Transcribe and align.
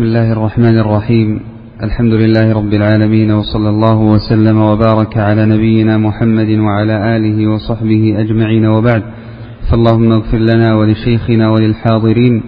بسم 0.00 0.08
الله 0.08 0.32
الرحمن 0.32 0.78
الرحيم. 0.78 1.40
الحمد 1.82 2.14
لله 2.22 2.52
رب 2.52 2.72
العالمين 2.74 3.30
وصلى 3.30 3.68
الله 3.68 3.98
وسلم 4.14 4.58
وبارك 4.58 5.16
على 5.18 5.46
نبينا 5.46 5.98
محمد 5.98 6.50
وعلى 6.66 7.16
آله 7.16 7.38
وصحبه 7.52 8.14
أجمعين 8.22 8.66
وبعد. 8.66 9.02
فاللهم 9.70 10.12
اغفر 10.12 10.38
لنا 10.38 10.74
ولشيخنا 10.74 11.50
وللحاضرين. 11.50 12.42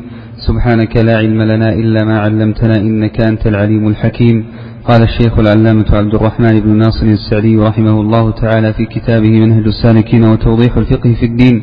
سبحانك 0.46 0.96
لا 0.96 1.16
علم 1.16 1.42
لنا 1.42 1.68
إلا 1.72 2.04
ما 2.04 2.16
علمتنا 2.20 2.76
إنك 2.76 3.20
أنت 3.20 3.46
العليم 3.46 3.88
الحكيم. 3.88 4.44
قال 4.88 5.02
الشيخ 5.02 5.38
العلامة 5.38 5.88
عبد 5.92 6.14
الرحمن 6.14 6.60
بن 6.60 6.70
ناصر 6.84 7.06
السعدي 7.06 7.56
رحمه 7.56 8.00
الله 8.00 8.30
تعالى 8.30 8.72
في 8.72 8.84
كتابه 8.94 9.30
منهج 9.44 9.66
السالكين 9.66 10.24
وتوضيح 10.24 10.76
الفقه 10.76 11.12
في 11.20 11.26
الدين. 11.26 11.56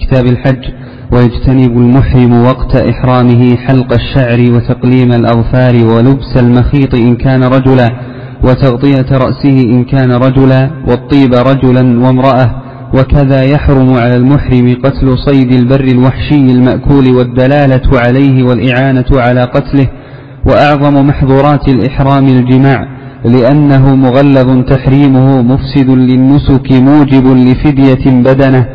كتاب 0.00 0.26
الحج 0.26 0.64
ويجتنب 1.12 1.78
المحرم 1.78 2.42
وقت 2.44 2.76
إحرامه 2.76 3.56
حلق 3.56 3.92
الشعر 3.92 4.40
وتقليم 4.54 5.12
الأظفار 5.12 5.74
ولبس 5.84 6.36
المخيط 6.36 6.94
إن 6.94 7.16
كان 7.16 7.44
رجلا 7.44 7.88
وتغطية 8.44 9.06
رأسه 9.12 9.62
إن 9.74 9.84
كان 9.84 10.12
رجلا 10.12 10.70
والطيب 10.88 11.34
رجلا 11.34 12.00
وامرأة. 12.06 12.62
وكذا 12.94 13.42
يحرم 13.42 13.94
على 13.94 14.16
المحرم 14.16 14.76
قتل 14.84 15.18
صيد 15.18 15.52
البر 15.52 15.84
الوحشي 15.84 16.50
المأكول 16.56 17.06
والدلالة 17.16 17.98
عليه 17.98 18.42
والإعانة 18.42 19.10
على 19.12 19.42
قتله. 19.42 19.86
وأعظم 20.46 21.06
محظورات 21.06 21.68
الإحرام 21.68 22.26
الجماع 22.26 22.86
لأنه 23.24 23.94
مغلظ 23.94 24.64
تحريمه 24.64 25.42
مفسد 25.42 25.90
للنسك 25.90 26.72
موجب 26.72 27.26
لفدية 27.26 28.10
بدنه. 28.10 28.66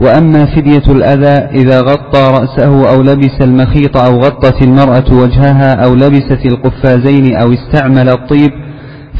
وأما 0.00 0.44
فدية 0.46 0.82
الأذى 0.88 1.60
إذا 1.62 1.80
غطى 1.80 2.30
رأسه 2.40 2.90
أو 2.90 3.02
لبس 3.02 3.40
المخيط 3.40 3.96
أو 3.96 4.18
غطت 4.18 4.62
المرأة 4.62 5.04
وجهها 5.12 5.84
أو 5.84 5.94
لبست 5.94 6.46
القفازين 6.46 7.36
أو 7.36 7.52
استعمل 7.52 8.08
الطيب 8.08 8.50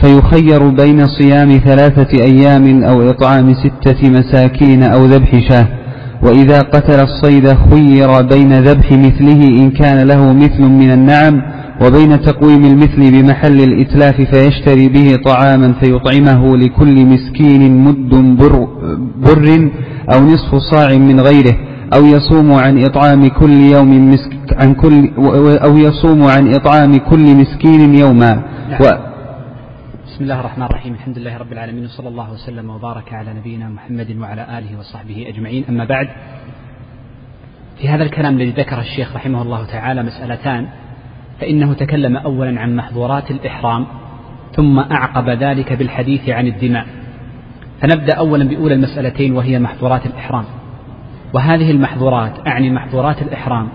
فيخير 0.01 0.69
بين 0.69 1.07
صيام 1.07 1.61
ثلاثة 1.65 2.25
أيام 2.25 2.85
أو 2.85 3.11
إطعام 3.11 3.55
ستة 3.55 4.11
مساكين 4.11 4.83
أو 4.83 5.05
ذبح 5.05 5.49
شاة. 5.49 5.67
وإذا 6.23 6.59
قتل 6.59 7.01
الصيد 7.01 7.49
خير 7.71 8.23
بين 8.23 8.53
ذبح 8.53 8.93
مثله 8.93 9.49
إن 9.49 9.71
كان 9.71 10.07
له 10.07 10.33
مثل 10.33 10.63
من 10.63 10.91
النعم 10.91 11.43
وبين 11.85 12.21
تقويم 12.21 12.65
المثل 12.65 13.11
بمحل 13.11 13.61
الإتلاف 13.61 14.17
فيشتري 14.17 14.89
به 14.89 15.17
طعاما 15.25 15.73
فيطعمه 15.73 16.57
لكل 16.57 17.07
مسكين 17.07 17.85
مد 17.85 18.37
بر, 18.39 18.69
بر 19.17 19.71
أو 20.15 20.21
نصف 20.21 20.55
صاع 20.71 20.99
من 20.99 21.21
غيره 21.21 21.57
أو 21.95 22.07
يصوم 22.07 22.53
عن 22.53 22.85
إطعام 22.85 23.29
كل 23.29 23.51
يوم 23.51 24.11
مسك 24.11 24.63
عن 24.63 24.75
كل 24.75 25.11
أو 25.67 25.77
يصوم 25.77 26.23
عن 26.23 26.55
إطعام 26.55 26.97
كل 26.97 27.37
مسكين 27.37 27.95
يوما. 27.95 28.43
نعم. 28.71 28.81
و 28.83 28.85
بسم 30.07 30.25
الله 30.25 30.41
الرحمن 30.41 30.65
الرحيم. 30.65 30.93
الحمد 30.95 31.19
لله 31.19 31.37
رب 31.37 31.53
العالمين 31.53 31.85
وصلى 31.85 32.09
الله 32.09 32.33
وسلم 32.33 32.71
وبارك 32.71 33.13
على 33.13 33.35
نبينا 33.35 33.69
محمد 33.69 34.17
وعلى 34.21 34.59
آله 34.59 34.79
وصحبه 34.79 35.27
أجمعين. 35.29 35.65
أما 35.69 35.85
بعد 35.85 36.09
في 37.81 37.89
هذا 37.89 38.03
الكلام 38.03 38.35
الذي 38.37 38.51
ذكر 38.51 38.81
الشيخ 38.81 39.17
رحمه 39.17 39.43
الله 39.43 39.65
تعالى 39.65 40.03
مسألتان. 40.03 40.67
فإنه 41.41 41.73
تكلم 41.73 42.17
أولا 42.17 42.61
عن 42.61 42.77
محظورات 42.77 43.31
الإحرام 43.31 43.87
ثم 44.53 44.79
أعقب 44.79 45.29
ذلك 45.29 45.73
بالحديث 45.73 46.29
عن 46.29 46.47
الدماء. 46.47 46.87
فنبدأ 47.81 48.15
أولا 48.15 48.49
بأولى 48.49 48.75
المسألتين 48.75 49.37
وهي 49.37 49.59
محظورات 49.59 50.07
الإحرام. 50.07 50.45
وهذه 51.35 51.71
المحظورات 51.71 52.33
أعني 52.47 52.71
محظورات 52.71 53.23
الإحرام. 53.23 53.69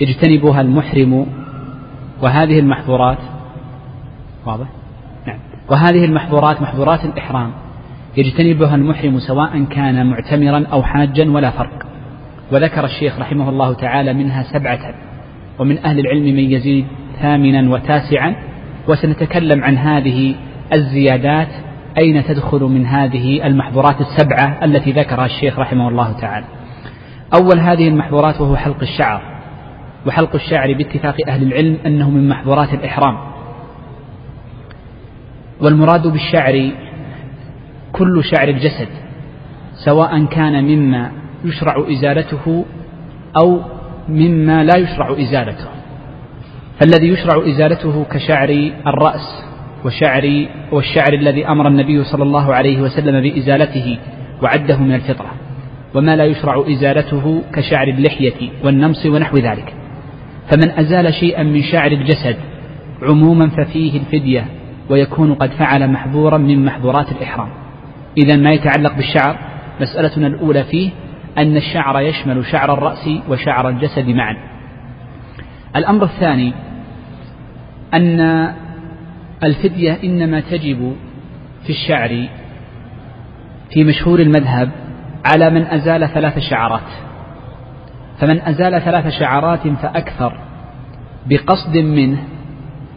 يجتنبها 0.00 0.60
المحرم. 0.60 1.26
وهذه 2.22 2.58
المحظورات 2.58 3.18
واضح؟ 4.46 4.66
نعم. 5.26 5.38
وهذه 5.70 6.04
المحظورات 6.04 6.62
محظورات 6.62 7.04
الإحرام. 7.04 7.50
يجتنبها 8.16 8.74
المحرم 8.74 9.18
سواء 9.18 9.64
كان 9.64 10.06
معتمرا 10.06 10.66
أو 10.72 10.82
حاجا 10.82 11.30
ولا 11.30 11.50
فرق. 11.50 11.86
وذكر 12.52 12.84
الشيخ 12.84 13.18
رحمه 13.18 13.48
الله 13.48 13.72
تعالى 13.72 14.12
منها 14.12 14.42
سبعة 14.42 14.94
ومن 15.58 15.78
أهل 15.78 15.98
العلم 15.98 16.24
من 16.24 16.52
يزيد 16.52 16.86
ثامنا 17.22 17.70
وتاسعا 17.70 18.36
وسنتكلم 18.88 19.64
عن 19.64 19.78
هذه 19.78 20.34
الزيادات 20.72 21.48
أين 21.98 22.24
تدخل 22.24 22.60
من 22.60 22.86
هذه 22.86 23.46
المحظورات 23.46 24.00
السبعة 24.00 24.64
التي 24.64 24.92
ذكرها 24.92 25.26
الشيخ 25.26 25.58
رحمه 25.58 25.88
الله 25.88 26.12
تعالى؟ 26.12 26.46
أول 27.40 27.58
هذه 27.58 27.88
المحظورات 27.88 28.40
وهو 28.40 28.56
حلق 28.56 28.80
الشعر 28.82 29.22
وحلق 30.06 30.34
الشعر 30.34 30.72
باتفاق 30.72 31.16
أهل 31.28 31.42
العلم 31.42 31.78
أنه 31.86 32.10
من 32.10 32.28
محظورات 32.28 32.74
الإحرام. 32.74 33.18
والمراد 35.60 36.06
بالشعر 36.06 36.70
كل 37.92 38.24
شعر 38.24 38.48
الجسد 38.48 38.88
سواء 39.84 40.24
كان 40.24 40.64
مما 40.64 41.10
يشرع 41.44 41.84
إزالته 41.90 42.64
أو 43.36 43.60
مما 44.08 44.64
لا 44.64 44.78
يشرع 44.78 45.12
إزالته. 45.12 45.75
فالذي 46.80 47.08
يشرع 47.08 47.48
إزالته 47.48 48.04
كشعر 48.04 48.70
الرأس 48.86 49.44
وشعر 49.84 50.46
والشعر 50.72 51.12
الذي 51.12 51.46
أمر 51.48 51.68
النبي 51.68 52.04
صلى 52.04 52.22
الله 52.22 52.54
عليه 52.54 52.80
وسلم 52.80 53.20
بإزالته 53.20 53.98
وعده 54.42 54.76
من 54.76 54.94
الفطرة. 54.94 55.30
وما 55.94 56.16
لا 56.16 56.24
يشرع 56.24 56.64
إزالته 56.68 57.42
كشعر 57.52 57.88
اللحية 57.88 58.50
والنمص 58.64 59.06
ونحو 59.06 59.36
ذلك. 59.36 59.74
فمن 60.50 60.70
أزال 60.70 61.14
شيئا 61.14 61.42
من 61.42 61.62
شعر 61.62 61.92
الجسد 61.92 62.36
عموما 63.02 63.48
ففيه 63.48 64.00
الفدية 64.00 64.46
ويكون 64.90 65.34
قد 65.34 65.50
فعل 65.50 65.90
محظورا 65.90 66.38
من 66.38 66.64
محظورات 66.64 67.12
الإحرام. 67.12 67.48
إذا 68.18 68.36
ما 68.36 68.52
يتعلق 68.52 68.96
بالشعر 68.96 69.38
مسألتنا 69.80 70.26
الأولى 70.26 70.64
فيه 70.64 70.90
أن 71.38 71.56
الشعر 71.56 72.00
يشمل 72.00 72.44
شعر 72.44 72.72
الرأس 72.72 73.08
وشعر 73.28 73.68
الجسد 73.68 74.08
معا. 74.08 74.36
الأمر 75.76 76.04
الثاني 76.04 76.52
أن 77.96 78.52
الفدية 79.44 79.98
إنما 80.04 80.40
تجب 80.40 80.96
في 81.64 81.70
الشعر 81.70 82.28
في 83.70 83.84
مشهور 83.84 84.20
المذهب 84.20 84.70
على 85.24 85.50
من 85.50 85.62
أزال 85.62 86.08
ثلاث 86.08 86.38
شعرات. 86.38 86.90
فمن 88.18 88.40
أزال 88.40 88.82
ثلاث 88.82 89.08
شعرات 89.08 89.68
فأكثر 89.68 90.38
بقصد 91.26 91.76
منه 91.76 92.18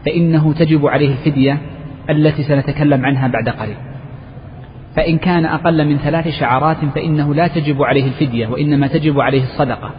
فإنه 0.06 0.54
تجب 0.54 0.88
عليه 0.88 1.12
الفدية 1.12 1.58
التي 2.10 2.44
سنتكلم 2.44 3.06
عنها 3.06 3.28
بعد 3.28 3.50
قليل. 3.50 3.78
فإن 4.96 5.18
كان 5.18 5.46
أقل 5.46 5.88
من 5.88 5.98
ثلاث 5.98 6.28
شعرات 6.28 6.78
فإنه 6.96 7.36
لا 7.36 7.48
تجب 7.48 7.84
عليه 7.84 8.08
الفدية 8.08 8.48
وإنما 8.48 8.88
تجب 8.88 9.20
عليه 9.20 9.44
الصدقة. 9.44 9.92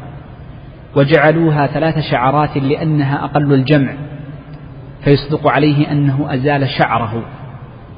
وجعلوها 0.96 1.66
ثلاث 1.66 1.98
شعرات 2.10 2.56
لأنها 2.56 3.24
أقل 3.24 3.54
الجمع. 3.54 3.92
فيصدق 5.04 5.48
عليه 5.48 5.92
أنه 5.92 6.34
أزال 6.34 6.68
شعره 6.68 7.22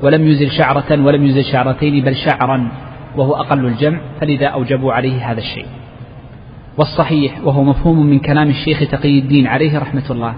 ولم 0.03 0.29
يزل 0.29 0.51
شعرة 0.51 1.05
ولم 1.05 1.27
يزل 1.27 1.45
شعرتين 1.45 2.05
بل 2.05 2.17
شعرا 2.17 2.69
وهو 3.17 3.35
أقل 3.35 3.67
الجمع 3.67 4.01
فلذا 4.21 4.47
أوجبوا 4.47 4.93
عليه 4.93 5.31
هذا 5.31 5.39
الشيء. 5.39 5.67
والصحيح 6.79 7.41
وهو 7.45 7.65
مفهوم 7.65 8.07
من 8.07 8.19
كلام 8.19 8.49
الشيخ 8.49 8.91
تقي 8.91 9.19
الدين 9.19 9.47
عليه 9.47 9.79
رحمة 9.79 10.11
الله 10.11 10.35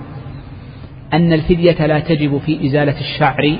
أن 1.12 1.32
الفدية 1.32 1.86
لا 1.86 2.00
تجب 2.00 2.38
في 2.38 2.66
إزالة 2.66 3.00
الشعر 3.00 3.58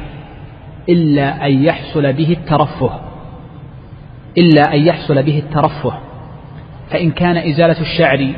إلا 0.88 1.46
أن 1.46 1.64
يحصل 1.64 2.12
به 2.12 2.32
الترفه 2.32 2.90
إلا 4.38 4.74
أن 4.74 4.86
يحصل 4.86 5.22
به 5.22 5.38
الترفه. 5.38 5.98
فإن 6.90 7.10
كان 7.10 7.36
إزالة 7.36 7.80
الشعر 7.80 8.28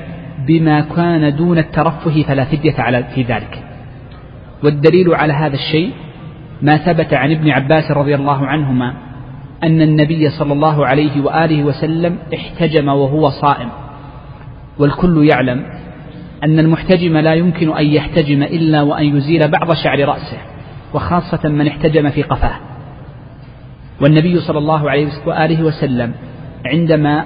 بما 0.47 0.81
كان 0.81 1.37
دون 1.37 1.59
الترفه 1.59 2.23
فلا 2.23 2.45
فدية 2.45 2.75
على 2.79 3.05
في 3.15 3.23
ذلك. 3.23 3.63
والدليل 4.67 5.15
على 5.15 5.33
هذا 5.33 5.55
الشيء 5.55 5.93
ما 6.63 6.77
ثبت 6.77 7.15
عن 7.15 7.31
ابن 7.33 7.51
عباس 7.51 7.91
رضي 7.91 8.15
الله 8.15 8.47
عنهما 8.47 8.95
أن 9.63 9.83
النبي 9.83 10.31
صلى 10.31 10.53
الله 10.53 10.87
عليه 10.87 11.21
وآله 11.21 11.65
وسلم 11.65 12.19
احتجم 12.35 12.89
وهو 12.89 13.29
صائم. 13.29 13.69
والكل 14.79 15.27
يعلم 15.29 15.63
أن 16.45 16.59
المحتجم 16.59 17.17
لا 17.17 17.35
يمكن 17.35 17.77
أن 17.77 17.87
يحتجم 17.87 18.43
إلا 18.43 18.83
وأن 18.83 19.17
يزيل 19.17 19.51
بعض 19.51 19.73
شعر 19.73 20.09
رأسه 20.09 20.39
وخاصة 20.95 21.49
من 21.49 21.67
احتجم 21.67 22.11
في 22.11 22.23
قفاه. 22.23 22.57
والنبي 24.01 24.41
صلى 24.41 24.59
الله 24.59 24.91
عليه 24.91 25.09
وآله 25.27 25.63
وسلم 25.63 26.13
عندما 26.67 27.25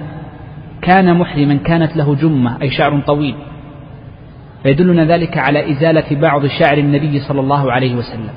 كان 0.81 1.17
محرما 1.17 1.55
كانت 1.55 1.97
له 1.97 2.15
جمة 2.15 2.61
أي 2.61 2.69
شعر 2.69 3.01
طويل 3.07 3.35
فيدلنا 4.63 5.05
ذلك 5.05 5.37
على 5.37 5.71
إزالة 5.71 6.15
بعض 6.21 6.45
شعر 6.45 6.77
النبي 6.77 7.19
صلى 7.19 7.39
الله 7.39 7.71
عليه 7.71 7.95
وسلم. 7.95 8.29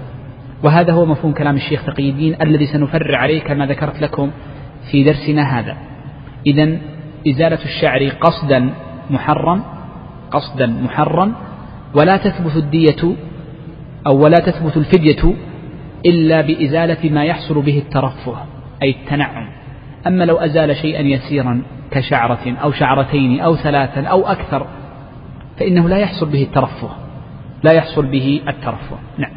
وهذا 0.63 0.93
هو 0.93 1.07
مفهوم 1.07 1.33
كلام 1.33 1.57
الشيخ 1.57 1.85
تقي 1.87 2.11
الدين 2.11 2.37
الذي 2.43 2.67
سنفرع 2.67 3.19
عليه 3.19 3.41
كما 3.41 3.67
ذكرت 3.67 4.03
لكم 4.03 4.31
في 4.91 5.05
درسنا 5.05 5.59
هذا. 5.59 5.77
إذا 6.47 6.79
إزالة 7.29 7.65
الشعر 7.65 8.09
قصدا 8.09 8.71
محرم 9.11 9.63
قصدا 10.31 10.67
محرم 10.67 11.35
ولا 11.95 12.17
تثبت 12.17 12.57
الدية 12.57 13.17
أو 14.07 14.25
ولا 14.25 14.39
تثبت 14.39 14.77
الفدية 14.77 15.35
إلا 16.07 16.41
بإزالة 16.41 17.11
ما 17.11 17.25
يحصل 17.25 17.63
به 17.63 17.79
الترفه 17.79 18.37
أي 18.83 18.91
التنعم. 18.91 19.49
أما 20.07 20.25
لو 20.25 20.37
أزال 20.37 20.77
شيئا 20.77 21.01
يسيرا 21.01 21.63
كشعرة 21.91 22.57
أو 22.63 22.73
شعرتين 22.73 23.41
أو 23.41 23.57
ثلاثا 23.57 24.03
أو 24.05 24.27
أكثر 24.27 24.67
فإنه 25.59 25.89
لا 25.89 25.97
يحصل 25.97 26.31
به 26.31 26.43
الترفه. 26.43 26.89
لا 27.63 27.73
يحصل 27.73 28.07
به 28.07 28.41
الترفه. 28.49 28.97
نعم. 29.19 29.33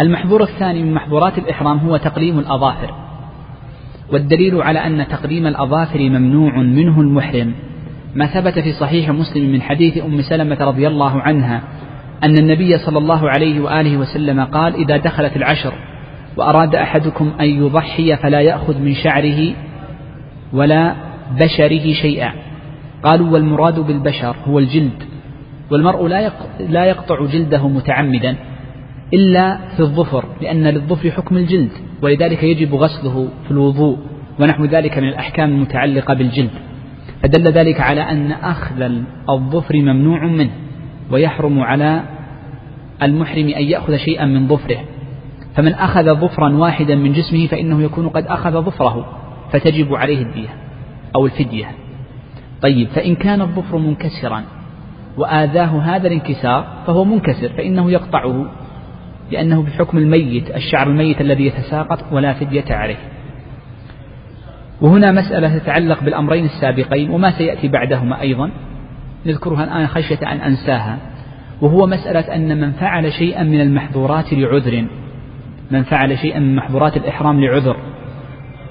المحظور 0.00 0.42
الثاني 0.42 0.82
من 0.82 0.94
محظورات 0.94 1.38
الإحرام 1.38 1.78
هو 1.78 1.96
تقليم 1.96 2.38
الأظافر. 2.38 2.94
والدليل 4.12 4.62
على 4.62 4.78
أن 4.78 5.08
تقليم 5.08 5.46
الأظافر 5.46 5.98
ممنوع 5.98 6.56
منه 6.56 7.00
المحرم. 7.00 7.54
ما 8.14 8.26
ثبت 8.26 8.58
في 8.58 8.72
صحيح 8.72 9.10
مسلم 9.10 9.52
من 9.52 9.62
حديث 9.62 9.98
أم 10.04 10.22
سلمة 10.22 10.64
رضي 10.64 10.88
الله 10.88 11.20
عنها 11.20 11.62
أن 12.24 12.38
النبي 12.38 12.78
صلى 12.78 12.98
الله 12.98 13.30
عليه 13.30 13.60
وآله 13.60 13.96
وسلم 13.96 14.40
قال 14.40 14.74
إذا 14.74 14.96
دخلت 14.96 15.36
العشر 15.36 15.72
وأراد 16.36 16.74
أحدكم 16.74 17.32
أن 17.40 17.46
يضحي 17.46 18.16
فلا 18.16 18.40
يأخذ 18.40 18.78
من 18.78 18.94
شعره 18.94 19.54
ولا 20.52 20.94
بشره 21.40 21.92
شيئا. 22.02 22.32
قالوا 23.02 23.30
والمراد 23.30 23.80
بالبشر 23.80 24.36
هو 24.48 24.58
الجلد 24.58 25.02
والمرء 25.70 26.06
لا 26.06 26.32
لا 26.60 26.84
يقطع 26.84 27.26
جلده 27.26 27.68
متعمدا 27.68 28.36
إلا 29.14 29.58
في 29.76 29.80
الظفر 29.80 30.24
لأن 30.40 30.66
للظفر 30.66 31.10
حكم 31.10 31.36
الجلد 31.36 31.70
ولذلك 32.02 32.42
يجب 32.42 32.74
غسله 32.74 33.28
في 33.44 33.50
الوضوء 33.50 33.98
ونحو 34.40 34.64
ذلك 34.64 34.98
من 34.98 35.08
الأحكام 35.08 35.50
المتعلقة 35.50 36.14
بالجلد. 36.14 36.50
فدل 37.22 37.52
ذلك 37.52 37.80
على 37.80 38.00
أن 38.00 38.32
أخذ 38.32 38.90
الظفر 39.30 39.76
ممنوع 39.76 40.26
منه 40.26 40.50
ويحرم 41.10 41.60
على 41.60 42.02
المحرم 43.02 43.48
أن 43.48 43.62
يأخذ 43.62 43.96
شيئا 43.96 44.26
من 44.26 44.48
ظفره. 44.48 44.78
فمن 45.54 45.74
أخذ 45.74 46.14
ظفرا 46.14 46.56
واحدا 46.56 46.94
من 46.94 47.12
جسمه 47.12 47.46
فإنه 47.46 47.82
يكون 47.82 48.08
قد 48.08 48.26
أخذ 48.26 48.62
ظفره 48.62 49.06
فتجب 49.52 49.94
عليه 49.94 50.22
الدية 50.22 50.48
أو 51.16 51.26
الفدية. 51.26 51.66
طيب 52.62 52.88
فإن 52.88 53.14
كان 53.14 53.40
الظفر 53.40 53.78
منكسرا 53.78 54.44
وآذاه 55.16 55.80
هذا 55.80 56.06
الانكسار 56.06 56.66
فهو 56.86 57.04
منكسر 57.04 57.48
فإنه 57.48 57.90
يقطعه 57.90 58.46
لأنه 59.30 59.62
بحكم 59.62 59.98
الميت 59.98 60.56
الشعر 60.56 60.86
الميت 60.86 61.20
الذي 61.20 61.46
يتساقط 61.46 62.04
ولا 62.12 62.32
فدية 62.32 62.64
عليه. 62.70 62.96
وهنا 64.80 65.12
مسألة 65.12 65.58
تتعلق 65.58 66.02
بالأمرين 66.02 66.44
السابقين 66.44 67.10
وما 67.10 67.30
سيأتي 67.30 67.68
بعدهما 67.68 68.20
أيضا. 68.20 68.50
نذكرها 69.26 69.64
الآن 69.64 69.86
خشية 69.86 70.32
أن 70.32 70.40
أنساها. 70.40 70.98
وهو 71.60 71.86
مسألة 71.86 72.34
أن 72.34 72.60
من 72.60 72.72
فعل 72.72 73.12
شيئا 73.12 73.42
من 73.42 73.60
المحظورات 73.60 74.32
لعذر 74.32 74.86
من 75.70 75.82
فعل 75.82 76.18
شيئا 76.18 76.38
من 76.38 76.56
محظورات 76.56 76.96
الإحرام 76.96 77.40
لعذر 77.44 77.76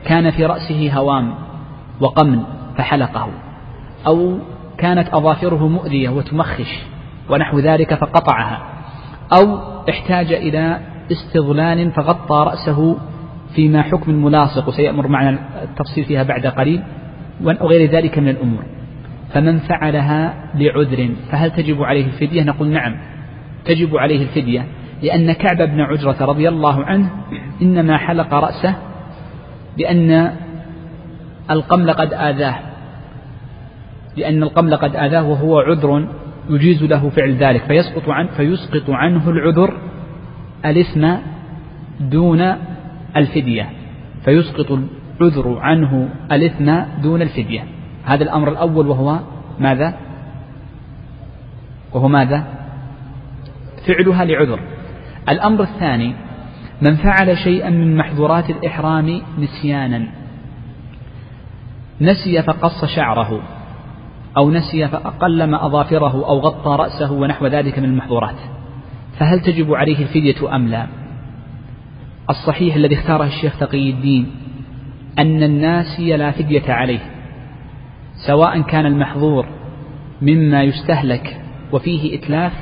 كان 0.05 0.31
في 0.31 0.45
رأسه 0.45 0.93
هوام 0.93 1.33
وقمن 1.99 2.43
فحلقه. 2.77 3.46
أو 4.07 4.37
كانت 4.77 5.07
أظافره 5.13 5.67
مؤذية 5.67 6.09
وتمخش 6.09 6.79
ونحو 7.29 7.59
ذلك 7.59 7.93
فقطعها 7.93 8.61
أو 9.33 9.59
احتاج 9.89 10.33
إلى 10.33 10.79
استظلال 11.11 11.91
فغطى 11.91 12.45
رأسه 12.49 12.97
فيما 13.55 13.81
حكم 13.81 14.11
الملاصق 14.11 14.67
وسيأمر 14.67 15.07
معنا 15.07 15.39
التفصيل 15.63 16.05
فيها 16.05 16.23
بعد 16.23 16.47
قليل 16.47 16.83
وغير 17.41 17.91
ذلك 17.91 18.19
من 18.19 18.29
الأمور. 18.29 18.63
فمن 19.33 19.59
فعلها 19.59 20.33
لعذر 20.55 21.09
فهل 21.31 21.51
تجب 21.51 21.83
عليه 21.83 22.05
الفدية؟ 22.05 22.43
نقول 22.43 22.67
نعم 22.67 22.95
تجب 23.65 23.97
عليه 23.97 24.21
الفدية 24.21 24.65
لأن 25.03 25.31
كعب 25.31 25.57
بن 25.57 25.81
عجرة 25.81 26.25
رضي 26.25 26.49
الله 26.49 26.85
عنه 26.85 27.09
إنما 27.61 27.97
حلق 27.97 28.33
رأسه 28.33 28.75
لأن 29.77 30.31
القمل 31.51 31.91
قد 31.91 32.13
آذاه. 32.13 32.55
لأن 34.17 34.43
القمل 34.43 34.75
قد 34.75 34.95
آذاه 34.95 35.29
وهو 35.29 35.59
عذر 35.59 36.07
يجيز 36.49 36.83
له 36.83 37.09
فعل 37.09 37.35
ذلك 37.35 37.63
فيسقط 37.63 38.09
عنه 38.09 38.29
فيسقط 38.37 38.89
عنه 38.89 39.29
العذر 39.29 39.73
الإثم 40.65 41.13
دون 41.99 42.55
الفدية 43.15 43.69
فيسقط 44.25 44.71
العذر 44.71 45.59
عنه 45.59 46.09
الإثم 46.31 46.79
دون 47.01 47.21
الفدية 47.21 47.63
هذا 48.05 48.23
الأمر 48.23 48.51
الأول 48.51 48.87
وهو 48.87 49.19
ماذا؟ 49.59 49.93
وهو 51.93 52.07
ماذا؟ 52.07 52.43
فعلها 53.87 54.25
لعذر 54.25 54.59
الأمر 55.29 55.63
الثاني 55.63 56.13
من 56.81 56.95
فعل 56.95 57.37
شيئا 57.37 57.69
من 57.69 57.97
محظورات 57.97 58.49
الإحرام 58.49 59.21
نسيانا 59.39 60.07
نسي 62.01 62.43
فقص 62.43 62.85
شعره 62.85 63.41
أو 64.37 64.51
نسي 64.51 64.87
فأقلم 64.87 65.55
أظافره 65.55 66.27
أو 66.27 66.39
غطى 66.39 66.83
رأسه 66.83 67.11
ونحو 67.11 67.47
ذلك 67.47 67.79
من 67.79 67.85
المحظورات. 67.85 68.35
فهل 69.19 69.39
تجب 69.39 69.73
عليه 69.73 69.99
الفدية 69.99 70.55
أم 70.55 70.67
لا؟ 70.67 70.87
الصحيح 72.29 72.75
الذي 72.75 72.95
اختاره 72.95 73.25
الشيخ 73.25 73.59
تقي 73.59 73.89
الدين 73.89 74.31
أن 75.19 75.43
الناسي 75.43 76.17
لا 76.17 76.31
فدية 76.31 76.73
عليه 76.73 76.99
سواء 78.27 78.61
كان 78.61 78.85
المحظور 78.85 79.45
مما 80.21 80.63
يستهلك 80.63 81.41
وفيه 81.71 82.19
إتلاف 82.19 82.53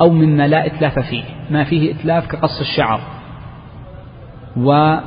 أو 0.00 0.10
مما 0.10 0.48
لا 0.48 0.66
إتلاف 0.66 0.98
فيه 0.98 1.24
ما 1.50 1.64
فيه 1.64 1.92
إتلاف 1.92 2.26
كقص 2.26 2.60
الشعر 2.60 3.00
وحلقه 4.56 5.02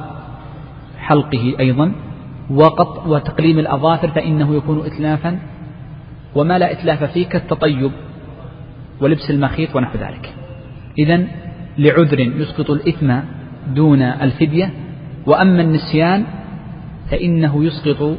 أيضا 1.60 1.92
وقط 2.52 3.08
وتقليم 3.08 3.60
الأظافر 3.60 4.08
فإنه 4.08 4.56
يكون 4.56 4.86
إتلافا 4.86 5.40
وما 6.36 6.60
لا 6.60 6.72
إتلاف 6.72 7.04
فيه 7.04 7.28
كالتطيب 7.28 7.92
ولبس 9.02 9.30
المخيط 9.30 9.76
ونحو 9.76 9.98
ذلك. 9.98 10.34
إذا 11.00 11.28
لعذر 11.78 12.20
يسقط 12.20 12.72
الإثم 12.72 13.20
دون 13.68 14.02
الفدية 14.02 14.74
وأما 15.26 15.62
النسيان 15.62 16.26
فإنه 17.12 17.66
يسقط 17.66 18.18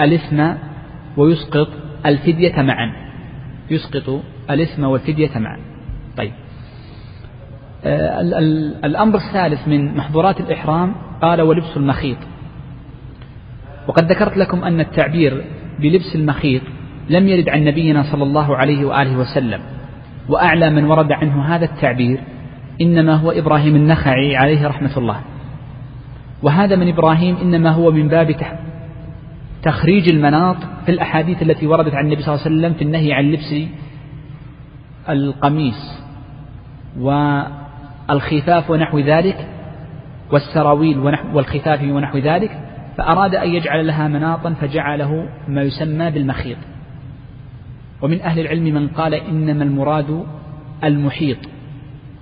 الإثم 0.00 0.52
ويسقط 1.16 1.68
الفدية 2.06 2.62
معا. 2.62 2.92
يسقط 3.70 4.22
الإثم 4.50 4.84
والفدية 4.84 5.38
معا. 5.38 5.58
طيب. 6.16 6.32
آه، 7.84 8.20
الأمر 8.84 9.16
الثالث 9.16 9.68
من 9.68 9.96
محظورات 9.96 10.40
الإحرام 10.40 10.94
قال 11.22 11.42
ولبس 11.42 11.76
المخيط. 11.76 12.18
وقد 13.88 14.12
ذكرت 14.12 14.36
لكم 14.36 14.64
أن 14.64 14.80
التعبير 14.80 15.44
بلبس 15.80 16.14
المخيط 16.14 16.62
لم 17.10 17.28
يرد 17.28 17.48
عن 17.48 17.64
نبينا 17.64 18.02
صلى 18.02 18.22
الله 18.22 18.56
عليه 18.56 18.84
وآله 18.84 19.18
وسلم 19.18 19.60
وأعلى 20.28 20.70
من 20.70 20.84
ورد 20.84 21.12
عنه 21.12 21.54
هذا 21.54 21.64
التعبير 21.64 22.20
إنما 22.80 23.14
هو 23.14 23.30
إبراهيم 23.30 23.76
النخعي 23.76 24.36
عليه 24.36 24.68
رحمة 24.68 24.96
الله. 24.96 25.20
وهذا 26.42 26.76
من 26.76 26.88
إبراهيم 26.88 27.36
إنما 27.36 27.70
هو 27.70 27.90
من 27.90 28.08
باب 28.08 28.36
تخريج 29.62 30.12
المناط 30.12 30.56
في 30.86 30.92
الأحاديث 30.92 31.42
التي 31.42 31.66
وردت 31.66 31.94
عن 31.94 32.04
النبي 32.04 32.22
صلى 32.22 32.34
الله 32.34 32.46
عليه 32.46 32.56
وسلم 32.56 32.74
في 32.74 32.84
النهي 32.84 33.12
عن 33.12 33.24
لبس 33.24 33.54
القميص 35.08 36.00
والخفاف 36.98 38.70
ونحو 38.70 38.98
ذلك 38.98 39.46
والسراويل 40.32 40.98
ونحو 40.98 41.36
والخفاف 41.36 41.82
ونحو 41.82 42.18
ذلك 42.18 42.50
فأراد 42.96 43.34
أن 43.34 43.48
يجعل 43.48 43.86
لها 43.86 44.08
مناطا 44.08 44.54
فجعله 44.60 45.28
ما 45.48 45.62
يسمى 45.62 46.10
بالمخيط. 46.10 46.58
ومن 48.02 48.20
أهل 48.20 48.40
العلم 48.40 48.64
من 48.64 48.88
قال 48.88 49.14
إنما 49.14 49.64
المراد 49.64 50.24
المحيط. 50.84 51.38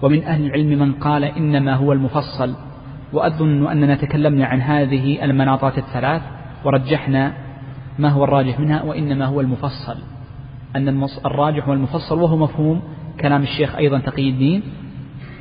ومن 0.02 0.25
أهل 0.25 0.47
العلم 0.47 0.78
من 0.78 0.92
قال 0.92 1.25
إنما 1.25 1.75
هو 1.75 1.92
المفصل. 1.92 2.54
وأظن 3.12 3.66
أننا 3.66 3.94
تكلمنا 3.94 4.47
عن 4.47 4.61
هذه 4.61 5.25
المناطات 5.25 5.78
الثلاث 5.78 6.23
ورجحنا 6.64 7.32
ما 7.99 8.08
هو 8.08 8.25
الراجح 8.25 8.61
منها 8.61 8.82
وإنما 8.82 9.26
هو 9.26 9.40
المفصل. 9.40 9.97
أن 10.76 11.04
الراجح 11.26 11.68
هو 11.68 11.73
المفصل 11.73 12.20
وهو 12.20 12.37
مفهوم 12.37 12.82
كلام 13.20 13.42
الشيخ 13.42 13.76
أيضا 13.76 13.99
تقي 13.99 14.30
الدين 14.30 14.62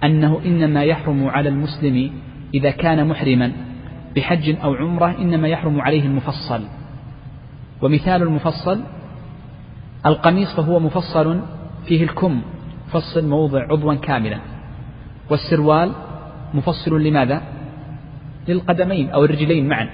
أنه 0.04 0.40
إنما 0.46 0.84
يحرم 0.84 1.28
على 1.28 1.50
المسلم 1.50 2.12
إذا 2.54 2.72
كان 2.72 3.08
محرما 3.08 3.52
بحج 4.16 4.56
أو 4.64 4.74
عمرة 4.74 5.18
إنما 5.18 5.48
يحرم 5.48 5.82
عليه 5.82 6.06
المفصل. 6.06 6.62
ومثال 7.82 8.22
المفصل 8.22 8.82
القميص 10.08 10.56
فهو 10.56 10.80
مفصل 10.80 11.40
فيه 11.86 12.04
الكم 12.04 12.42
فصل 12.92 13.28
موضع 13.28 13.64
عضوا 13.64 13.94
كاملا. 13.94 14.40
والسروال 15.30 15.92
مفصل 16.54 17.04
لماذا؟ 17.04 17.42
للقدمين 18.48 19.10
أو 19.10 19.26
الرجلين 19.26 19.70
معا. 19.70 19.90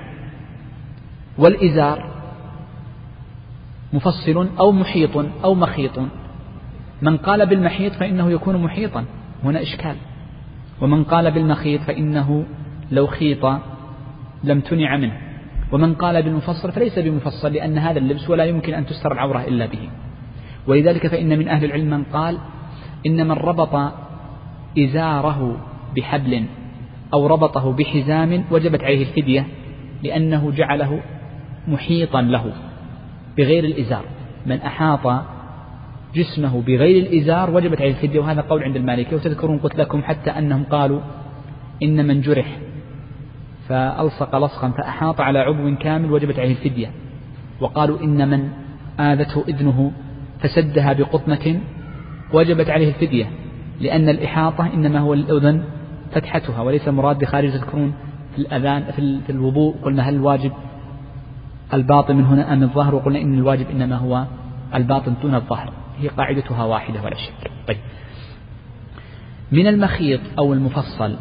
والإزار 1.38 2.14
مفصل 3.94 4.50
أو 4.60 4.72
محيط 4.72 5.18
أو 5.44 5.56
مخيط. 5.56 6.00
من 7.02 7.18
قال 7.18 7.46
بالمحيط 7.46 7.94
فإنه 7.94 8.32
يكون 8.32 8.58
محيطا. 8.58 9.06
هنا 9.44 9.62
إشكال. 9.62 9.96
ومن 10.82 11.04
قال 11.04 11.32
بالمخيط 11.32 11.82
فإنه 11.82 12.46
لو 12.92 13.08
خيط 13.08 13.46
لم 14.44 14.60
تنع 14.60 14.98
منه. 14.98 15.33
ومن 15.74 15.94
قال 15.94 16.24
بالمفصل 16.24 16.72
فليس 16.72 17.00
بمفصل 17.00 17.54
لأن 17.54 17.78
هذا 17.78 18.00
اللبس 18.00 18.30
ولا 18.30 18.46
يمكن 18.46 18.74
أن 18.74 18.86
تستر 18.86 19.12
العورة 19.12 19.44
إلا 19.48 19.66
به. 19.66 19.90
ولذلك 20.68 21.08
فإن 21.08 21.40
من 21.40 21.48
أهل 21.48 21.66
العلم 21.66 21.90
من 21.90 22.04
قال 22.04 22.38
إن 23.06 23.28
من 23.28 23.32
ربط 23.32 23.92
إزاره 24.80 25.58
بحبل 25.96 26.46
أو 27.14 27.28
ربطه 27.28 27.72
بحزام 27.72 28.44
وجبت 28.52 28.84
عليه 28.84 29.02
الفدية 29.02 29.48
لأنه 30.04 30.52
جعله 30.52 31.02
محيطا 31.68 32.22
له 32.22 32.54
بغير 33.38 33.64
الإزار. 33.64 34.06
من 34.46 34.62
أحاط 34.62 35.24
جسمه 36.16 36.62
بغير 36.62 37.04
الإزار 37.04 37.56
وجبت 37.56 37.82
عليه 37.82 37.92
الفدية 37.92 38.20
وهذا 38.20 38.42
قول 38.42 38.64
عند 38.64 38.76
المالكية 38.76 39.16
وتذكرون 39.16 39.58
قلت 39.60 39.76
لكم 39.76 40.04
حتى 40.04 40.30
أنهم 40.30 40.64
قالوا 40.64 41.02
إن 41.84 42.08
من 42.08 42.22
جرح 42.22 42.60
فألصق 43.70 44.36
لصقا 44.36 44.70
فأحاط 44.70 45.22
على 45.22 45.40
عضو 45.40 45.76
كامل 45.76 46.12
وجبت 46.12 46.40
عليه 46.40 46.52
الفدية. 46.52 46.92
وقالوا 47.62 48.00
إن 48.00 48.30
من 48.30 48.50
آذته 49.00 49.44
إذنه 49.48 49.92
فسدها 50.40 50.94
بقطنة 50.94 51.60
وجبت 52.34 52.70
عليه 52.70 52.88
الفدية. 52.88 53.30
لأن 53.80 54.10
الإحاطة 54.10 54.74
إنما 54.74 55.00
هو 55.00 55.14
الأذن 55.14 55.64
فتحتها 56.12 56.62
وليس 56.62 56.88
المراد 56.88 57.20
بخارج 57.20 57.52
تذكرون 57.52 57.94
في 58.36 58.42
الأذان 58.42 58.84
في 59.26 59.32
الوضوء. 59.32 59.76
قلنا 59.84 60.10
هل 60.10 60.16
الواجب 60.16 60.52
الباطن 61.74 62.16
من 62.16 62.26
هنا 62.26 62.54
أم 62.54 62.64
الظهر 62.64 62.96
وقلنا 62.96 63.22
إن 63.22 63.34
الواجب 63.34 63.70
إنما 63.70 63.96
هو 63.96 64.26
الباطن 64.76 65.14
دون 65.22 65.36
الظهر 65.36 65.74
هي 66.00 66.08
قاعدتها 66.08 66.64
واحدة 66.64 67.04
ولا 67.04 67.16
شك. 67.16 67.52
طيب. 67.68 67.78
من 69.52 69.68
المخيط 69.68 70.20
أو 70.40 70.54
المفصل 70.54 71.16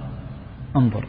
انظر. 0.76 1.04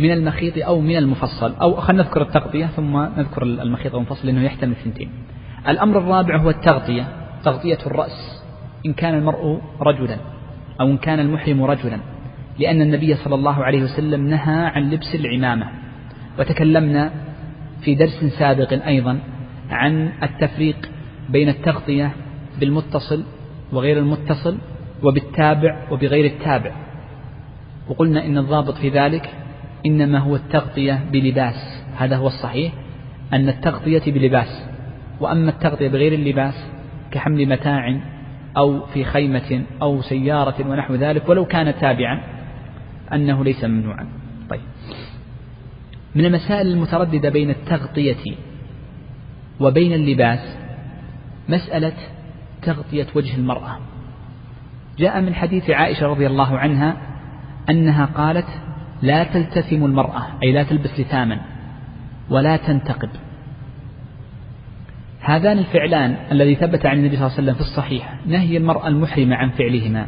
من 0.00 0.12
المخيط 0.12 0.58
أو 0.58 0.80
من 0.80 0.96
المفصل. 0.96 1.54
أو 1.62 1.76
خلينا 1.76 2.02
نذكر 2.02 2.22
التغطية 2.22 2.66
ثم 2.66 2.96
نذكر 2.96 3.42
المخيط 3.42 3.94
أو 3.94 4.00
المفصل 4.00 4.26
لأنه 4.26 4.44
يحتمل 4.44 4.70
الثنتين 4.70 5.10
الأمر 5.68 5.98
الرابع 5.98 6.36
هو 6.36 6.50
التغطية 6.50 7.08
تغطية 7.44 7.78
الرأس 7.86 8.42
إن 8.86 8.92
كان 8.92 9.14
المرء 9.14 9.60
رجلا 9.80 10.16
أو 10.80 10.86
إن 10.86 10.96
كان 10.96 11.20
المحرم 11.20 11.62
رجلا. 11.64 11.98
لأن 12.58 12.82
النبي 12.82 13.14
صلى 13.14 13.34
الله 13.34 13.64
عليه 13.64 13.82
وسلم 13.82 14.28
نهى 14.28 14.64
عن 14.66 14.90
لبس 14.90 15.14
العمامة. 15.14 15.66
وتكلمنا 16.38 17.10
في 17.80 17.94
درس 17.94 18.24
سابق 18.38 18.86
أيضا 18.86 19.18
عن 19.70 20.12
التفريق 20.22 20.90
بين 21.28 21.48
التغطية 21.48 22.12
بالمتصل 22.60 23.24
وغير 23.72 23.98
المتصل 23.98 24.58
وبالتابع 25.02 25.88
وبغير 25.90 26.24
التابع. 26.24 26.72
وقلنا 27.88 28.26
إن 28.26 28.38
الضابط 28.38 28.74
في 28.74 28.88
ذلك 28.88 29.30
إنما 29.86 30.18
هو 30.18 30.36
التغطية 30.36 31.04
بلباس. 31.12 31.84
هذا 31.96 32.16
هو 32.16 32.26
الصحيح. 32.26 32.72
أن 33.32 33.48
التغطية 33.48 34.12
بلباس. 34.12 34.64
وأما 35.20 35.50
التغطية 35.50 35.88
بغير 35.88 36.12
اللباس 36.12 36.54
كحمل 37.10 37.48
متاع 37.48 38.00
أو 38.56 38.86
في 38.86 39.04
خيمة 39.04 39.62
أو 39.82 40.02
سيارة 40.02 40.68
ونحو 40.68 40.94
ذلك 40.94 41.28
ولو 41.28 41.44
كان 41.44 41.74
تابعا 41.80 42.22
أنه 43.12 43.44
ليس 43.44 43.64
ممنوعا. 43.64 44.08
طيب. 44.50 44.60
من 46.14 46.24
المسائل 46.24 46.66
المترددة 46.66 47.28
بين 47.28 47.50
التغطية 47.50 48.36
وبين 49.60 49.92
اللباس 49.92 50.56
مسألة 51.48 51.92
تغطية 52.62 53.06
وجه 53.14 53.36
المرأة. 53.36 53.78
جاء 54.98 55.20
من 55.20 55.34
حديث 55.34 55.70
عائشة 55.70 56.06
رضي 56.06 56.26
الله 56.26 56.58
عنها 56.58 56.96
أنها 57.70 58.04
قالت 58.04 58.46
لا 59.02 59.24
تلتثم 59.24 59.84
المرأة 59.84 60.22
أي 60.42 60.52
لا 60.52 60.62
تلبس 60.62 61.00
لثاما 61.00 61.40
ولا 62.30 62.56
تنتقب 62.56 63.10
هذان 65.20 65.58
الفعلان 65.58 66.16
الذي 66.32 66.54
ثبت 66.54 66.86
عن 66.86 66.98
النبي 66.98 67.16
صلى 67.16 67.26
الله 67.26 67.38
عليه 67.38 67.42
وسلم 67.42 67.54
في 67.54 67.60
الصحيح 67.60 68.20
نهي 68.26 68.56
المرأة 68.56 68.88
المحرمة 68.88 69.36
عن 69.36 69.50
فعلهما. 69.50 70.06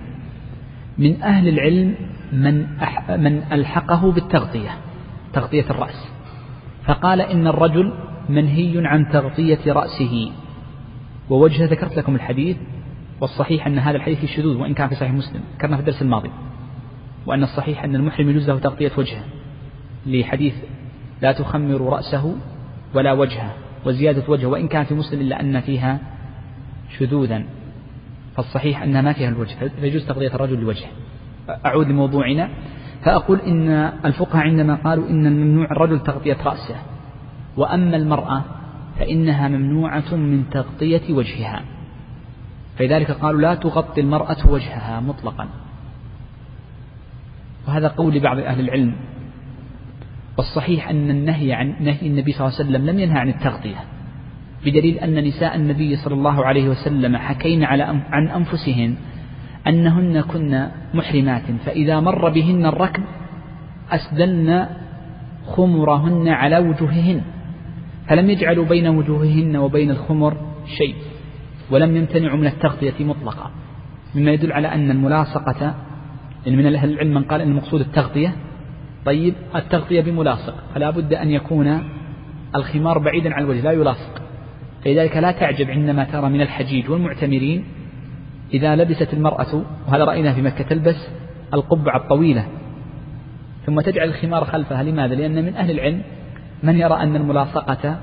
من 0.99 1.23
أهل 1.23 1.49
العلم 1.49 1.95
من 2.33 2.67
أح 2.83 3.11
من 3.11 3.43
ألحقه 3.53 4.13
بالتغطية 4.13 4.71
تغطية 5.33 5.71
الرأس. 5.71 6.09
فقال 6.85 7.21
إن 7.21 7.47
الرجل 7.47 7.93
منهي 8.29 8.87
عن 8.87 9.09
تغطية 9.13 9.73
رأسه. 9.73 10.33
ووجه 11.31 11.65
ذكرت 11.65 11.97
لكم 11.97 12.15
الحديث 12.15 12.57
والصحيح 13.21 13.67
أن 13.67 13.79
هذا 13.79 13.97
الحديث 13.97 14.25
شذوذ 14.25 14.57
وإن 14.57 14.75
كان 14.75 14.89
في 14.89 14.95
صحيح 14.95 15.13
مسلم. 15.13 15.41
ذكرنا 15.57 15.77
في 15.77 15.81
الدرس 15.81 16.03
الماضي. 16.03 16.31
وأن 17.27 17.43
الصحيح 17.43 17.85
أن 17.85 17.97
المحرم 17.97 18.31
يجوز 18.31 18.51
له 18.51 18.59
تغطية 18.59 18.93
وجهه 18.99 19.25
لحديث 20.07 20.55
لا 21.23 21.33
تخمر 21.33 21.81
رأسه 21.81 22.35
ولا 22.95 23.13
وجهه 23.13 23.55
وزيادة 23.87 24.23
وجهه 24.29 24.47
وإن 24.47 24.69
كان 24.69 24.85
في 24.85 24.95
مسلم 24.95 25.21
إلا 25.21 25.41
أن 25.41 25.61
فيها 25.61 25.99
شذوذا. 26.99 27.45
فالصحيح 28.37 28.83
أنها 28.83 29.01
ما 29.01 29.13
فيها 29.13 29.29
الوجه 29.29 29.57
فيجوز 29.81 30.07
تغطية 30.07 30.35
الرجل 30.35 30.61
لوجهه. 30.61 30.89
أعود 31.67 31.89
لموضوعنا. 31.89 32.49
فأقول 33.05 33.41
إن 33.41 33.69
الفقهاء 34.05 34.45
عندما 34.45 34.75
قالوا 34.75 35.09
إن 35.09 35.27
الممنوع 35.27 35.65
الرجل 35.65 36.01
تغطية 36.01 36.37
رأسه 36.45 36.77
وأما 37.57 37.97
المرأة 37.97 38.45
فإنها 38.99 39.49
ممنوعة 39.49 40.15
من 40.15 40.51
تغطية 40.51 41.15
وجهها. 41.15 41.63
فلذلك 42.79 43.11
قالوا 43.11 43.41
لا 43.41 43.55
تغطي 43.55 44.01
المرأة 44.01 44.51
وجهها 44.51 45.01
مطلقا. 45.01 45.49
وهذا 47.69 47.89
قول 47.89 48.21
بعض 48.21 48.39
أهل 48.39 48.61
العلم. 48.61 48.95
والصحيح 50.41 50.89
أن 50.89 51.11
النهي 51.11 51.53
عن 51.53 51.75
نهي 51.81 52.07
النبي 52.07 52.33
صلى 52.33 52.47
الله 52.47 52.59
عليه 52.59 52.69
وسلم 52.71 52.87
لم 52.91 52.99
ينهى 52.99 53.19
عن 53.19 53.29
التغطية 53.29 53.85
بدليل 54.65 54.99
أن 54.99 55.25
نساء 55.25 55.57
النبي 55.57 55.97
صلى 55.97 56.15
الله 56.15 56.45
عليه 56.45 56.69
وسلم 56.69 57.17
حكين 57.17 57.65
على 57.65 57.83
عن 58.11 58.29
أنفسهن 58.29 58.95
أنهن 59.67 60.21
كن 60.21 60.69
محرمات 60.95 61.43
فإذا 61.67 62.01
مر 62.01 62.29
بهن 62.29 62.67
الركب 62.67 63.03
أسدلن 63.91 64.67
خمرهن 65.47 66.29
على 66.29 66.59
وجوههن 66.59 67.23
فلم 68.09 68.31
يجعلوا 68.31 68.65
بين 68.65 68.87
وجوههن 68.87 69.57
وبين 69.57 69.91
الخمر 69.91 70.37
شيء 70.67 70.95
ولم 71.71 71.97
يمتنعوا 71.97 72.39
من 72.39 72.47
التغطية 72.47 73.05
مطلقا 73.05 73.51
مما 74.15 74.31
يدل 74.31 74.53
على 74.53 74.69
أن 74.69 74.91
الملاصقة 74.91 75.75
يعني 76.47 76.57
من 76.57 76.75
أهل 76.75 76.93
العلم 76.93 77.15
من 77.15 77.23
قال 77.23 77.41
أن 77.41 77.49
المقصود 77.49 77.81
التغطية. 77.81 78.37
طيب 79.07 79.35
التغطية 79.57 80.01
بملاصق. 80.01 80.55
فلا 80.75 80.91
بد 80.91 81.13
أن 81.13 81.31
يكون 81.31 81.83
الخمار 82.55 82.99
بعيدا 82.99 83.35
عن 83.35 83.43
الوجه 83.43 83.61
لا 83.61 83.73
يلاصق. 83.73 84.23
فلذلك 84.85 85.17
لا 85.17 85.33
تعجب 85.33 85.71
عندما 85.71 86.05
ترى 86.05 86.29
من 86.29 86.41
الحجيج 86.41 86.91
والمعتمرين 86.91 87.65
إذا 88.55 88.77
لبست 88.77 89.15
المرأة 89.15 89.63
وهذا 89.89 90.05
رأينا 90.05 90.35
في 90.35 90.43
مكة 90.43 90.65
تلبس 90.65 91.09
القبعة 91.55 91.97
الطويلة. 91.97 92.47
ثم 93.67 93.81
تجعل 93.81 94.09
الخمار 94.09 94.45
خلفها. 94.45 94.83
لماذا؟ 94.83 95.15
لأن 95.15 95.45
من 95.45 95.57
أهل 95.57 95.71
العلم 95.71 96.03
من 96.63 96.77
يرى 96.79 96.95
أن 96.95 97.17
الملاصقة 97.17 97.99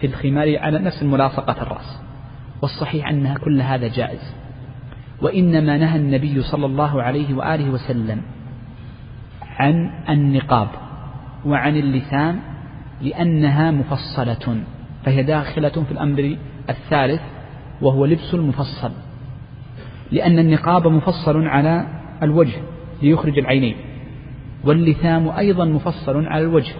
في 0.00 0.06
الخمار 0.06 0.58
على 0.58 0.78
نفس 0.78 1.02
الملاصقة 1.02 1.62
الرأس. 1.62 2.00
والصحيح 2.62 3.08
أنها 3.08 3.34
كل 3.34 3.60
هذا 3.60 3.88
جائز. 3.88 4.39
وإنما 5.22 5.78
نهى 5.78 5.96
النبي 5.96 6.42
صلى 6.42 6.66
الله 6.66 7.02
عليه 7.02 7.34
وآله 7.34 7.70
وسلم 7.70 8.22
عن 9.42 9.90
النقاب 10.08 10.68
وعن 11.46 11.76
اللسان 11.76 12.40
لأنها 13.02 13.70
مفصلة 13.70 14.64
فهي 15.04 15.22
داخلة 15.22 15.68
في 15.68 15.92
الأمر 15.92 16.36
الثالث 16.70 17.20
وهو 17.82 18.04
لبس 18.04 18.34
المفصل 18.34 18.90
لأن 20.12 20.38
النقاب 20.38 20.86
مفصل 20.86 21.46
على 21.46 21.86
الوجه 22.22 22.62
ليخرج 23.02 23.38
العينين 23.38 23.76
واللثام 24.64 25.28
أيضا 25.28 25.64
مفصل 25.64 26.26
على 26.26 26.42
الوجه 26.44 26.74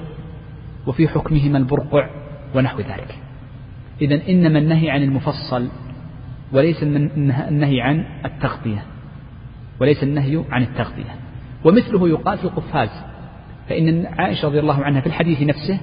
وفي 0.86 1.08
حكمهما 1.08 1.58
البرقع 1.58 2.10
ونحو 2.54 2.78
ذلك. 2.78 3.18
إذا 4.02 4.28
إنما 4.28 4.58
النهي 4.58 4.90
عن 4.90 5.02
المفصل 5.02 5.68
وليس 6.52 6.82
النهي 6.82 7.80
عن 7.80 8.04
التغطية. 8.24 8.84
وليس 9.80 10.02
النهي 10.02 10.44
عن 10.50 10.62
التغطية. 10.62 11.14
ومثله 11.64 12.08
يقال 12.08 12.38
في 12.38 12.44
القفاز. 12.44 12.88
فإن 13.68 14.06
عائشة 14.06 14.48
رضي 14.48 14.60
الله 14.60 14.84
عنها 14.84 15.00
في 15.00 15.06
الحديث 15.06 15.42
نفسه 15.42 15.80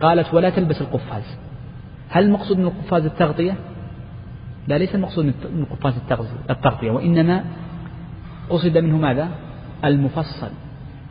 قالت 0.00 0.34
ولا 0.34 0.50
تلبس 0.50 0.80
القفاز. 0.80 1.38
هل 2.08 2.24
المقصود 2.24 2.58
من 2.58 2.64
القفاز 2.64 3.04
التغطية؟ 3.04 3.54
لا 4.68 4.78
ليس 4.78 4.94
المقصود 4.94 5.24
من 5.24 5.66
القفاز 5.70 5.94
التغطية. 6.50 6.90
وإنما 6.90 7.44
قصد 8.50 8.78
منه 8.78 8.96
ماذا؟ 8.96 9.28
المفصل. 9.84 10.50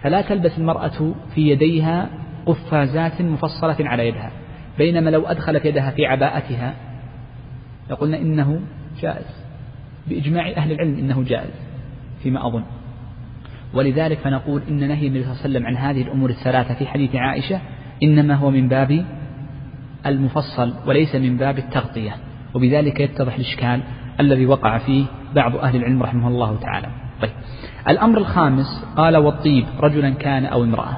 فلا 0.02 0.22
تلبس 0.22 0.58
المرأة 0.58 1.14
في 1.36 1.50
يديها 1.50 2.10
قفازات 2.46 3.22
مفصلة 3.22 3.76
على 3.80 4.08
يدها. 4.08 4.32
بينما 4.78 5.10
لو 5.10 5.26
أدخلت 5.26 5.66
يدها 5.66 5.92
في 5.92 6.06
عباءتها 6.06 6.74
لقلنا 7.90 8.18
إنه 8.18 8.62
جائز. 9.02 9.46
بإجماع 10.08 10.50
أهل 10.58 10.72
العلم 10.72 10.98
إنه 10.98 11.24
جائز 11.24 11.54
فيما 12.24 12.48
أظن. 12.48 12.64
ولذلك 13.74 14.18
فنقول 14.18 14.62
إن 14.70 14.88
نهي 14.88 15.08
النبي 15.08 15.24
صلى 15.24 15.32
الله 15.32 15.44
عليه 15.44 15.50
وسلم 15.50 15.66
عن 15.66 15.78
هذه 15.78 16.02
الأمور 16.02 16.30
الثلاثة 16.30 16.74
في 16.74 16.88
حديث 16.88 17.16
عائشة 17.16 17.60
إنما 18.04 18.36
هو 18.36 18.52
من 18.52 18.68
باب 18.68 19.06
المفصل 20.06 20.74
وليس 20.86 21.16
من 21.16 21.38
باب 21.38 21.58
التغطية 21.58 22.16
وبذلك 22.54 23.00
يتضح 23.00 23.36
الإشكال 23.36 23.82
الذي 24.20 24.46
وقع 24.46 24.78
فيه 24.78 25.06
بعض 25.36 25.56
أهل 25.56 25.76
العلم 25.76 26.04
رحمه 26.04 26.28
الله 26.28 26.58
تعالى. 26.62 26.88
طيب. 27.22 27.32
الأمر 27.90 28.18
الخامس 28.18 28.86
قال 28.98 29.18
والطيب 29.18 29.66
رجلا 29.80 30.10
كان 30.10 30.46
أو 30.46 30.64
امرأة. 30.64 30.98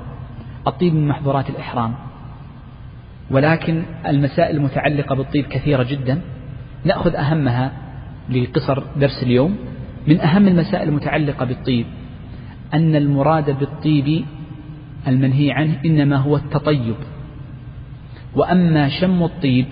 الطيب 0.67 0.93
من 0.93 1.07
محظورات 1.07 1.49
الإحرام. 1.49 1.95
ولكن 3.31 3.83
المسائل 4.07 4.55
المتعلقة 4.55 5.15
بالطيب 5.15 5.45
كثيرة 5.45 5.83
جدا. 5.83 6.21
نأخذ 6.85 7.15
أهمها 7.15 7.71
لقصر 8.29 8.83
درس 8.95 9.23
اليوم 9.23 9.57
من 10.07 10.21
أهم 10.21 10.47
المسائل 10.47 10.89
المتعلقة 10.89 11.45
بالطيب 11.45 11.85
أن 12.73 12.95
المراد 12.95 13.59
بالطيب 13.59 14.25
المنهي 15.07 15.51
عنه 15.51 15.81
إنما 15.85 16.17
هو 16.17 16.35
التطيب 16.35 16.95
وأما 18.35 18.89
شم 18.89 19.23
الطيب 19.23 19.65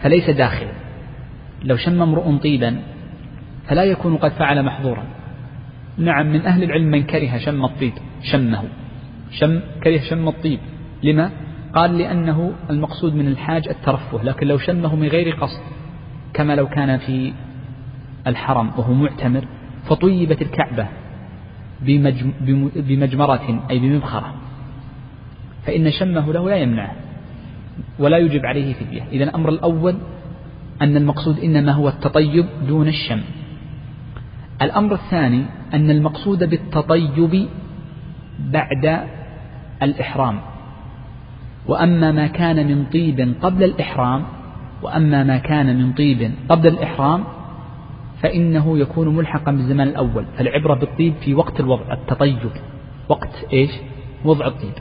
فليس 0.00 0.30
داخل 0.30 0.66
لو 1.64 1.76
شم 1.76 2.02
امرؤ 2.02 2.36
طيبا 2.36 2.76
فلا 3.68 3.84
يكون 3.84 4.16
قد 4.16 4.30
فعل 4.30 4.62
محظورا. 4.62 5.04
نعم 5.98 6.32
من 6.32 6.46
أهل 6.46 6.62
العلم 6.62 6.90
من 6.90 7.02
كره 7.02 7.38
شم 7.38 7.64
الطيب 7.64 7.92
شمه 8.22 8.62
شم 9.30 9.60
كره 9.84 10.00
شم 10.10 10.28
الطيب. 10.28 10.58
لما؟ 11.02 11.30
قال 11.74 11.98
لأنه 11.98 12.52
المقصود 12.70 13.14
من 13.14 13.26
الحاج 13.28 13.68
الترفه 13.68 14.22
لكن 14.22 14.46
لو 14.46 14.58
شمه 14.58 14.96
من 14.96 15.08
غير 15.08 15.34
قصد. 15.34 15.60
كما 16.34 16.54
لو 16.56 16.68
كان 16.68 16.98
في 16.98 17.32
الحرم 18.26 18.70
وهو 18.76 18.94
معتمر 18.94 19.44
فطيبت 19.84 20.42
الكعبة 20.42 20.88
بمجمرة 22.74 23.62
أي 23.70 23.78
بمبخرة. 23.78 24.34
فإن 25.66 25.90
شمه 25.90 26.32
له 26.32 26.50
لا 26.50 26.56
يمنعه 26.56 26.92
ولا 27.98 28.18
يجب 28.18 28.46
عليه 28.46 28.74
فدية. 28.74 29.02
إذا 29.12 29.24
الأمر 29.24 29.48
الأول 29.48 29.96
أن 30.82 30.96
المقصود 30.96 31.38
إنما 31.38 31.72
هو 31.72 31.88
التطيب 31.88 32.46
دون 32.68 32.88
الشم. 32.88 33.20
الأمر 34.62 34.94
الثاني 34.94 35.44
أن 35.74 35.90
المقصود 35.90 36.44
بالتطيب 36.44 37.48
بعد 38.38 39.06
الإحرام. 39.82 40.40
وأما 41.66 42.12
ما 42.12 42.26
كان 42.26 42.66
من 42.66 42.84
طيب 42.92 43.34
قبل 43.42 43.64
الإحرام 43.64 44.24
وأما 44.84 45.24
ما 45.24 45.38
كان 45.38 45.78
من 45.78 45.92
طيب 45.92 46.32
قبل 46.48 46.68
الإحرام 46.68 47.24
فإنه 48.22 48.78
يكون 48.78 49.16
ملحقا 49.16 49.52
بالزمان 49.52 49.88
الأول 49.88 50.26
فالعبرة 50.36 50.74
بالطيب 50.74 51.14
في 51.20 51.34
وقت 51.34 51.60
الوضع 51.60 51.92
التطيب. 51.92 52.38
وقت 53.08 53.46
إيش؟ 53.52 53.70
وضع 54.24 54.46
الطيب. 54.46 54.72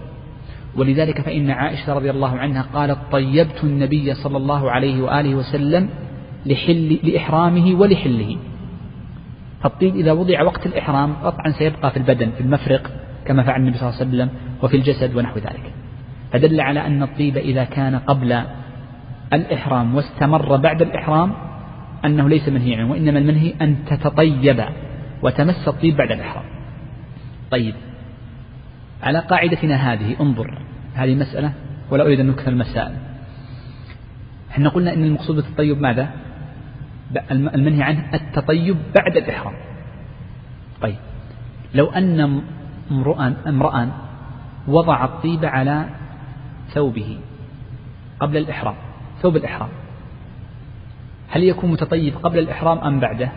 ولذلك 0.76 1.22
فإن 1.22 1.52
عائشة 1.52 1.94
رضي 1.94 2.10
الله 2.10 2.38
عنها 2.38 2.62
قالت 2.74 2.98
طيبت 3.12 3.64
النبي 3.64 4.14
صلى 4.14 4.38
الله 4.38 4.72
عليه 4.72 5.02
وآله 5.04 5.36
وسلم 5.36 5.90
لحل 6.46 7.00
لإحرامه 7.04 7.76
ولحله. 7.80 8.38
فالطيب 9.62 9.96
إذا 9.96 10.12
وضع 10.12 10.44
وقت 10.44 10.66
الإحرام 10.66 11.14
قطعا 11.14 11.52
سيبقى 11.52 11.92
في 11.92 11.98
البدن 11.98 12.32
في 12.38 12.42
المفرق 12.42 12.92
كما 13.26 13.44
فعل 13.44 13.62
النبي 13.62 13.78
صلى 13.78 13.90
الله 13.90 14.00
عليه 14.00 14.10
وسلم 14.10 14.30
وفي 14.64 14.78
الجسد 14.78 15.16
ونحو 15.16 15.40
ذلك. 15.40 15.74
فدل 16.32 16.62
على 16.62 16.88
أن 16.88 17.04
الطيب 17.04 17.38
إذا 17.38 17.64
كان 17.64 17.96
قبل 17.96 18.44
الإحرام 19.34 19.96
واستمر 19.96 20.56
بعد 20.56 20.82
الإحرام 20.82 21.34
أنه 22.06 22.30
ليس 22.30 22.50
منهي 22.50 22.76
عنه 22.76 22.92
وإنما 22.92 23.20
المنهي 23.20 23.54
أن 23.62 23.86
تتطيب 23.86 24.66
وتمس 25.24 25.68
الطيب 25.68 25.98
بعد 25.98 26.12
الإحرام. 26.12 26.46
طيب 27.52 27.76
على 29.04 29.20
قاعدتنا 29.20 29.76
هذه 29.76 30.16
انظر 30.22 30.58
هذه 30.94 31.16
مسألة 31.16 31.54
ولا 31.92 32.04
أريد 32.04 32.20
أن 32.20 32.28
نكثر 32.28 32.52
المسائل. 32.52 32.94
إحنا 34.52 34.70
قلنا 34.70 34.94
أن 34.94 35.04
المقصود 35.04 35.36
بالتطيب 35.36 35.82
ماذا؟ 35.82 36.10
المنهي 37.32 37.84
عنه 37.84 38.10
التطيب 38.14 38.78
بعد 38.96 39.18
الإحرام. 39.18 39.54
طيب 40.82 40.98
لو 41.74 41.86
أن 41.86 42.42
امرأ 42.92 43.34
امرأ 43.48 43.92
وضع 44.68 45.06
الطيب 45.06 45.46
على 45.46 45.86
ثوبه 46.74 47.18
قبل 48.20 48.38
الإحرام 48.38 48.76
ثوب 49.24 49.36
الإحرام. 49.36 49.70
هل 51.30 51.44
يكون 51.44 51.72
متطيب 51.72 52.14
قبل 52.24 52.40
الإحرام 52.40 52.78
أم 52.78 53.00
بعده؟ 53.00 53.32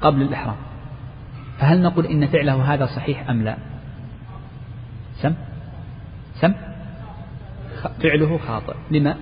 قبل 0.00 0.22
الإحرام. 0.22 0.56
فهل 1.58 1.82
نقول 1.82 2.06
إن 2.06 2.26
فعله 2.26 2.74
هذا 2.74 2.86
صحيح 2.86 3.30
أم 3.30 3.42
لا؟ 3.42 3.56
سم؟ 5.22 5.34
سم؟ 6.40 6.54
فعله 8.02 8.38
خاطئ. 8.38 8.74
لما؟ 8.90 9.16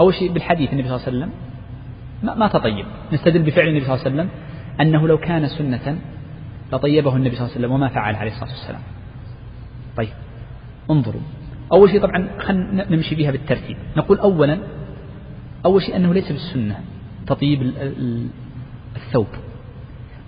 أول 0.00 0.14
شيء 0.14 0.32
بالحديث 0.32 0.72
النبي 0.72 0.88
صلى 0.88 0.96
الله 0.96 1.06
عليه 1.06 1.16
وسلم 1.16 1.30
ما, 2.22 2.34
ما 2.34 2.48
تطيب. 2.48 2.86
نستدل 3.12 3.42
بفعل 3.42 3.68
النبي 3.68 3.84
صلى 3.84 3.94
الله 3.94 4.04
عليه 4.04 4.14
وسلم 4.14 4.30
أنه 4.80 5.08
لو 5.08 5.18
كان 5.18 5.48
سنة 5.48 5.98
لطيبه 6.72 7.16
النبي 7.16 7.36
صلى 7.36 7.44
الله 7.44 7.56
عليه 7.56 7.66
وسلم 7.66 7.72
وما 7.72 7.88
فعل 7.88 8.14
عليه 8.14 8.30
الصلاة 8.30 8.50
والسلام. 8.50 8.82
طيب. 9.96 10.25
انظروا. 10.90 11.20
أول 11.72 11.90
شيء 11.90 12.00
طبعا 12.00 12.28
خلينا 12.38 12.90
نمشي 12.90 13.14
بها 13.14 13.30
بالترتيب. 13.30 13.76
نقول 13.96 14.18
أولا 14.18 14.58
أول 15.64 15.82
شيء 15.82 15.96
أنه 15.96 16.14
ليس 16.14 16.32
بالسنة 16.32 16.80
تطيب 17.26 17.72
الثوب. 18.96 19.26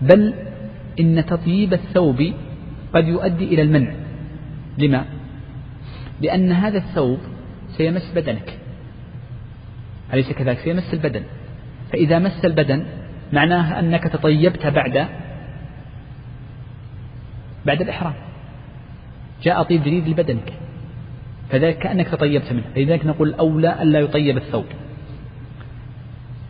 بل 0.02 0.34
إن 1.00 1.26
تطيب 1.26 1.72
الثوب 1.72 2.32
قد 2.94 3.08
يؤدي 3.08 3.44
إلى 3.44 3.62
المنع. 3.62 3.92
لما؟ 4.78 5.04
لأن 6.20 6.52
هذا 6.52 6.78
الثوب 6.78 7.18
سيمس 7.76 8.12
بدنك. 8.14 8.58
أليس 10.12 10.32
كذلك؟ 10.32 10.58
سيمس 10.58 10.94
البدن. 10.94 11.22
فإذا 11.92 12.18
مس 12.18 12.44
البدن 12.44 12.84
معناه 13.32 13.78
أنك 13.78 14.02
تطيبت 14.02 14.66
بعد 14.66 15.08
بعد 17.66 17.80
الإحرام. 17.80 18.14
جاء 19.42 19.62
طيب 19.62 19.80
جديد 19.80 20.08
لبدنك. 20.08 20.52
فذلك 21.50 21.78
كأنك 21.78 22.08
تطيبت 22.08 22.52
منه. 22.52 22.64
فلذلك 22.74 23.06
نقول 23.06 23.28
الأولى 23.28 23.82
ألا 23.82 23.98
يطيب 24.00 24.36
الثوب. 24.36 24.64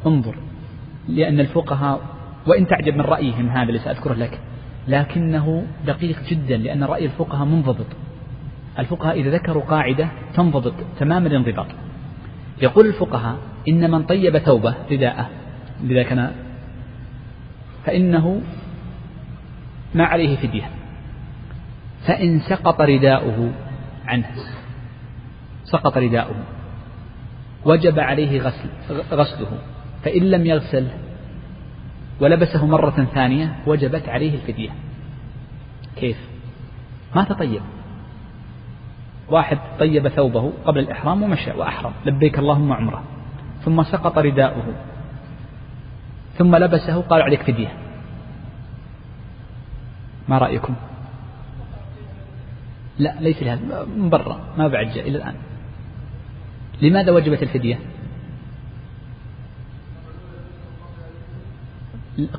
انظر 0.06 0.34
لأن 1.08 1.40
الفقهاء 1.40 2.00
وإن 2.46 2.66
تعجب 2.66 2.94
من 2.94 3.00
رأيهم 3.00 3.48
هذا 3.48 3.68
اللي 3.68 3.78
سأذكره 3.78 4.14
لك 4.14 4.40
لكنه 4.88 5.66
دقيق 5.86 6.22
جدا 6.28 6.56
لأن 6.56 6.84
رأي 6.84 7.04
الفقهاء 7.04 7.44
منضبط. 7.44 7.86
الفقهاء 8.78 9.20
إذا 9.20 9.30
ذكروا 9.30 9.62
قاعدة 9.62 10.08
تنضبط 10.34 10.74
تمام 10.98 11.26
الانضباط. 11.26 11.66
يقول 12.62 12.86
الفقهاء 12.86 13.36
إن 13.68 13.90
من 13.90 14.02
طيب 14.02 14.38
ثوبه 14.38 14.74
رداءه 14.90 15.28
لذا 15.84 16.02
كان 16.02 16.30
فإنه 17.84 18.40
ما 19.94 20.04
عليه 20.04 20.36
فدية. 20.36 20.77
فإن 22.06 22.40
سقط 22.40 22.80
رداؤه 22.80 23.52
عنه. 24.06 24.30
سقط 25.64 25.98
رداؤه. 25.98 26.36
وجب 27.64 27.98
عليه 27.98 28.40
غسل 28.40 28.68
غسله. 29.12 29.58
فإن 30.04 30.22
لم 30.22 30.46
يغسله 30.46 30.90
ولبسه 32.20 32.66
مرة 32.66 33.06
ثانية 33.14 33.56
وجبت 33.66 34.08
عليه 34.08 34.34
الفدية. 34.34 34.70
كيف؟ 35.96 36.28
ما 37.16 37.24
تطيب. 37.24 37.62
واحد 39.30 39.58
طيب 39.80 40.08
ثوبه 40.08 40.52
قبل 40.64 40.78
الإحرام 40.78 41.22
ومشى 41.22 41.50
وأحرم. 41.50 41.92
لبيك 42.06 42.38
اللهم 42.38 42.72
عمره. 42.72 43.02
ثم 43.64 43.82
سقط 43.82 44.18
رداؤه. 44.18 44.74
ثم 46.38 46.56
لبسه 46.56 47.00
قال 47.00 47.22
عليك 47.22 47.42
فدية. 47.42 47.72
ما 50.28 50.38
رأيكم؟ 50.38 50.74
لا 52.98 53.14
ليس 53.20 53.42
لهذا. 53.42 53.84
من 53.84 54.10
برا 54.10 54.54
ما 54.58 54.68
بعد 54.68 54.86
جاء 54.86 55.08
إلى 55.08 55.18
الآن. 55.18 55.34
لماذا 56.82 57.12
وجبت 57.12 57.42
الفدية؟ 57.42 57.78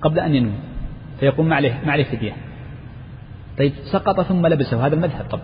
قبل 0.01 0.19
أن 0.19 0.35
ينوي 0.35 0.59
فيقوم 1.19 1.49
ما 1.49 1.55
عليه 1.55 1.81
ما 1.85 1.91
عليه 1.91 2.03
فدية. 2.03 2.35
طيب 3.57 3.73
سقط 3.91 4.21
ثم 4.21 4.47
لبسه 4.47 4.85
هذا 4.85 4.95
المذهب. 4.95 5.25
طب 5.29 5.39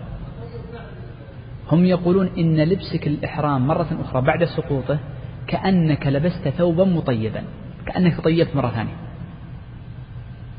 هم 1.72 1.86
يقولون 1.86 2.30
إن 2.38 2.60
لبسك 2.60 3.08
الإحرام 3.08 3.68
مرة 3.68 3.88
أخرى 4.02 4.22
بعد 4.22 4.46
سقوطه 4.46 5.00
كأنك 5.48 6.08
لبست 6.08 6.50
ثوبا 6.50 6.84
مطيبا 6.84 7.44
كأنك 7.86 8.16
تطيبت 8.16 8.56
مرة 8.56 8.70
ثانية. 8.70 8.96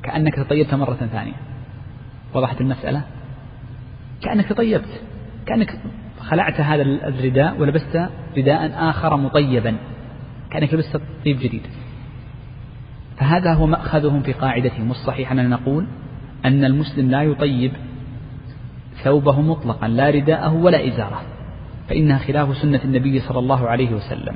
كأنك 0.03 0.35
تطيبت 0.35 0.75
مرة 0.75 0.95
ثانية. 0.95 1.37
وضحت 2.35 2.61
المسألة؟ 2.61 3.03
كأنك 4.21 4.47
تطيبت 4.47 5.01
كأنك 5.47 5.79
خلعت 6.21 6.61
هذا 6.61 6.83
الرداء 6.83 7.61
ولبست 7.61 8.09
رداء 8.37 8.91
آخر 8.91 9.17
مطيبا 9.17 9.77
كأنك 10.51 10.75
لبست 10.75 11.01
طيب 11.25 11.39
جديد. 11.39 11.63
فهذا 13.17 13.55
هو 13.55 13.67
مأخذهم 13.67 14.23
في 14.23 14.33
قاعدتهم 14.33 14.89
والصحيح 14.89 15.33
أننا 15.33 15.49
نقول 15.49 15.87
أن 16.45 16.65
المسلم 16.65 17.11
لا 17.11 17.23
يطيب 17.23 17.73
ثوبه 19.05 19.41
مطلقا 19.41 19.89
لا 19.89 20.11
رداءه 20.11 20.55
ولا 20.55 20.89
إزارة. 20.89 21.23
فإنها 21.89 22.19
خلاف 22.19 22.57
سنة 22.57 22.81
النبي 22.85 23.21
صلى 23.21 23.39
الله 23.39 23.69
عليه 23.69 23.95
وسلم. 23.95 24.35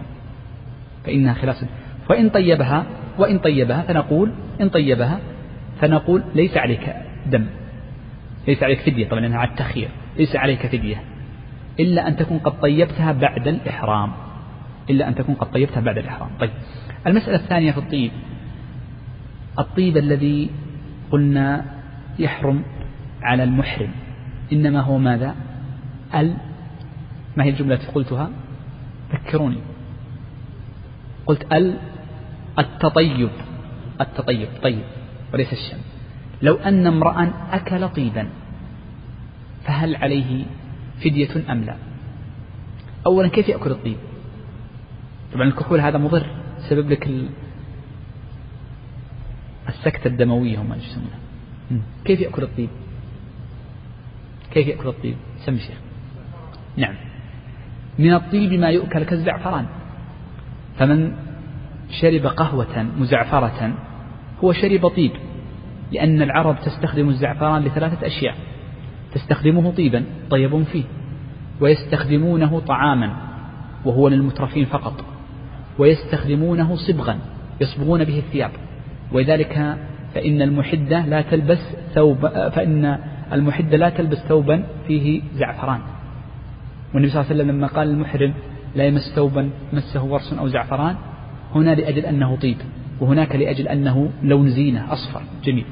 فإنها 1.04 1.34
خلاف 1.34 1.56
سنة. 1.56 1.68
وإن 2.10 2.28
طيبها 2.28 2.86
وإن 3.18 3.38
طيبها 3.38 3.82
فنقول 3.82 4.32
إن 4.60 4.68
طيبها 4.68 5.18
فنقول 5.80 6.22
ليس 6.34 6.56
عليك 6.56 6.94
دم. 7.26 7.46
ليس 8.50 8.62
عليك 8.62 8.80
فدية 8.80 9.08
طبعا 9.08 9.20
لأنها 9.20 9.38
على 9.38 9.50
التخيير 9.50 9.88
ليس 10.16 10.36
عليك 10.36 10.66
فدية. 10.66 11.02
إلا 11.80 12.08
أن 12.08 12.16
تكون 12.16 12.38
قد 12.38 12.60
طيبتها 12.60 13.12
بعد 13.12 13.48
الإحرام. 13.48 14.12
إلا 14.90 15.08
أن 15.08 15.14
تكون 15.14 15.34
قد 15.34 15.50
طيبتها 15.50 15.80
بعد 15.80 15.98
الإحرام. 15.98 16.30
طيب. 16.40 16.50
المسألة 17.06 17.36
الثانية 17.36 17.72
في 17.72 17.78
الطيب. 17.78 18.10
الطيب 19.58 19.96
الذي 19.96 20.50
قلنا 21.10 21.64
يحرم 22.18 22.62
على 23.22 23.44
المحرم. 23.44 23.90
إنما 24.52 24.80
هو 24.80 24.98
ماذا؟ 24.98 25.34
ال 26.14 26.36
ما 27.36 27.44
هي 27.44 27.48
الجملة 27.48 27.74
التي 27.74 27.86
قلتها؟ 27.86 28.30
ذكروني. 29.12 29.60
قلت 31.26 31.52
ال 31.52 31.76
التطيب. 32.58 33.30
التطيب. 34.00 34.48
طيب. 34.62 34.84
وليس 35.34 35.52
الشم. 35.52 35.78
لو 36.42 36.54
أن 36.54 36.86
امرأ 36.86 37.32
أكل 37.52 37.88
طيبا. 37.88 38.28
فهل 39.64 39.96
عليه 39.96 40.44
فدية 41.04 41.52
أم 41.52 41.64
لا؟ 41.64 41.76
أولا 43.06 43.28
كيف 43.28 43.48
يأكل 43.48 43.70
الطيب؟ 43.70 43.96
طبعا 45.32 45.44
الكحول 45.44 45.80
هذا 45.80 45.98
مضر 45.98 46.26
سبب 46.68 46.90
لك 46.90 47.10
السكتة 49.68 50.08
الدموية 50.08 50.60
هم 50.60 50.74
يسمونها 50.74 51.18
كيف 52.04 52.20
يأكل 52.20 52.42
الطيب؟ 52.42 52.68
كيف 54.50 54.66
يأكل 54.66 54.88
الطيب؟ 54.88 55.16
سم 55.46 55.56
شيخ. 55.56 55.76
نعم. 56.76 56.94
من 57.98 58.14
الطيب 58.14 58.52
ما 58.52 58.70
يؤكل 58.70 59.04
كالزعفران. 59.04 59.66
فمن 60.78 61.12
شرب 62.00 62.26
قهوة 62.26 62.82
مزعفرة 62.82 63.74
هو 64.44 64.52
شرب 64.52 64.88
طيب 64.88 65.12
لأن 65.92 66.22
العرب 66.22 66.56
تستخدم 66.64 67.08
الزعفران 67.08 67.62
لثلاثة 67.62 68.06
أشياء. 68.06 68.36
تستخدمه 69.14 69.72
طيبا 69.72 70.04
طيب 70.30 70.62
فيه. 70.62 70.84
ويستخدمونه 71.60 72.60
طعاما 72.60 73.16
وهو 73.84 74.08
للمترفين 74.08 74.64
فقط. 74.64 75.04
ويستخدمونه 75.78 76.76
صبغا 76.76 77.18
يصبغون 77.60 78.04
به 78.04 78.18
الثياب. 78.18 78.50
ولذلك 79.12 79.76
فإن 80.14 80.42
المحدة 80.42 81.06
لا 81.06 81.22
تلبس 81.22 81.76
ثوب 81.94 82.28
فإن 82.28 82.98
المحدة 83.32 83.76
لا 83.76 83.88
تلبس 83.88 84.18
ثوبا 84.18 84.64
فيه 84.86 85.22
زعفران. 85.34 85.80
والنبي 86.94 87.10
صلى 87.10 87.20
الله 87.20 87.32
عليه 87.32 87.42
وسلم 87.42 87.56
لما 87.56 87.66
قال 87.66 87.88
المحرم 87.88 88.34
لا 88.76 88.84
يمس 88.84 89.12
ثوبا 89.16 89.50
مسه 89.72 90.04
ورس 90.04 90.32
أو 90.32 90.48
زعفران 90.48 90.96
هنا 91.54 91.74
لأجل 91.74 92.06
أنه 92.06 92.36
طيب 92.36 92.56
وهناك 93.00 93.36
لأجل 93.36 93.68
أنه 93.68 94.10
لون 94.22 94.50
زينة 94.50 94.92
أصفر 94.92 95.22
جميل. 95.44 95.64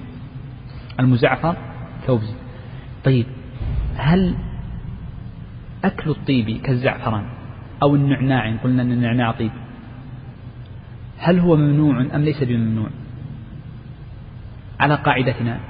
المزعفر 1.00 1.56
ثوب 2.06 2.20
زين 2.20 2.36
طيب 3.08 3.26
هل 3.96 4.34
أكل 5.84 6.10
الطيب 6.10 6.60
كالزعفران 6.62 7.24
أو 7.82 7.94
النعناع؟ 7.94 8.56
قلنا 8.56 8.82
أن 8.82 8.92
النعناع 8.92 9.30
طيب. 9.32 9.50
هل 11.18 11.38
هو 11.38 11.56
ممنوع 11.56 12.00
أم 12.00 12.22
ليس 12.22 12.42
بممنوع؟ 12.42 12.88
على 14.80 14.94
قاعدتنا. 14.94 15.60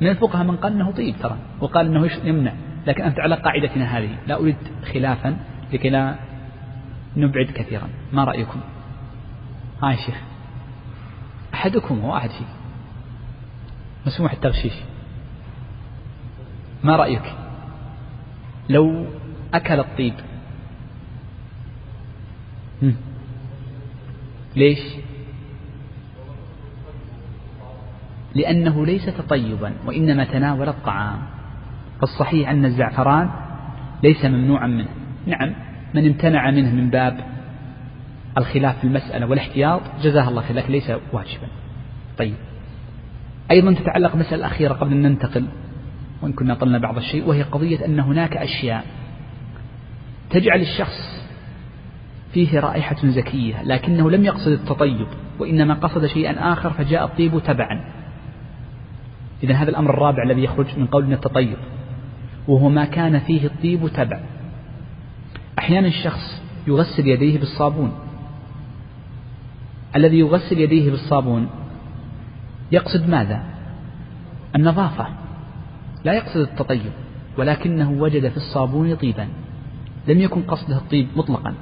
من 0.00 0.08
الفقهاء 0.08 0.44
من 0.44 0.56
قال 0.56 0.72
أنه 0.72 0.90
طيب 0.92 1.14
ترى 1.22 1.36
وقال 1.60 1.86
أنه 1.86 2.10
يمنع 2.24 2.52
لكن 2.86 3.02
أنت 3.02 3.20
على 3.20 3.34
قاعدتنا 3.34 3.98
هذه. 3.98 4.16
لا 4.26 4.40
أريد 4.40 4.56
خلافا 4.92 5.36
لكي 5.72 5.90
لا 5.90 6.14
نبعد 7.16 7.46
كثيرا. 7.46 7.88
ما 8.12 8.24
رأيكم؟ 8.24 8.60
ها 9.82 9.90
يا 9.90 9.96
شيخ 9.96 10.20
أحدكم 11.54 12.00
هو 12.00 12.16
أحد 12.16 12.30
فيك 12.30 12.48
مسموح 14.06 14.32
التغشيش. 14.32 14.74
ما 16.84 16.96
رأيك؟ 16.96 17.22
لو 18.68 19.06
أكل 19.54 19.80
الطيب. 19.80 20.14
ليش؟ 24.56 24.78
لأنه 28.34 28.86
ليس 28.86 29.06
تطيبا 29.06 29.72
وإنما 29.86 30.24
تناول 30.24 30.68
الطعام. 30.68 31.18
فالصحيح 32.00 32.48
أن 32.50 32.64
الزعفران 32.64 33.30
ليس 34.02 34.24
ممنوعا 34.24 34.66
منه. 34.66 34.88
نعم 35.26 35.54
من 35.94 36.06
امتنع 36.06 36.50
منه 36.50 36.74
من 36.74 36.90
باب 36.90 37.26
الخلاف 38.38 38.78
في 38.78 38.84
المسألة 38.84 39.26
والاحتياط 39.26 39.80
جزاه 40.02 40.28
الله 40.28 40.42
خير 40.42 40.56
لكن 40.56 40.72
ليس 40.72 40.90
واجبا. 41.12 41.48
طيب. 42.18 42.34
أيضا 43.50 43.72
تتعلق 43.72 44.12
المسألة 44.12 44.36
الأخيرة 44.36 44.74
قبل 44.74 44.92
أن 44.92 45.02
ننتقل. 45.02 45.46
وإن 46.22 46.32
كنا 46.32 46.54
طلنا 46.54 46.78
بعض 46.78 46.96
الشيء 46.96 47.28
وهي 47.28 47.42
قضية 47.42 47.84
أن 47.84 48.00
هناك 48.00 48.36
أشياء 48.36 48.84
تجعل 50.30 50.60
الشخص 50.60 51.26
فيه 52.32 52.60
رائحة 52.60 52.96
زكية 53.08 53.62
لكنه 53.62 54.10
لم 54.10 54.24
يقصد 54.24 54.52
التطيب 54.52 55.06
وإنما 55.38 55.74
قصد 55.74 56.06
شيئا 56.06 56.52
آخر 56.52 56.70
فجاء 56.70 57.04
الطيب 57.04 57.42
تبعا. 57.44 57.84
إذا 59.42 59.54
هذا 59.54 59.70
الأمر 59.70 59.90
الرابع 59.90 60.22
الذي 60.22 60.44
يخرج 60.44 60.66
من 60.78 60.86
قولنا 60.86 61.14
التطيب 61.14 61.56
وهو 62.48 62.68
ما 62.68 62.84
كان 62.84 63.18
فيه 63.18 63.46
الطيب 63.46 63.88
تبع 63.88 64.20
أحيانا 65.58 65.88
الشخص 65.88 66.42
يغسل 66.66 67.08
يديه 67.08 67.38
بالصابون. 67.38 67.92
الذي 69.96 70.18
يغسل 70.18 70.60
يديه 70.60 70.90
بالصابون 70.90 71.48
يقصد 72.72 73.08
ماذا؟ 73.08 73.44
النظافة. 74.56 75.25
لا 76.06 76.12
يقصد 76.12 76.40
التطيب 76.40 76.92
ولكنه 77.38 77.90
وجد 77.90 78.28
في 78.28 78.36
الصابون 78.36 78.94
طيبا. 78.94 79.28
لم 80.08 80.20
يكن 80.20 80.42
قصده 80.42 80.76
الطيب 80.76 81.08
مطلقا. 81.16 81.54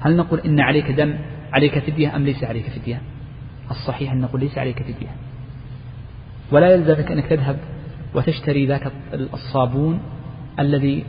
هل 0.00 0.16
نقول 0.16 0.40
إن 0.40 0.60
عليك 0.60 0.90
دم 0.90 1.14
عليك 1.52 1.78
فدية 1.78 2.16
أم 2.16 2.24
ليس 2.24 2.44
عليك 2.44 2.70
فدية؟ 2.70 3.00
الصحيح 3.70 4.12
أن 4.12 4.20
نقول 4.20 4.40
ليس 4.40 4.58
عليك 4.58 4.82
فدية. 4.82 5.08
ولا 6.52 6.74
يلزمك 6.74 7.10
أنك 7.10 7.26
تذهب 7.26 7.58
وتشتري 8.14 8.66
ذاك 8.66 8.92
الصابون 9.12 10.00
الذي 10.58 11.04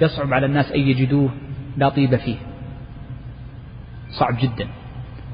يصعب 0.00 0.32
على 0.32 0.46
الناس 0.46 0.72
أن 0.72 0.80
يجدوه 0.80 1.30
لا 1.76 1.88
طيب 1.88 2.16
فيه. 2.16 2.36
صعب 4.10 4.36
جدا. 4.40 4.68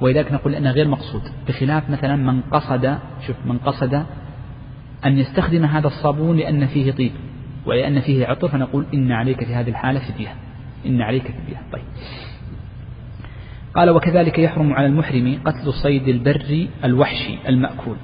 ولذلك 0.01 0.33
نقول 0.33 0.55
أنه 0.55 0.71
غير 0.71 0.89
مقصود. 0.89 1.23
بخلاف 1.49 1.91
مثلا 1.91 2.17
من 2.17 2.41
قصد 2.41 2.99
شوف 3.27 3.37
من 3.45 3.59
قصد 3.59 4.07
أن 5.07 5.19
يستخدم 5.19 5.65
هذا 5.65 5.87
الصابون 5.87 6.37
لأن 6.37 6.67
فيه 6.67 6.93
طيب 6.93 7.13
ولأن 7.67 8.01
فيه 8.01 8.27
عطر 8.27 8.49
فنقول 8.49 8.87
إن 8.95 9.13
عليك 9.13 9.45
في 9.45 9.55
هذه 9.55 9.69
الحالة 9.69 10.01
فدية 10.01 10.35
إن 10.87 11.03
عليك 11.03 11.23
فدية. 11.23 11.63
طيب. 11.73 11.83
قال 13.75 13.91
وكذلك 13.91 14.39
يحرم 14.39 14.73
على 14.73 14.87
المحرم 14.87 15.39
قتل 15.45 15.73
صيد 15.73 16.09
البر 16.09 16.67
الوحشي 16.85 17.39
المأكول. 17.49 17.97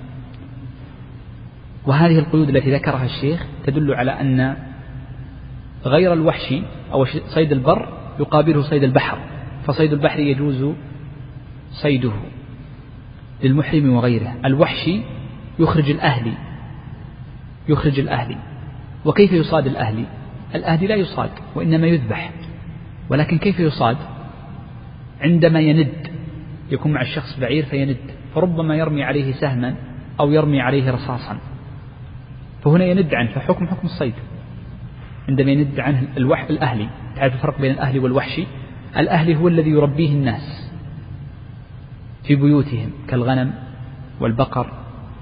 وهذه 1.86 2.18
القيود 2.18 2.48
التي 2.48 2.74
ذكرها 2.74 3.04
الشيخ 3.04 3.46
تدل 3.66 3.94
على 3.94 4.10
أن 4.10 4.56
غير 5.84 6.12
الوحشي 6.12 6.62
أو 6.92 7.04
صيد 7.34 7.52
البر 7.52 7.88
يقابله 8.20 8.62
صيد 8.62 8.82
البحر 8.82 9.18
فصيد 9.66 9.92
البحر 9.92 10.20
يجوز 10.20 10.74
صيده 11.70 12.12
للمحرم 13.42 13.92
وغيره. 13.92 14.34
الوحشي 14.44 15.00
يخرج 15.58 15.90
الأهلي 15.90 16.51
يخرج 17.68 18.00
الأهلي 18.00 18.36
وكيف 19.04 19.32
يصاد 19.32 19.66
الأهلي 19.66 20.04
الأهلي 20.54 20.86
لا 20.86 20.94
يصاد 20.94 21.30
وإنما 21.54 21.86
يذبح. 21.86 22.30
ولكن 23.08 23.38
كيف 23.38 23.60
يصاد؟ 23.60 23.96
عندما 25.20 25.60
يند 25.60 25.92
يكون 26.70 26.92
مع 26.92 27.02
الشخص 27.02 27.38
بعير 27.40 27.64
فيند 27.64 27.96
فربما 28.34 28.76
يرمي 28.76 29.04
عليه 29.04 29.32
سهما 29.32 29.74
أو 30.20 30.30
يرمي 30.30 30.60
عليه 30.60 30.90
رصاصا. 30.90 31.38
فهنا 32.64 32.84
يند 32.84 33.14
عنه 33.14 33.30
فحكم 33.30 33.66
حكم 33.66 33.86
الصيد. 33.86 34.14
عندما 35.28 35.50
يند 35.50 35.80
عنه 35.80 36.08
الوح 36.16 36.42
الأهلي 36.50 36.88
تعرف 37.16 37.34
الفرق 37.34 37.60
بين 37.60 37.70
الأهلي 37.70 37.98
والوحشي 37.98 38.46
الأهلي 38.96 39.36
هو 39.36 39.48
الذي 39.48 39.70
يربيه 39.70 40.10
الناس 40.12 40.72
في 42.24 42.34
بيوتهم 42.34 42.90
كالغنم 43.08 43.54
والبقر 44.20 44.72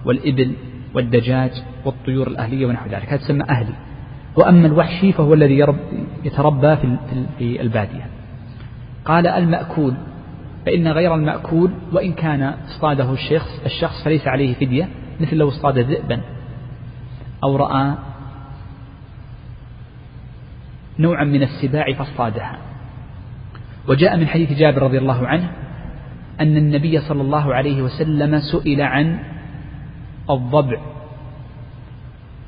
والإبل 0.04 0.54
والدجاج 0.94 1.50
والطيور 1.84 2.26
الأهلية 2.28 2.66
ونحو 2.66 2.88
ذلك. 2.88 3.08
هذا 3.08 3.16
تسمى 3.16 3.44
أهلي. 3.50 3.74
وأما 4.36 4.66
الوحشي 4.66 5.12
فهو 5.12 5.34
الذي 5.34 5.66
يتربى 6.24 6.76
في 7.38 7.60
البادية. 7.60 8.06
قال 9.04 9.26
المأكول 9.26 9.94
فإن 10.66 10.88
غير 10.88 11.14
المأكول 11.14 11.70
وإن 11.92 12.12
كان 12.12 12.42
اصطاده 12.42 13.12
الشخص 13.12 13.60
الشخص 13.66 14.04
فليس 14.04 14.28
عليه 14.28 14.54
فدية 14.54 14.88
مثل 15.20 15.36
لو 15.36 15.48
اصطاد 15.48 15.78
ذئبا 15.78 16.20
أو 17.44 17.56
رأى 17.56 17.94
نوعا 20.98 21.24
من 21.24 21.42
السباع 21.42 21.92
فاصطادها. 21.92 22.58
وجاء 23.88 24.16
من 24.16 24.26
حديث 24.26 24.52
جابر 24.52 24.82
رضي 24.82 24.98
الله 24.98 25.26
عنه 25.26 25.50
أن 26.40 26.56
النبي 26.56 27.00
صلى 27.00 27.22
الله 27.22 27.54
عليه 27.54 27.82
وسلم 27.82 28.40
سئل 28.40 28.80
عن 28.80 29.18
الضبع. 30.34 30.80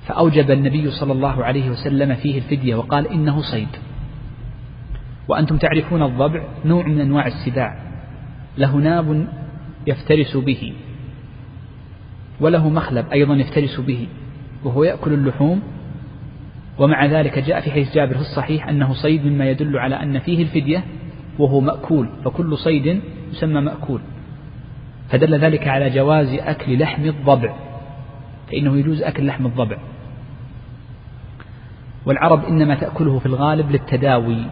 فأوجب 0.07 0.51
النبي 0.51 0.90
صلى 0.90 1.12
الله 1.12 1.45
عليه 1.45 1.71
وسلم 1.71 2.14
فيه 2.14 2.38
الفدية 2.38 2.75
وقال 2.75 3.09
إنه 3.09 3.40
صيد. 3.40 3.68
وأنتم 5.29 5.57
تعرفون 5.57 6.03
الضبع 6.03 6.42
نوع 6.64 6.87
من 6.87 7.01
أنواع 7.01 7.27
السباع. 7.27 7.83
له 8.59 8.77
ناب 8.77 9.29
يفترس 9.87 10.37
به. 10.37 10.73
وله 12.40 12.68
مخلب 12.68 13.07
أيضا 13.12 13.35
يفترس 13.35 13.81
به. 13.81 14.07
وهو 14.64 14.85
يأكل 14.85 15.12
اللحوم. 15.12 15.62
ومع 16.79 17.07
ذلك 17.07 17.38
جاء 17.38 17.61
في 17.61 17.71
حديث 17.71 17.95
جابر 17.95 18.14
في 18.14 18.21
الصحيح 18.21 18.68
أنه 18.68 18.92
صيد 18.92 19.27
مما 19.27 19.51
يدل 19.51 19.79
على 19.79 20.03
أن 20.03 20.18
فيه 20.18 20.42
الفدية 20.42 20.85
وهو 21.38 21.61
مأكول. 21.61 22.09
فكل 22.25 22.59
صيد 22.59 23.01
يسمى 23.33 23.61
مأكول. 23.61 24.01
فدل 25.09 25.38
ذلك 25.38 25.68
على 25.68 25.90
جواز 25.90 26.29
أكل 26.33 26.79
لحم 26.79 27.05
الضبع. 27.05 27.71
فإنه 28.52 28.78
يجوز 28.78 29.02
أكل 29.02 29.26
لحم 29.26 29.46
الضبع. 29.46 29.78
والعرب 32.06 32.44
إنما 32.44 32.74
تأكله 32.74 33.18
في 33.18 33.26
الغالب 33.26 33.70
للتداوي 33.70 34.46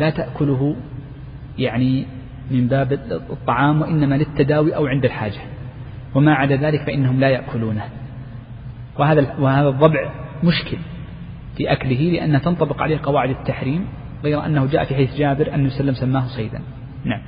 لا 0.00 0.10
تأكله 0.10 0.76
يعني 1.58 2.06
من 2.50 2.66
باب 2.66 2.92
الطعام 3.30 3.82
وإنما 3.82 4.14
للتداوي 4.14 4.76
أو 4.76 4.86
عند 4.86 5.04
الحاجة. 5.04 5.40
وما 6.14 6.34
عدا 6.34 6.56
ذلك 6.56 6.82
فإنهم 6.82 7.20
لا 7.20 7.28
يأكلونه. 7.28 7.84
وهذا 8.98 9.34
وهذا 9.38 9.68
الضبع 9.68 10.10
مشكل 10.44 10.76
في 11.56 11.72
أكله 11.72 11.96
لأن 11.96 12.42
تنطبق 12.42 12.82
عليه 12.82 12.98
قواعد 13.02 13.30
التحريم 13.30 13.86
غير 14.24 14.46
أنه 14.46 14.66
جاء 14.66 14.84
في 14.84 14.94
حديث 14.94 15.16
جابر 15.16 15.54
أن 15.54 15.66
وسلم 15.66 15.94
سماه 15.94 16.26
صيدا. 16.26 16.60
نعم. 17.04 17.20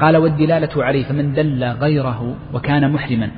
قال 0.00 0.16
والدلالة 0.16 0.84
عليه 0.84 1.04
فمن 1.04 1.32
دل 1.32 1.64
غيره 1.64 2.36
وكان 2.54 2.92
محرما. 2.92 3.30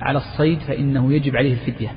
على 0.00 0.18
الصيد 0.18 0.58
فإنه 0.58 1.12
يجب 1.12 1.36
عليه 1.36 1.52
الفدية. 1.52 1.94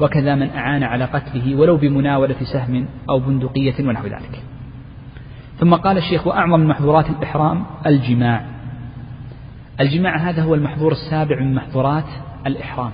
وكذا 0.00 0.34
من 0.34 0.50
أعان 0.50 0.82
على 0.82 1.04
قتله 1.04 1.56
ولو 1.56 1.76
بمناولة 1.76 2.36
سهم 2.42 2.86
أو 3.10 3.18
بندقية 3.18 3.74
ونحو 3.80 4.06
ذلك. 4.06 4.42
ثم 5.58 5.74
قال 5.74 5.98
الشيخ 5.98 6.26
وأعظم 6.26 6.66
محظورات 6.66 7.10
الإحرام 7.10 7.64
الجماع. 7.86 8.44
الجماع 9.80 10.16
هذا 10.16 10.42
هو 10.42 10.54
المحظور 10.54 10.92
السابع 10.92 11.40
من 11.40 11.54
محظورات 11.54 12.08
الإحرام. 12.46 12.90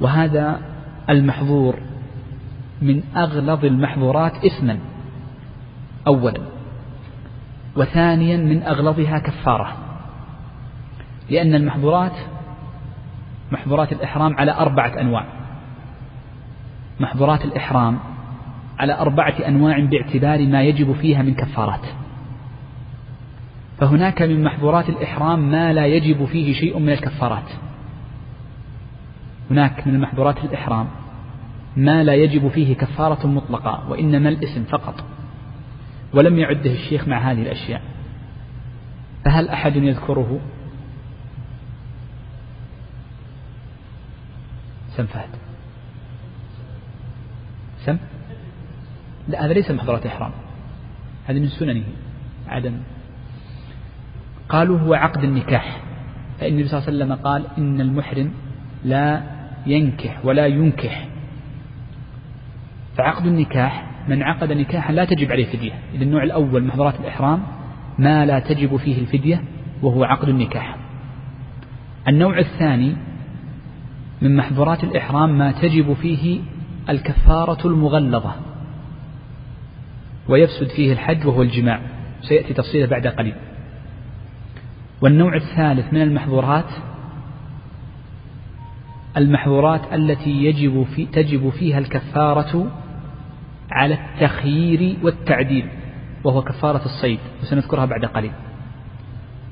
وهذا 0.00 0.60
المحظور 1.10 1.78
من 2.82 3.02
أغلظ 3.16 3.64
المحظورات 3.64 4.44
إثما 4.44 4.78
أولا. 6.06 6.40
وثانيا 7.76 8.36
من 8.36 8.62
أغلظها 8.62 9.18
كفارة. 9.18 9.91
لأن 11.30 11.54
المحظورات 11.54 12.12
محظورات 13.52 13.92
الإحرام 13.92 14.36
على 14.36 14.52
أربعة 14.52 15.00
أنواع. 15.00 15.24
محظورات 17.00 17.44
الإحرام 17.44 17.98
على 18.78 18.98
أربعة 18.98 19.34
أنواع 19.48 19.80
باعتبار 19.80 20.46
ما 20.46 20.62
يجب 20.62 20.92
فيها 20.92 21.22
من 21.22 21.34
كفارات. 21.34 21.86
فهناك 23.78 24.22
من 24.22 24.44
محظورات 24.44 24.88
الإحرام 24.88 25.50
ما 25.50 25.72
لا 25.72 25.86
يجب 25.86 26.24
فيه 26.24 26.54
شيء 26.54 26.78
من 26.78 26.88
الكفارات. 26.88 27.50
هناك 29.50 29.86
من 29.86 30.00
محظورات 30.00 30.44
الإحرام 30.44 30.86
ما 31.76 32.04
لا 32.04 32.14
يجب 32.14 32.48
فيه 32.48 32.74
كفارة 32.74 33.26
مطلقة 33.26 33.90
وإنما 33.90 34.28
الاسم 34.28 34.64
فقط 34.64 35.04
ولم 36.14 36.38
يعده 36.38 36.72
الشيخ 36.72 37.08
مع 37.08 37.18
هذه 37.18 37.42
الأشياء. 37.42 37.82
فهل 39.24 39.48
أحد 39.48 39.76
يذكره؟ 39.76 40.40
سم 44.96 45.06
فهد. 45.06 45.28
سم؟ 47.84 47.98
لا 49.28 49.46
هذا 49.46 49.52
ليس 49.52 49.70
من 49.70 49.76
محظورات 49.76 50.06
الإحرام 50.06 50.32
هذا 51.26 51.38
من 51.38 51.48
سننه 51.48 51.84
عدم. 52.48 52.76
قالوا 54.48 54.78
هو 54.78 54.94
عقد 54.94 55.24
النكاح. 55.24 55.80
فإن 56.40 56.52
النبي 56.52 56.68
صلى 56.68 56.78
الله 56.78 56.88
عليه 56.88 56.96
وسلم 56.96 57.24
قال 57.26 57.46
إن 57.58 57.80
المحرم 57.80 58.32
لا 58.84 59.22
ينكح 59.66 60.24
ولا 60.24 60.46
ينكح. 60.46 61.08
فعقد 62.96 63.26
النكاح 63.26 63.86
من 64.08 64.22
عقد 64.22 64.52
نكاحا 64.52 64.92
لا 64.92 65.04
تجب 65.04 65.32
عليه 65.32 65.46
فدية 65.46 65.72
إذا 65.94 66.04
النوع 66.04 66.22
الأول 66.22 66.64
محظورات 66.64 67.00
الإحرام 67.00 67.42
ما 67.98 68.26
لا 68.26 68.38
تجب 68.38 68.76
فيه 68.76 68.98
الفدية 68.98 69.42
وهو 69.82 70.04
عقد 70.04 70.28
النكاح. 70.28 70.76
النوع 72.08 72.38
الثاني 72.38 72.96
من 74.22 74.36
محظورات 74.36 74.84
الإحرام 74.84 75.38
ما 75.38 75.52
تجب 75.52 75.92
فيه 75.92 76.40
الكفارة 76.88 77.66
المغلظة. 77.66 78.34
ويفسد 80.28 80.66
فيه 80.66 80.92
الحج 80.92 81.26
وهو 81.26 81.42
الجماع. 81.42 81.80
سيأتي 82.20 82.54
تفصيله 82.54 82.86
بعد 82.86 83.06
قليل. 83.06 83.34
والنوع 85.00 85.36
الثالث 85.36 85.92
من 85.92 86.02
المحظورات 86.02 86.70
المحظورات 89.16 89.80
التي 89.92 90.30
يجب 90.30 90.82
في 90.82 91.06
تجب 91.06 91.50
فيها 91.50 91.78
الكفارة 91.78 92.66
على 93.70 93.94
التخيير 93.94 94.96
والتعديل 95.02 95.68
وهو 96.24 96.42
كفارة 96.42 96.84
الصيد 96.84 97.18
وسنذكرها 97.42 97.84
بعد 97.84 98.04
قليل. 98.04 98.32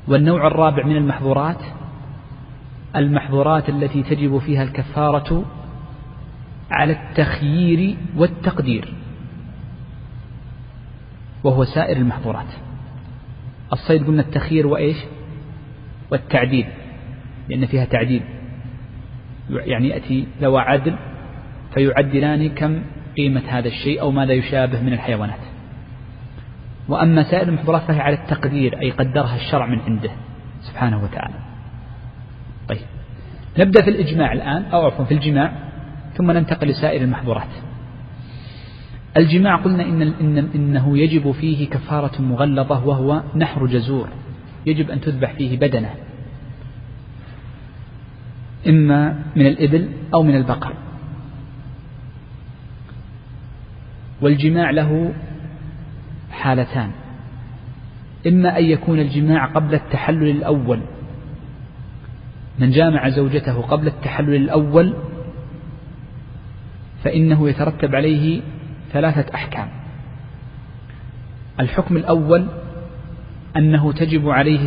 والنوع 0.09 0.47
الرابع 0.47 0.87
من 0.87 0.97
المحظورات 0.97 1.61
المحظورات 2.97 3.69
التي 3.69 4.03
تجب 4.03 4.39
فيها 4.39 4.63
الكفارة 4.63 5.45
على 6.71 6.93
التخيير 6.93 7.97
والتقدير 8.17 8.95
وهو 11.45 11.65
سائر 11.65 11.97
المحظورات. 11.97 12.47
الصيد 13.73 14.07
قلنا 14.07 14.23
التخيير 14.23 14.67
وإيش؟ 14.67 14.97
والتعديل 16.11 16.67
لأن 17.49 17.67
فيها 17.67 17.85
تعديل. 17.85 18.23
يعني 19.51 19.89
يأتي 19.89 20.27
ذو 20.41 20.59
عدل 20.59 20.97
فيعدلان 21.75 22.49
كم 22.49 22.83
قيمة 23.17 23.43
هذا 23.49 23.69
الشيء 23.69 24.01
أو 24.01 24.11
ماذا 24.11 24.33
يشابه 24.33 24.81
من 24.81 24.93
الحيوانات. 24.93 25.41
وأما 26.89 27.23
سائر 27.23 27.49
المحظورات 27.49 27.83
فهي 27.83 28.01
على 28.01 28.17
التقدير 28.17 28.81
أي 28.81 28.91
قدرها 28.91 29.37
الشرع 29.37 29.67
من 29.67 29.81
عنده 29.81 30.11
سبحانه 30.61 31.05
وتعالى. 31.05 31.50
طيب. 32.71 32.87
نبدأ 33.59 33.83
في 33.83 33.91
الإجماع 33.91 34.33
الآن 34.33 34.65
أو 34.65 34.87
عفوا 34.87 35.05
في 35.05 35.15
الجماع 35.15 35.53
ثم 36.17 36.31
ننتقل 36.31 36.69
لسائر 36.69 37.03
المحظورات. 37.03 37.49
الجماع 39.17 39.57
قلنا 39.57 39.83
إن, 39.83 40.03
إن 40.03 40.39
إنه 40.55 40.99
يجب 40.99 41.33
فيه 41.33 41.69
كفارة 41.69 42.23
مغلظة 42.23 42.87
وهو 42.87 43.23
نحر 43.37 43.67
جزور. 43.67 44.09
يجب 44.67 44.91
أن 44.91 45.01
تذبح 45.01 45.33
فيه 45.33 45.59
بدنة. 45.59 45.91
إما 48.69 49.19
من 49.37 49.47
الإبل 49.47 49.89
أو 50.15 50.23
من 50.23 50.37
البقر. 50.37 50.75
والجماع 54.21 54.71
له 54.71 55.13
حالتان. 56.31 56.91
إما 58.27 58.59
أن 58.59 58.65
يكون 58.65 59.01
الجماع 59.01 59.47
قبل 59.47 59.75
التحلل 59.75 60.31
الأول. 60.31 60.81
من 62.61 62.71
جامع 62.71 63.09
زوجته 63.09 63.63
قبل 63.63 63.87
التحلل 63.87 64.35
الأول 64.35 64.95
فإنه 67.05 67.49
يترتب 67.49 67.95
عليه 67.95 68.43
ثلاثة 68.93 69.35
أحكام. 69.35 69.69
الحكم 71.61 71.97
الأول 71.97 72.47
أنه 73.57 73.93
تجب 73.93 74.29
عليه 74.29 74.67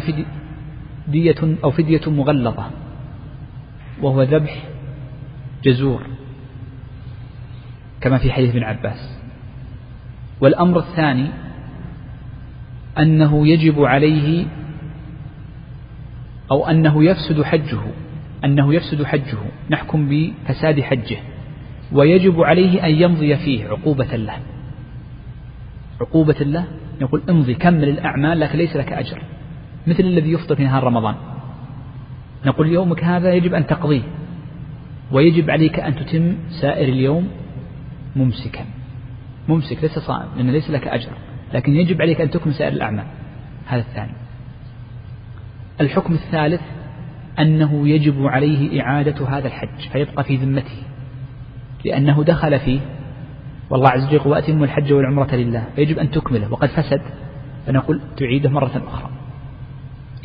فدية 1.07 1.57
أو 1.63 1.71
فدية 1.71 2.01
مغلظة 2.07 2.65
وهو 4.01 4.21
ذبح 4.23 4.63
جزور 5.63 6.01
كما 8.01 8.17
في 8.17 8.31
حديث 8.31 8.49
ابن 8.49 8.63
عباس. 8.63 9.19
والأمر 10.41 10.79
الثاني 10.79 11.27
أنه 12.99 13.47
يجب 13.47 13.83
عليه 13.83 14.45
أو 16.51 16.67
أنه 16.67 17.03
يفسد 17.03 17.41
حجه 17.41 17.79
أنه 18.45 18.73
يفسد 18.73 19.03
حجه. 19.03 19.37
نحكم 19.69 20.09
بفساد 20.09 20.81
حجه. 20.81 21.17
ويجب 21.91 22.41
عليه 22.41 22.85
أن 22.85 22.91
يمضي 22.91 23.35
فيه 23.35 23.67
عقوبة 23.67 24.15
له. 24.15 24.37
عقوبة 26.01 26.39
له؟ 26.39 26.65
يقول 27.01 27.21
امضي 27.29 27.53
كمل 27.53 27.89
الأعمال 27.89 28.39
لكن 28.39 28.57
ليس 28.57 28.75
لك 28.75 28.93
أجر. 28.93 29.21
مثل 29.87 30.03
الذي 30.03 30.31
يفطر 30.31 30.55
في 30.55 30.63
نهار 30.63 30.83
رمضان. 30.83 31.15
نقول 32.45 32.67
يومك 32.67 33.03
هذا 33.03 33.33
يجب 33.33 33.53
أن 33.53 33.67
تقضيه. 33.67 34.01
ويجب 35.11 35.49
عليك 35.49 35.79
أن 35.79 35.95
تتم 35.95 36.35
سائر 36.61 36.89
اليوم 36.89 37.27
ممسكا. 38.15 38.65
ممسك 39.49 39.83
ليس 39.83 39.99
صائم 39.99 40.27
لأن 40.37 40.51
ليس 40.51 40.69
لك 40.69 40.87
أجر. 40.87 41.11
لكن 41.53 41.75
يجب 41.75 42.01
عليك 42.01 42.21
أن 42.21 42.29
تكمل 42.29 42.53
سائر 42.53 42.73
الأعمال. 42.73 43.05
هذا 43.65 43.81
الثاني. 43.81 44.22
الحكم 45.81 46.13
الثالث 46.13 46.61
أنه 47.39 47.87
يجب 47.87 48.25
عليه 48.25 48.81
إعادة 48.81 49.27
هذا 49.27 49.47
الحج 49.47 49.89
فيبقى 49.91 50.23
في 50.23 50.35
ذمته 50.35 50.83
لأنه 51.85 52.23
دخل 52.23 52.59
فيه 52.59 52.79
والله 53.69 53.89
عز 53.89 54.15
وجل 54.15 54.27
وأتم 54.27 54.63
الحج 54.63 54.93
والعمرة 54.93 55.35
لله 55.35 55.63
فيجب 55.75 55.99
أن 55.99 56.11
تكمله 56.11 56.53
وقد 56.53 56.69
فسد 56.69 57.01
فنقول 57.67 58.01
تعيده 58.17 58.49
مرة 58.49 58.83
أخرى. 58.87 59.09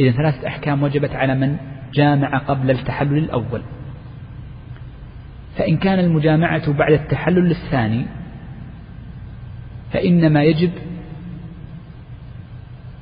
إذا 0.00 0.10
ثلاثة 0.10 0.46
أحكام 0.46 0.82
وجبت 0.82 1.10
على 1.10 1.34
من 1.34 1.56
جامع 1.94 2.38
قبل 2.38 2.70
التحلل 2.70 3.18
الأول. 3.18 3.62
فإن 5.56 5.76
كان 5.76 5.98
المجامعة 5.98 6.72
بعد 6.72 6.92
التحلل 6.92 7.50
الثاني 7.50 8.06
فإنما 9.92 10.42
يجب 10.42 10.70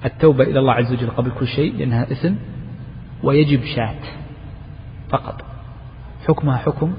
التوبة 0.04 0.44
إلى 0.44 0.58
الله 0.58 0.72
عز 0.72 0.92
وجل 0.92 1.10
قبل 1.10 1.30
كل 1.30 1.46
شيء 1.46 1.76
لأنها 1.76 2.12
إثم 2.12 2.34
ويجب 3.22 3.64
شاة 3.64 3.98
فقط. 5.10 5.44
حكمها 6.28 6.56
حكم 6.56 6.94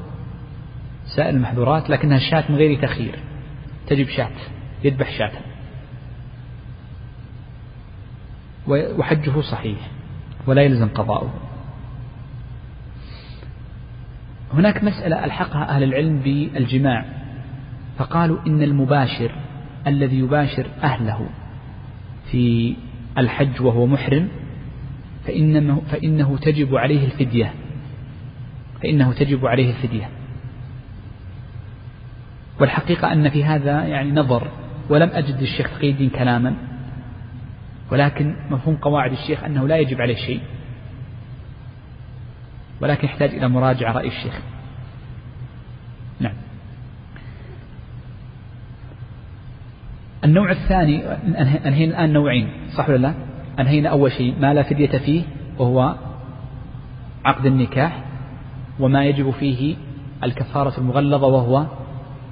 سائر 1.15 1.29
المحظورات 1.29 1.89
لكنها 1.89 2.19
شاة 2.19 2.43
من 2.49 2.55
غير 2.55 2.81
تخيير 2.81 3.19
تجب 3.88 4.07
شاة 4.07 4.31
يذبح 4.83 5.17
شاة 5.17 5.31
وحجه 8.67 9.41
صحيح 9.41 9.79
ولا 10.47 10.62
يلزم 10.62 10.88
قضاؤه. 10.88 11.33
هناك 14.53 14.83
مسألة 14.83 15.25
ألحقها 15.25 15.69
أهل 15.69 15.83
العلم 15.83 16.19
بالجماع. 16.19 17.05
فقالوا 17.97 18.38
إن 18.47 18.63
المباشر 18.63 19.31
الذي 19.88 20.19
يباشر 20.19 20.67
أهله 20.83 21.29
في 22.31 22.75
الحج 23.17 23.62
وهو 23.62 23.86
محرم 23.86 24.27
فإنه, 25.25 25.82
فإنه 25.91 26.38
تجب 26.38 26.75
عليه 26.75 27.06
الفدية. 27.06 27.53
فإنه 28.82 29.13
تجب 29.13 29.45
عليه 29.45 29.69
الفدية. 29.69 30.10
والحقيقة 32.60 33.13
أن 33.13 33.30
في 33.30 33.43
هذا 33.43 33.86
يعني 33.86 34.12
نظر 34.12 34.47
ولم 34.89 35.10
أجد 35.10 35.41
الشيخ 35.41 35.69
تقي 35.69 35.89
الدين 35.89 36.10
كلاما 36.10 36.56
ولكن 37.91 38.36
مفهوم 38.49 38.75
قواعد 38.75 39.12
الشيخ 39.12 39.43
أنه 39.43 39.67
لا 39.67 39.77
يجب 39.77 40.01
عليه 40.01 40.15
شيء 40.15 40.41
ولكن 42.82 43.08
يحتاج 43.08 43.30
إلى 43.30 43.47
مراجعة 43.47 43.91
رأي 43.91 44.08
الشيخ 44.08 44.41
نعم 46.19 46.34
النوع 50.27 50.51
الثاني 50.51 51.03
أنهينا 51.67 51.91
الآن 51.91 52.13
نوعين 52.13 52.49
صح 52.77 52.89
ولا 52.89 52.97
لا؟ 52.97 53.13
أنهينا 53.59 53.89
أول 53.89 54.11
شيء 54.11 54.35
ما 54.39 54.53
لا 54.53 54.63
فدية 54.63 54.97
فيه 54.97 55.23
وهو 55.57 55.95
عقد 57.25 57.45
النكاح 57.45 58.03
وما 58.79 59.05
يجب 59.05 59.31
فيه 59.31 59.75
الكفارة 60.23 60.77
المغلظة 60.77 61.27
وهو 61.27 61.65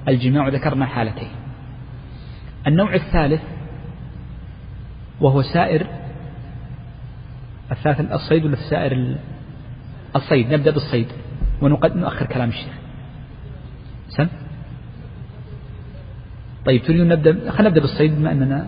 الجماع 0.08 0.48
ذكرنا 0.48 0.86
حالتين. 0.86 1.28
النوع 2.66 2.94
الثالث 2.94 3.42
وهو 5.20 5.42
سائر 5.42 5.86
الثالث 7.72 8.12
الصيد 8.12 8.44
ولا 8.44 8.54
السائر 8.54 9.16
الصيد 10.16 10.52
نبدأ 10.52 10.70
بالصيد 10.70 11.06
ونقد 11.62 11.96
نؤخر 11.96 12.26
كلام 12.26 12.48
الشيخ 12.48 12.72
سم 14.08 14.28
طيب 16.66 16.82
تريدون 16.82 17.08
نبدأ؟ 17.08 17.50
خلينا 17.50 17.68
نبدأ 17.68 17.80
بالصيد 17.80 18.16
بما 18.16 18.32
أننا 18.32 18.66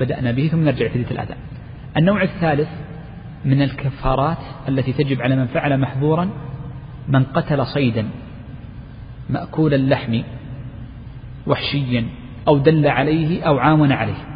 بدأنا 0.00 0.32
به 0.32 0.48
ثم 0.48 0.64
نرجع 0.64 0.86
إلى 0.86 1.04
الأداء 1.10 1.36
النوع 1.96 2.22
الثالث 2.22 2.68
من 3.44 3.62
الكفارات 3.62 4.38
التي 4.68 4.92
تجب 4.92 5.22
على 5.22 5.36
من 5.36 5.46
فعل 5.46 5.80
محظورا 5.80 6.30
من 7.08 7.24
قتل 7.24 7.66
صيدا 7.66 8.08
مأكول 9.30 9.74
اللحم 9.74 10.20
وحشيا 11.46 12.06
أو 12.48 12.58
دل 12.58 12.86
عليه 12.86 13.42
أو 13.42 13.58
عاون 13.58 13.92
عليه 13.92 14.26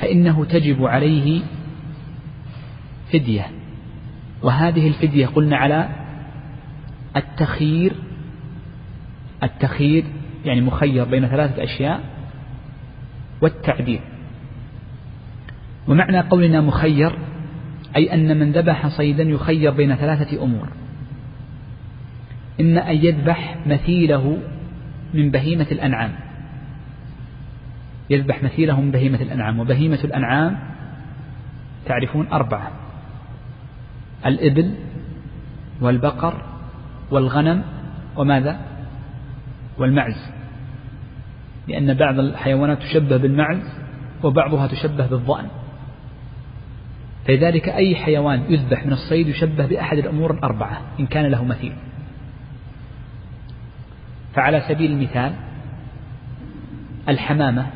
فإنه 0.00 0.44
تجب 0.44 0.84
عليه 0.84 1.42
فدية. 3.12 3.46
وهذه 4.42 4.88
الفدية 4.88 5.26
قلنا 5.26 5.56
على 5.56 5.88
التخيير 7.16 7.92
التخيير 9.42 10.04
يعني 10.44 10.60
مخير 10.60 11.04
بين 11.04 11.26
ثلاثة 11.28 11.64
أشياء 11.64 12.00
والتعبير. 13.40 14.00
ومعنى 15.88 16.20
قولنا 16.20 16.60
مخير 16.60 17.18
أي 17.96 18.14
أن 18.14 18.38
من 18.38 18.52
ذبح 18.52 18.88
صيدا 18.88 19.22
يخير 19.22 19.70
بين 19.70 19.94
ثلاثة 19.94 20.42
أمور. 20.42 20.68
إما 22.60 22.90
أن 22.90 22.96
يذبح 22.96 23.56
مثيله 23.66 24.38
من 25.14 25.30
بهيمة 25.30 25.66
الأنعام. 25.72 26.12
يذبح 28.10 28.42
مثيله 28.42 28.80
من 28.80 28.90
بهيمة 28.90 29.22
الأنعام. 29.22 29.60
وبهيمة 29.60 29.98
الأنعام 30.04 30.58
تعرفون 31.86 32.26
أربعة 32.28 32.70
الإبل 34.26 34.74
والبقر 35.80 36.42
والغنم 37.10 37.62
وماذا؟ 38.16 38.73
والمعز. 39.78 40.30
لأن 41.68 41.94
بعض 41.94 42.18
الحيوانات 42.18 42.78
تشبه 42.78 43.16
بالمعز 43.16 43.62
وبعضها 44.22 44.66
تشبه 44.66 45.06
بالظأن 45.06 45.46
فلذلك 47.26 47.68
أي 47.68 47.96
حيوان 47.96 48.52
يذبح 48.52 48.86
من 48.86 48.92
الصيد 48.92 49.28
يشبه 49.28 49.66
بأحد 49.66 49.98
الأمور 49.98 50.34
الأربعة 50.34 50.80
إن 51.00 51.06
كان 51.06 51.26
له 51.26 51.44
مثيل. 51.44 51.72
فعلى 54.34 54.60
سبيل 54.68 54.90
المثال 54.90 55.34
الحمامة 57.08 57.66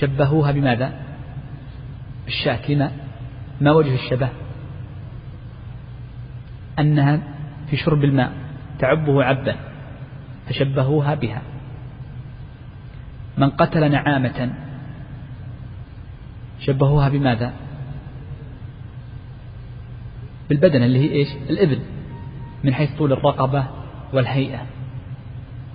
شبهوها 0.00 0.52
بماذا؟ 0.52 0.92
الشاة 2.26 2.70
لما 2.70 2.90
ما 3.60 3.72
وجه 3.72 3.94
الشبه؟ 3.94 4.28
أنها 6.78 7.20
في 7.70 7.76
شرب 7.76 8.04
الماء 8.04 8.32
تعبه 8.78 9.24
عبا 9.24 9.67
فشبهوها 10.48 11.14
بها. 11.14 11.42
من 13.38 13.50
قتل 13.50 13.90
نعامة 13.90 14.50
شبهوها 16.60 17.08
بماذا؟ 17.08 17.52
بالبدن 20.48 20.82
اللي 20.82 20.98
هي 20.98 21.12
إيش؟ 21.12 21.28
الإبل 21.50 21.78
من 22.64 22.74
حيث 22.74 22.96
طول 22.98 23.12
الرقبة 23.12 23.64
والهيئة. 24.12 24.58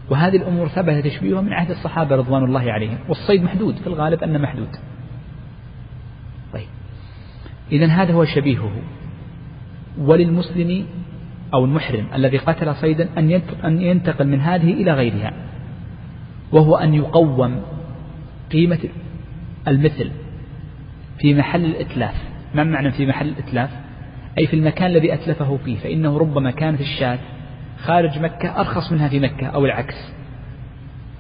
وهذه 0.09 0.36
الأمور 0.36 0.67
ثبت 0.67 1.05
تشبيهها 1.05 1.41
من 1.41 1.53
عهد 1.53 1.71
الصحابة 1.71 2.15
رضوان 2.15 2.43
الله 2.43 2.71
عليهم. 2.71 2.97
والصيد 3.09 3.43
محدود 3.43 3.75
في 3.75 3.88
الغالب 3.88 4.23
أنه 4.23 4.39
محدود. 4.39 4.69
طيب. 6.53 6.67
إذا 7.71 7.88
هذا 7.88 8.13
هو 8.13 8.25
شبيهه. 8.25 8.71
وللمسلم 9.97 10.86
أو 11.53 11.65
المحرم 11.65 12.07
الذي 12.15 12.37
قتل 12.37 12.75
صيدا 12.75 13.09
أن 13.65 13.81
ينتقل 13.81 14.27
من 14.27 14.41
هذه 14.41 14.73
إلى 14.73 14.93
غيرها 14.93 15.33
وهو 16.51 16.75
أن 16.75 16.93
يقوم 16.93 17.62
قيمة 18.51 18.79
المثل 19.67 20.12
في 21.19 21.33
محل 21.33 21.65
الإتلاف. 21.65 22.15
ما 22.56 22.63
معنى 22.63 22.91
في 22.91 23.06
محل 23.06 23.27
الإتلاف؟ 23.27 23.69
أي 24.37 24.47
في 24.47 24.56
المكان 24.56 24.91
الذي 24.91 25.13
أتلفه 25.13 25.58
فيه 25.65 25.77
فإنه 25.77 26.17
ربما 26.17 26.51
كانت 26.51 26.81
الشاة 26.81 27.19
خارج 27.83 28.19
مكة 28.19 28.60
أرخص 28.60 28.91
منها 28.91 29.08
في 29.08 29.19
مكة 29.19 29.47
أو 29.47 29.65
العكس. 29.65 30.13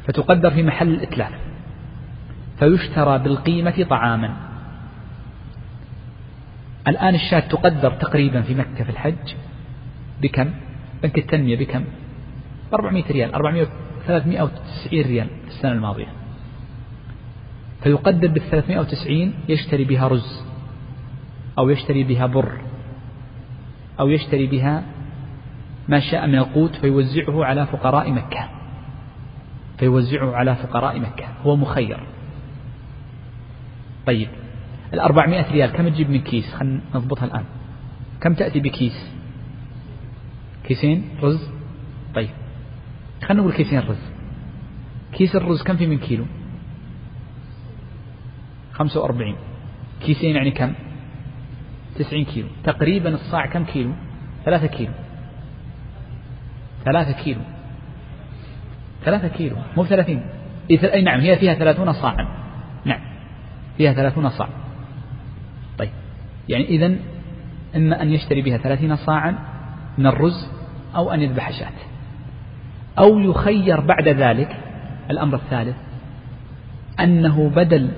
فتقدر 0.07 0.51
في 0.51 0.63
محل 0.63 0.87
الإتلاف. 0.87 1.31
فيشترى 2.59 3.19
بالقيمة 3.19 3.85
طعاما. 3.89 4.33
الآن 6.87 7.15
الشاة 7.15 7.39
تقدر 7.39 7.91
تقريبا 7.91 8.41
في 8.41 8.55
مكة 8.55 8.83
في 8.83 8.89
الحج. 8.89 9.33
بكم؟ 10.21 10.53
بنك 11.03 11.17
التنمية 11.17 11.55
بكم؟ 11.57 11.83
400 12.73 13.03
ريال 13.11 13.33
400 13.33 13.67
390 14.07 15.01
ريال 15.01 15.27
في 15.27 15.47
السنة 15.47 15.71
الماضية. 15.71 16.07
فيقدر 17.83 18.27
بال 18.27 18.41
390 18.41 19.33
يشتري 19.49 19.83
بها 19.83 20.07
رز 20.07 20.43
أو 21.57 21.69
يشتري 21.69 22.03
بها 22.03 22.25
بر 22.25 22.61
أو 23.99 24.09
يشتري 24.09 24.47
بها 24.47 24.83
ما 25.87 25.99
شاء 25.99 26.27
من 26.27 26.35
القوت 26.35 26.75
فيوزعه 26.75 27.45
على 27.45 27.65
فقراء 27.65 28.11
مكة. 28.11 28.49
فيوزعه 29.77 30.35
على 30.35 30.55
فقراء 30.55 30.99
مكة. 30.99 31.25
هو 31.43 31.55
مخير. 31.55 31.99
طيب 34.05 34.27
الأربعمائة 34.93 35.51
ريال 35.51 35.71
كم 35.71 35.89
تجيب 35.89 36.09
من 36.09 36.21
كيس؟ 36.21 36.53
خلينا 36.53 36.81
نضبطها 36.95 37.25
الآن. 37.25 37.43
كم 38.21 38.33
تأتي 38.33 38.59
بكيس؟ 38.59 39.12
كيسين 40.63 41.09
رز؟ 41.23 41.49
طيب. 42.15 42.29
خلينا 43.23 43.41
نقول 43.41 43.53
كيسين 43.53 43.79
رز. 43.79 44.11
كيس 45.13 45.35
الرز 45.35 45.63
كم 45.63 45.77
في 45.77 45.87
من 45.87 45.97
كيلو؟ 45.97 46.25
خمسة 48.71 49.01
وأربعين. 49.01 49.35
كيسين 50.05 50.35
يعني 50.35 50.51
كم؟ 50.51 50.73
تسعين 51.95 52.25
كيلو. 52.25 52.47
تقريبا 52.63 53.09
الصاع 53.09 53.45
كم 53.45 53.65
كيلو؟ 53.65 53.91
ثلاثة 54.45 54.67
كيلو. 54.67 54.91
ثلاثة 56.85 57.11
كيلو. 57.23 57.41
ثلاثة 59.05 59.27
كيلو. 59.27 59.55
مو 59.77 59.85
ثلاثين 59.85 60.23
أي 60.71 61.01
نعم 61.01 61.19
هي 61.19 61.37
فيها 61.37 61.53
ثلاثون 61.53 61.93
صاعا. 61.93 62.27
نعم. 62.85 63.01
فيها 63.77 63.93
ثلاثون 63.93 64.29
صاع. 64.29 64.49
طيب. 65.77 65.91
يعني 66.49 66.65
إذا 66.65 66.95
إما 67.75 68.01
أن 68.01 68.09
يشتري 68.13 68.41
بها 68.41 68.57
ثلاثين 68.57 68.95
صاعا 68.95 69.52
من 69.97 70.07
الرز 70.07 70.47
أو 70.95 71.13
أن 71.13 71.21
يذبح 71.21 71.51
شاة. 71.51 71.71
أو 72.99 73.19
يخير 73.19 73.81
بعد 73.81 74.07
ذلك 74.07 74.57
الأمر 75.11 75.35
الثالث 75.35 75.75
أنه 76.99 77.49
بدل 77.49 77.89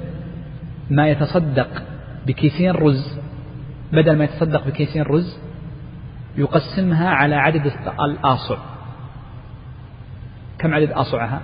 ما 0.90 1.10
يتصدق 1.10 1.84
بكيسين 2.28 2.72
رز 2.72 3.20
بدل 3.94 4.18
ما 4.18 4.24
يتصدق 4.24 4.68
بكيسين 4.68 5.02
رز 5.02 5.40
يقسمها 6.38 7.10
على 7.10 7.36
عدد 7.36 7.72
الآصع. 8.00 8.58
كم 10.60 10.74
عدد 10.74 10.92
آصعها؟ 10.92 11.42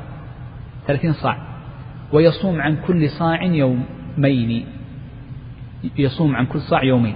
ثلاثين 0.88 1.14
صاع. 1.14 1.38
ويصوم 2.14 2.62
عن 2.62 2.78
كل 2.88 3.10
صاع 3.10 3.44
يومين. 3.44 4.66
يصوم 5.98 6.36
عن 6.36 6.46
كل 6.46 6.62
صاع 6.62 6.84
يومين. 6.84 7.16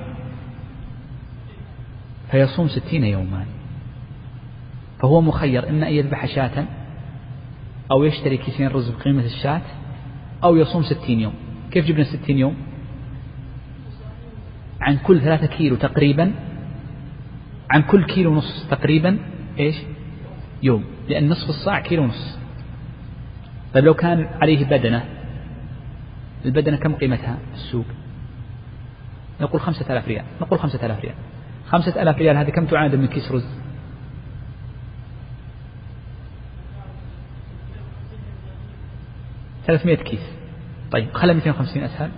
فيصوم 2.36 2.67
ستين 2.67 3.03
يوما. 3.03 3.45
فهو 4.99 5.21
مخير 5.21 5.69
إما 5.69 5.88
أن 5.88 5.93
يذبح 5.93 6.25
شاة 6.25 6.65
أو 7.91 8.03
يشتري 8.03 8.38
كيسين 8.38 8.67
رز 8.67 8.89
بقيمة 8.89 9.25
الشاة 9.25 9.61
أو 10.43 10.55
يصوم 10.55 10.83
ستين 10.83 11.19
يوم. 11.19 11.33
كيف 11.71 11.86
جبنا 11.86 12.03
ستين 12.03 12.38
يوم؟ 12.38 12.55
عن 14.81 14.97
كل 14.97 15.21
ثلاثة 15.21 15.45
كيلو 15.45 15.75
تقريبا 15.75 16.31
عن 17.69 17.81
كل 17.81 18.05
كيلو 18.05 18.31
ونص 18.31 18.67
تقريبا 18.69 19.19
إيش؟ 19.59 19.75
يوم. 20.63 20.83
لأن 21.09 21.29
نصف 21.29 21.49
الصاع 21.49 21.79
كيلو 21.79 22.03
ونص 22.03 22.38
طيب 23.73 23.86
لو 23.86 23.93
كان 23.93 24.29
عليه 24.41 24.65
بدنة 24.65 25.05
البدنة 26.45 26.77
كم 26.77 26.95
قيمتها؟ 26.95 27.38
في 27.51 27.55
السوق. 27.55 27.86
نقول 29.41 29.61
خمسة 29.61 29.93
آلاف 29.93 30.07
ريال. 30.07 30.25
نقول 30.41 30.59
خمسة 30.59 30.86
آلاف 30.86 30.99
ريال. 30.99 31.15
خمسة 31.68 32.01
آلاف 32.01 32.18
ريال. 32.18 32.38
هذه 32.38 32.49
كم 32.49 32.66
تعادل 32.66 32.97
من 32.97 33.07
كيس 33.07 33.32
رز؟ 33.32 33.45
300 39.68 39.95
كيس. 39.95 40.20
طيب 40.91 41.13
خلى 41.13 41.34
250 41.34 41.84
أسهل. 41.84 42.09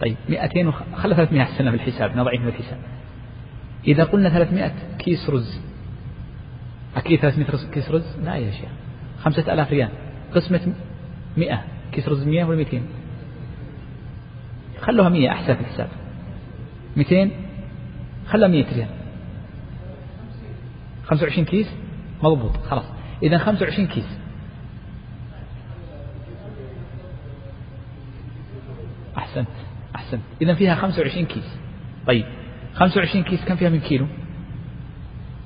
طيب 0.00 0.16
200 0.28 0.68
وخ... 0.68 0.82
خلى 0.96 1.14
300 1.14 1.42
أحسن 1.42 1.70
في 1.70 1.76
الحساب 1.76 2.16
نضعيه 2.16 2.38
في 2.38 2.48
الحساب 2.48 2.78
إذا 3.86 4.04
قلنا 4.04 4.28
300 4.28 4.72
كيس 4.98 5.30
رز 5.30 5.60
أكيد 6.96 7.20
300 7.20 7.70
كيس 7.72 7.90
رز؟ 7.90 8.16
لا 8.24 8.34
يا 8.34 8.50
شيخ. 8.50 8.68
5000 9.24 9.70
ريال. 9.70 9.88
قسمة 10.34 10.72
100 11.36 11.64
كيس 11.92 12.08
رز 12.08 12.26
100 12.26 12.44
ولا 12.44 12.56
200 12.56 12.82
خلوها 14.80 15.08
100 15.08 15.28
أحسن 15.30 15.54
في 15.54 15.60
الحساب. 15.60 15.88
200 16.96 17.30
خلها 18.32 18.48
100 18.48 18.74
ريال. 18.74 18.88
25 21.04 21.44
كيس؟ 21.44 21.66
مضبوط 22.22 22.56
خلاص. 22.56 22.84
إذا 23.22 23.38
25 23.38 23.86
كيس. 23.86 24.18
أحسنت 29.18 29.48
أحسنت. 29.96 30.22
إذا 30.42 30.54
فيها 30.54 30.74
25 30.74 31.26
كيس. 31.26 31.58
طيب 32.06 32.24
25 32.74 33.24
كيس 33.24 33.44
كم 33.44 33.56
فيها 33.56 33.68
من 33.68 33.80
كيلو؟ 33.80 34.06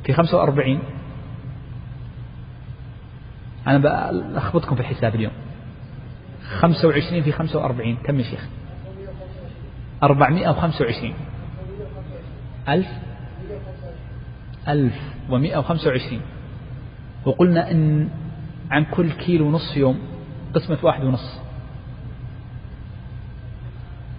في 0.04 0.12
45 0.12 0.78
أنا 3.66 3.78
بأخبطكم 3.78 4.74
في 4.74 4.80
الحساب 4.80 5.14
اليوم. 5.14 5.32
25 6.60 7.22
في 7.22 7.32
45 7.32 7.96
كم 7.96 8.18
يا 8.18 8.24
شيخ؟ 8.24 8.48
425 10.02 11.14
ألف؟ 12.68 12.88
ألف. 14.68 14.94
ومئة 15.30 15.58
وخمسة 15.58 15.88
وعشرين. 15.88 16.20
وقلنا 17.24 17.70
إن 17.70 18.08
عن 18.70 18.84
كل 18.84 19.12
كيلو 19.12 19.50
نصف 19.50 19.76
يوم 19.76 19.98
قسمة 20.54 20.78
واحد 20.82 21.04
ونص. 21.04 21.40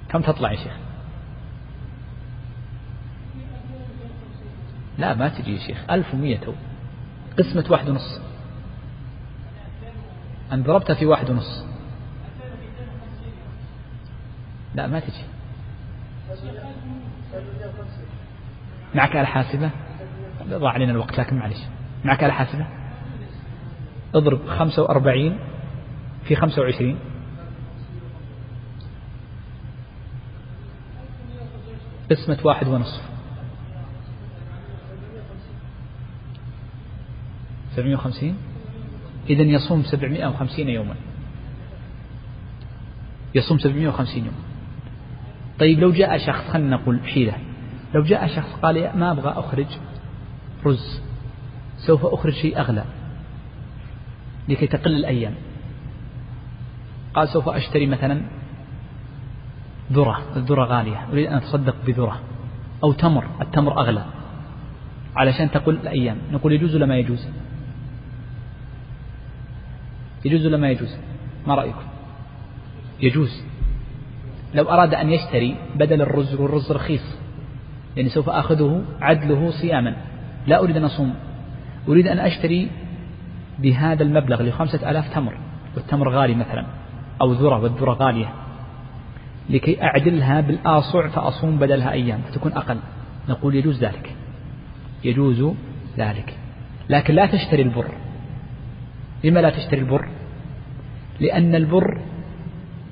كم 0.09 0.21
تطلع 0.21 0.51
يا 0.51 0.57
شيخ؟ 0.57 0.77
لا 4.97 5.13
ما 5.13 5.27
تجي 5.27 5.53
يا 5.53 5.59
شيخ. 5.59 5.77
ألف 5.89 6.13
ومية 6.13 6.37
تو. 6.37 6.53
قسمة 7.39 7.65
واحد 7.69 7.89
ونص. 7.89 8.21
أن 10.53 10.63
ضربتها 10.63 10.93
في 10.93 11.05
واحد 11.05 11.29
ونص. 11.29 11.65
لا 14.75 14.87
ما 14.87 14.99
تجي. 14.99 15.23
معك 18.95 19.15
آلة 19.15 19.25
حاسبة؟ 19.25 19.69
ضاع 20.47 20.71
علينا 20.71 20.91
الوقت 20.91 21.19
لكن 21.19 21.35
معلش. 21.35 21.57
معك 22.05 22.23
آلة 22.23 22.33
حاسبة؟ 22.33 22.67
اضرب 24.15 24.47
خمسة 24.47 24.81
وأربعين 24.81 25.39
في 26.23 26.35
خمسة 26.35 26.61
وعشرين. 26.61 26.99
قسمة 32.11 32.37
واحد 32.43 32.67
ونصف. 32.67 33.01
سبعمائة 37.75 37.95
وخمسين. 37.95 38.37
إذا 39.29 39.43
يصوم 39.43 39.83
سبعمائة 39.83 40.27
وخمسين 40.27 40.69
يوما. 40.69 40.95
يصوم 43.35 43.57
سبعمائة 43.57 43.87
وخمسين 43.87 44.25
يوما. 44.25 44.37
طيب 45.59 45.79
لو 45.79 45.91
جاء 45.91 46.17
شخص 46.17 46.49
خلنا 46.51 46.77
نقول 46.77 46.99
حيلة 47.07 47.46
لو 47.93 48.03
جاء 48.03 48.27
شخص 48.27 48.53
قال 48.61 48.97
ما 48.97 49.11
أبغى 49.11 49.29
أخرج 49.29 49.65
رز 50.65 51.01
سوف 51.77 52.05
أخرج 52.05 52.33
شيء 52.33 52.59
أغلى 52.59 52.83
لكي 54.49 54.67
تقل 54.67 54.95
الأيام. 54.95 55.33
قال 57.13 57.29
سوف 57.29 57.49
أشتري 57.49 57.87
مثلا 57.87 58.21
ذرة 59.91 60.21
الذرة 60.35 60.65
غالية 60.65 61.07
أريد 61.11 61.27
أن 61.27 61.37
أتصدق 61.37 61.75
بذرة 61.85 62.19
أو 62.83 62.93
تمر 62.93 63.27
التمر 63.41 63.79
أغلى 63.79 64.05
علشان 65.15 65.51
تقول 65.51 65.75
الأيام. 65.75 66.17
نقول 66.31 66.53
يجوز 66.53 66.75
ولا 66.75 66.85
ما 66.85 66.97
يجوز؟ 66.97 67.27
يجوز 70.25 70.45
ولا 70.45 70.57
ما 70.57 70.69
يجوز؟ 70.69 70.97
ما 71.47 71.55
رأيكم؟ 71.55 71.85
يجوز. 72.99 73.43
لو 74.53 74.69
أراد 74.69 74.93
أن 74.93 75.09
يشتري 75.09 75.57
بدل 75.75 76.01
الرز 76.01 76.35
والرز 76.35 76.71
رخيص. 76.71 77.16
يعني 77.97 78.09
سوف 78.09 78.29
أخذه 78.29 78.83
عدله 79.01 79.51
صياما. 79.51 79.95
لا 80.47 80.59
أريد 80.59 80.77
أن 80.77 80.83
أصوم. 80.83 81.13
أريد 81.87 82.07
أن 82.07 82.19
أشتري 82.19 82.69
بهذا 83.59 84.03
المبلغ 84.03 84.43
لخمسة 84.43 84.91
آلاف 84.91 85.13
تمر 85.13 85.37
والتمر 85.75 86.09
غالي 86.09 86.35
مثلا 86.35 86.65
أو 87.21 87.31
ذرة 87.31 87.63
والذرة 87.63 87.93
غالية 87.93 88.33
لكي 89.49 89.83
أعدلها 89.83 90.41
بالآصع 90.41 91.07
فأصوم 91.07 91.57
بدلها 91.57 91.91
أيام 91.91 92.19
فتكون 92.21 92.51
أقل. 92.53 92.77
نقول 93.29 93.55
يجوز 93.55 93.83
ذلك. 93.83 94.15
يجوز 95.03 95.53
ذلك. 95.97 96.37
لكن 96.89 97.13
لا 97.13 97.25
تشتري 97.25 97.61
البر. 97.61 97.91
لما 99.23 99.39
لا 99.39 99.49
تشتري 99.49 99.81
البر؟ 99.81 100.09
لأن 101.19 101.55
البر 101.55 102.01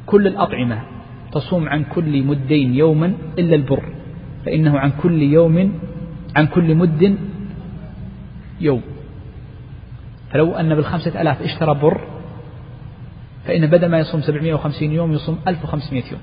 كل 0.05 0.27
الأطعمة 0.27 0.81
تصوم 1.31 1.69
عن 1.69 1.83
كل 1.83 2.23
مدين 2.23 2.75
يوما 2.75 3.13
إلا 3.39 3.55
البر. 3.55 3.93
فإنه 4.45 4.79
عن 4.79 4.91
كل 4.91 5.21
يوم 5.21 5.79
عن 6.35 6.47
كل 6.47 6.75
مد 6.75 7.17
يوم. 8.61 8.81
فلو 10.31 10.53
أن 10.55 10.75
بالخمسة 10.75 11.21
ألاف 11.21 11.41
اشترى 11.41 11.75
بر 11.75 12.01
فإن 13.45 13.67
بدل 13.67 13.87
ما 13.87 13.99
يصوم 13.99 14.21
750 14.21 14.91
يوم 14.91 15.13
يصوم 15.13 15.39
1500 15.47 16.03
يوم. 16.11 16.21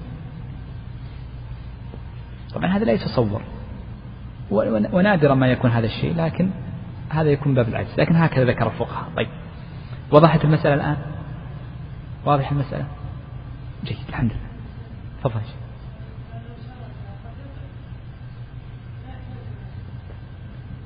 طبعا 2.55 2.67
هذا 2.67 2.85
لا 2.85 2.93
يتصور. 2.93 3.43
ونادرا 4.93 5.35
ما 5.35 5.47
يكون 5.47 5.71
هذا 5.71 5.87
الشيء 5.87 6.17
لكن 6.17 6.51
هذا 7.09 7.29
يكون 7.31 7.55
باب 7.55 7.69
العجز. 7.69 8.01
لكن 8.01 8.17
هكذا 8.17 8.45
ذكر 8.45 8.67
الفقهاء. 8.67 9.09
طيب. 9.17 9.29
وضحت 10.11 10.45
المسألة 10.45 10.75
الآن؟ 10.75 10.97
واضح 12.25 12.53
المسألة؟ 12.53 12.87
جيد. 13.85 13.99
الحمد 14.09 14.31
لله. 14.31 14.41
تفضل 15.25 15.41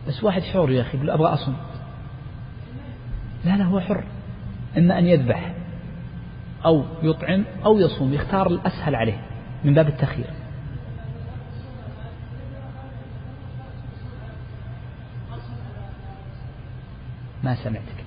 بس 0.09 0.25
واحد 0.25 0.43
حر 0.43 0.71
يا 0.71 0.83
أخي 0.83 0.97
يقول 0.97 1.11
أبغى 1.11 1.33
أصم 1.33 1.55
لا 3.45 3.57
لا 3.57 3.65
هو 3.65 3.81
حر. 3.81 4.05
إما 4.79 4.99
أن 4.99 5.07
يذبح 5.07 5.55
أو 6.65 6.85
يطعم 7.03 7.45
أو 7.65 7.79
يصوم 7.79 8.13
يختار 8.15 8.47
الأسهل 8.47 8.95
عليه 8.95 9.21
من 9.65 9.75
باب 9.75 9.89
التخيير 9.89 10.31
ما 17.45 17.55
سمعتك. 17.55 18.07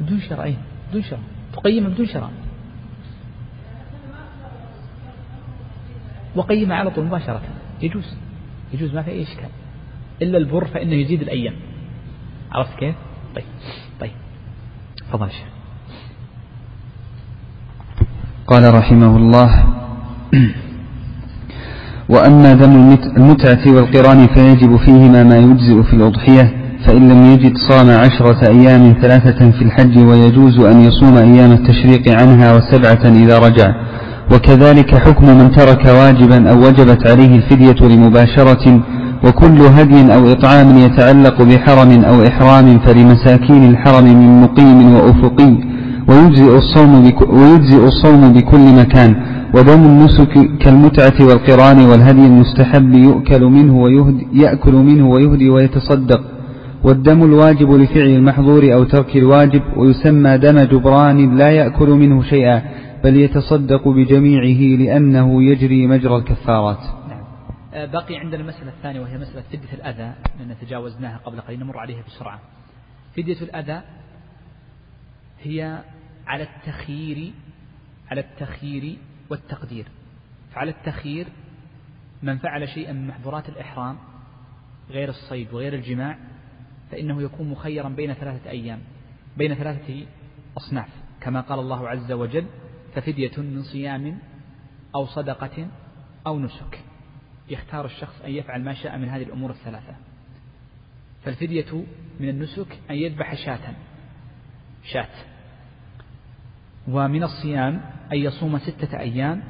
بدون 0.00 0.20
شراء 0.20 0.44
أي 0.44 0.56
بدون 0.90 1.02
شراء 1.02 1.20
تقيم 1.52 1.88
بدون 1.88 2.06
شراء 2.06 2.30
وقيم 6.36 6.72
على 6.72 6.90
طول 6.90 7.04
مباشرة. 7.04 7.40
يجوز. 7.82 8.14
يجوز 8.74 8.94
ما 8.94 9.02
في 9.02 9.10
أي 9.10 9.22
إشكال. 9.22 9.48
إلا 10.22 10.38
البر 10.38 10.64
فإنه 10.64 10.94
يزيد 10.94 11.22
الأيام. 11.22 11.54
عرفت 12.52 12.78
كيف؟ 12.78 12.94
طيب. 13.36 13.44
طيب. 14.00 14.12
تفضل 14.96 15.30
شيخ. 15.30 15.46
قال 18.46 18.74
رحمه 18.74 19.16
الله 19.16 19.64
وأما 22.08 22.54
دم 22.54 22.96
المتعة 23.16 23.74
والقران 23.74 24.26
فيجب 24.26 24.76
فيهما 24.76 25.22
ما 25.22 25.36
يجزئ 25.38 25.82
في 25.82 25.92
الأضحية 25.92 26.56
فإن 26.86 27.08
لم 27.08 27.32
يجد 27.32 27.56
صام 27.56 27.90
عشرة 27.90 28.48
أيام 28.48 28.92
ثلاثة 29.02 29.50
في 29.50 29.62
الحج 29.62 29.98
ويجوز 29.98 30.60
أن 30.60 30.80
يصوم 30.80 31.16
أيام 31.16 31.52
التشريق 31.52 32.20
عنها 32.20 32.52
وسبعة 32.52 33.04
إذا 33.24 33.38
رجع. 33.38 33.74
وكذلك 34.32 34.94
حكم 34.94 35.26
من 35.38 35.50
ترك 35.50 35.84
واجبا 35.86 36.50
أو 36.50 36.58
وجبت 36.66 37.10
عليه 37.10 37.36
الفدية 37.36 37.88
لمباشرة 37.88 38.80
وكل 39.24 39.60
هدي 39.60 40.14
أو 40.14 40.32
إطعام 40.32 40.78
يتعلق 40.78 41.42
بحرم 41.42 42.04
أو 42.04 42.26
إحرام 42.26 42.78
فلمساكين 42.78 43.70
الحرم 43.70 44.04
من 44.04 44.40
مقيم 44.42 44.94
وأفقي 44.94 45.52
ويجزئ 46.08 46.56
الصوم, 46.56 47.04
بك 47.04 47.20
ويجزئ 47.32 47.84
الصوم 47.84 48.32
بكل 48.32 48.64
مكان. 48.80 49.16
ودم 49.54 49.82
النسك 49.84 50.32
كالمتعة 50.60 51.18
والقران 51.20 51.78
والهدي 51.90 52.26
المستحب 52.26 52.94
يؤكل 52.94 53.44
منه 53.44 53.76
ويهدي 53.82 54.26
يأكل 54.32 54.72
منه 54.72 55.10
ويهدي 55.10 55.50
ويتصدق. 55.50 56.20
والدم 56.84 57.22
الواجب 57.22 57.72
لفعل 57.72 58.06
المحظور 58.06 58.74
أو 58.74 58.84
ترك 58.84 59.16
الواجب 59.16 59.62
ويسمى 59.76 60.38
دم 60.38 60.58
جبران 60.58 61.36
لا 61.36 61.48
يأكل 61.50 61.90
منه 61.90 62.22
شيئا. 62.22 62.62
بل 63.04 63.16
يتصدق 63.16 63.88
بجميعه 63.88 64.78
لأنه 64.78 65.42
يجري 65.42 65.86
مجرى 65.86 66.16
الكفارات. 66.16 67.08
نعم. 67.08 67.24
آه، 67.74 67.86
بقي 67.86 68.16
عندنا 68.16 68.40
المسألة 68.40 68.68
الثانية 68.68 69.00
وهي 69.00 69.18
مسألة 69.18 69.42
فدية 69.42 69.72
الأذى 69.72 70.14
لأن 70.38 70.56
تجاوزناها 70.60 71.18
قبل 71.18 71.40
قليل 71.40 71.60
نمر 71.60 71.78
عليها 71.78 72.02
بسرعة. 72.02 72.40
فدية 73.16 73.40
الأذى 73.42 73.82
هي 75.42 75.82
على 76.26 76.42
التخيير 76.42 77.32
على 78.10 78.20
التخيير 78.20 78.96
والتقدير. 79.30 79.86
فعلى 80.54 80.70
التخيير 80.70 81.26
من 82.22 82.38
فعل 82.38 82.68
شيئا 82.68 82.92
من 82.92 83.06
محظورات 83.06 83.48
الإحرام 83.48 83.96
غير 84.90 85.08
الصيد 85.08 85.52
وغير 85.52 85.74
الجماع 85.74 86.18
فإنه 86.90 87.22
يكون 87.22 87.48
مخيرا 87.48 87.88
بين 87.88 88.14
ثلاثة 88.14 88.50
أيام 88.50 88.78
بين 89.36 89.54
ثلاثة 89.54 90.06
أصناف 90.56 90.88
كما 91.20 91.40
قال 91.40 91.58
الله 91.58 91.88
عز 91.88 92.12
وجل 92.12 92.46
ففدية 92.94 93.32
من 93.38 93.62
صيام 93.62 94.18
أو 94.94 95.06
صدقة 95.06 95.66
أو 96.26 96.38
نسك. 96.38 96.80
يختار 97.50 97.84
الشخص 97.84 98.22
أن 98.24 98.30
يفعل 98.30 98.64
ما 98.64 98.74
شاء 98.74 98.98
من 98.98 99.08
هذه 99.08 99.22
الأمور 99.22 99.50
الثلاثة. 99.50 99.94
فالفدية 101.24 101.84
من 102.20 102.28
النسك 102.28 102.78
أن 102.90 102.94
يذبح 102.94 103.34
شاة. 103.34 103.74
شاة. 104.84 105.08
ومن 106.88 107.22
الصيام 107.22 107.80
أن 108.12 108.18
يصوم 108.18 108.58
ستة 108.58 108.98
أيام 108.98 109.42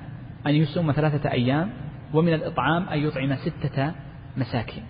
أن 0.47 0.55
يصوم 0.55 0.93
ثلاثة 0.93 1.31
أيام 1.31 1.71
ومن 2.15 2.35
الإطعام 2.35 2.89
أن 2.89 2.99
يطعم 2.99 3.37
ستة 3.37 3.93
مساكين. 4.37 4.85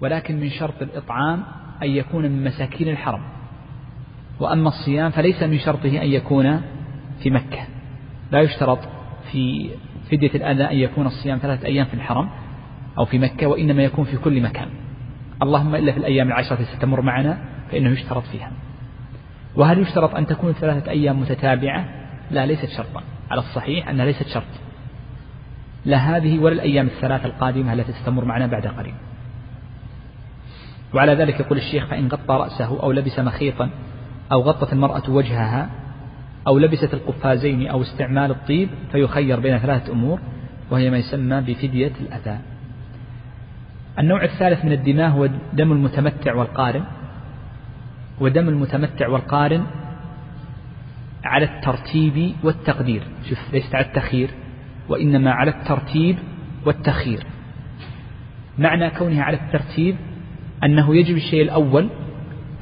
ولكن 0.00 0.40
من 0.40 0.50
شرط 0.50 0.82
الإطعام 0.82 1.44
أن 1.82 1.90
يكون 1.90 2.24
من 2.24 2.44
مساكين 2.44 2.88
الحرم. 2.88 3.22
وأما 4.40 4.68
الصيام 4.68 5.10
فليس 5.10 5.42
من 5.42 5.58
شرطه 5.58 6.02
أن 6.02 6.08
يكون 6.08 6.62
في 7.22 7.30
مكة. 7.30 7.58
لا 8.30 8.40
يشترط 8.40 8.78
في 9.32 9.70
فدية 10.10 10.30
الأذى 10.34 10.64
أن 10.64 10.76
يكون 10.76 11.06
الصيام 11.06 11.38
ثلاثة 11.38 11.66
أيام 11.66 11.86
في 11.86 11.94
الحرم 11.94 12.28
أو 12.98 13.04
في 13.04 13.18
مكة 13.18 13.46
وإنما 13.46 13.82
يكون 13.82 14.04
في 14.04 14.16
كل 14.16 14.42
مكان. 14.42 14.68
اللهم 15.42 15.74
إلا 15.74 15.92
في 15.92 15.98
الأيام 15.98 16.28
العشرة 16.28 16.62
ستمر 16.62 17.00
معنا 17.00 17.38
فإنه 17.70 17.90
يشترط 17.90 18.22
فيها. 18.22 18.52
وهل 19.56 19.78
يشترط 19.78 20.14
أن 20.14 20.26
تكون 20.26 20.52
ثلاثة 20.52 20.90
أيام 20.90 21.20
متتابعة؟ 21.20 21.88
لا 22.30 22.46
ليست 22.46 22.68
شرطا. 22.68 23.02
على 23.30 23.40
الصحيح 23.40 23.88
أنها 23.88 24.04
ليست 24.04 24.28
شرط. 24.28 24.44
لا 25.84 25.96
هذه 25.96 26.38
ولا 26.38 26.54
الأيام 26.54 26.86
الثلاثة 26.86 27.26
القادمة 27.26 27.72
التي 27.72 27.92
ستمر 27.92 28.24
معنا 28.24 28.46
بعد 28.46 28.66
قريب. 28.66 28.94
وعلى 30.94 31.14
ذلك 31.14 31.40
يقول 31.40 31.58
الشيخ 31.58 31.86
فإن 31.86 32.08
غطى 32.08 32.34
رأسه 32.34 32.82
أو 32.82 32.92
لبس 32.92 33.18
مخيطا 33.18 33.70
أو 34.32 34.40
غطت 34.40 34.72
المرأة 34.72 35.10
وجهها 35.10 35.70
أو 36.48 36.58
لبست 36.58 36.94
القفازين 36.94 37.66
أو 37.66 37.82
استعمال 37.82 38.30
الطيب 38.30 38.68
فيخير 38.92 39.40
بين 39.40 39.58
ثلاثة 39.58 39.92
أمور 39.92 40.20
وهي 40.70 40.90
ما 40.90 40.96
يسمى 40.96 41.40
بفدية 41.40 41.92
الأذى. 42.00 42.38
النوع 43.98 44.24
الثالث 44.24 44.64
من 44.64 44.72
الدماء 44.72 45.10
هو 45.10 45.26
دم 45.52 45.72
المتمتع 45.72 46.34
والقارن. 46.34 46.84
ودم 48.20 48.48
المتمتع 48.48 49.08
والقارن 49.08 49.66
على 51.24 51.44
الترتيب 51.44 52.34
والتقدير. 52.42 53.02
شوف 53.28 53.38
ليست 53.52 53.74
على 53.74 53.86
التخيير 53.86 54.30
وإنما 54.88 55.32
على 55.32 55.50
الترتيب 55.50 56.16
والتخيير 56.66 57.26
معنى 58.58 58.90
كونها 58.90 59.22
على 59.22 59.36
الترتيب 59.36 59.96
أنه 60.64 60.96
يجب 60.96 61.16
الشيء 61.16 61.42
الأول 61.42 61.88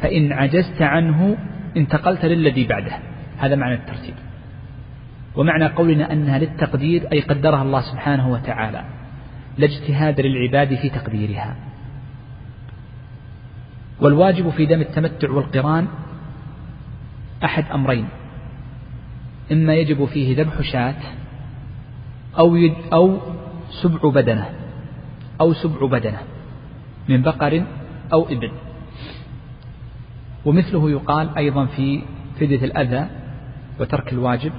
فإن 0.02 0.32
عجزت 0.32 0.82
عنه 0.82 1.36
انتقلت 1.76 2.24
للذي 2.24 2.64
بعده. 2.64 3.05
هذا 3.38 3.54
معنى 3.54 3.74
الترتيب. 3.74 4.14
ومعنى 5.36 5.66
قولنا 5.66 6.12
أنها 6.12 6.38
للتقدير 6.38 7.12
أي 7.12 7.20
قدرها 7.20 7.62
الله 7.62 7.80
سبحانه 7.80 8.28
وتعالى. 8.28 8.84
لا 9.58 9.66
اجتهاد 9.66 10.20
للعباد 10.20 10.74
في 10.74 10.90
تقديرها. 10.90 11.56
والواجب 14.00 14.50
في 14.50 14.66
دم 14.66 14.80
التمتع 14.80 15.30
والقران 15.30 15.88
أحد 17.44 17.64
أمرين. 17.74 18.08
إما 19.52 19.74
يجب 19.74 20.04
فيه 20.04 20.42
ذبح 20.42 20.60
شاة 20.60 21.02
أو 22.38 22.56
أو 22.92 23.18
سبع 23.70 24.10
بدنة 24.10 24.50
أو 25.40 25.52
سبع 25.52 25.86
بدنة 25.86 26.18
من 27.08 27.22
بقر 27.22 27.64
أو 28.12 28.26
إبل. 28.28 28.52
ومثله 30.44 30.90
يقال 30.90 31.36
أيضا 31.36 31.66
في 31.66 32.02
فدية 32.40 32.64
الأذى 32.64 33.06
وترك 33.80 34.12
الواجب 34.12 34.52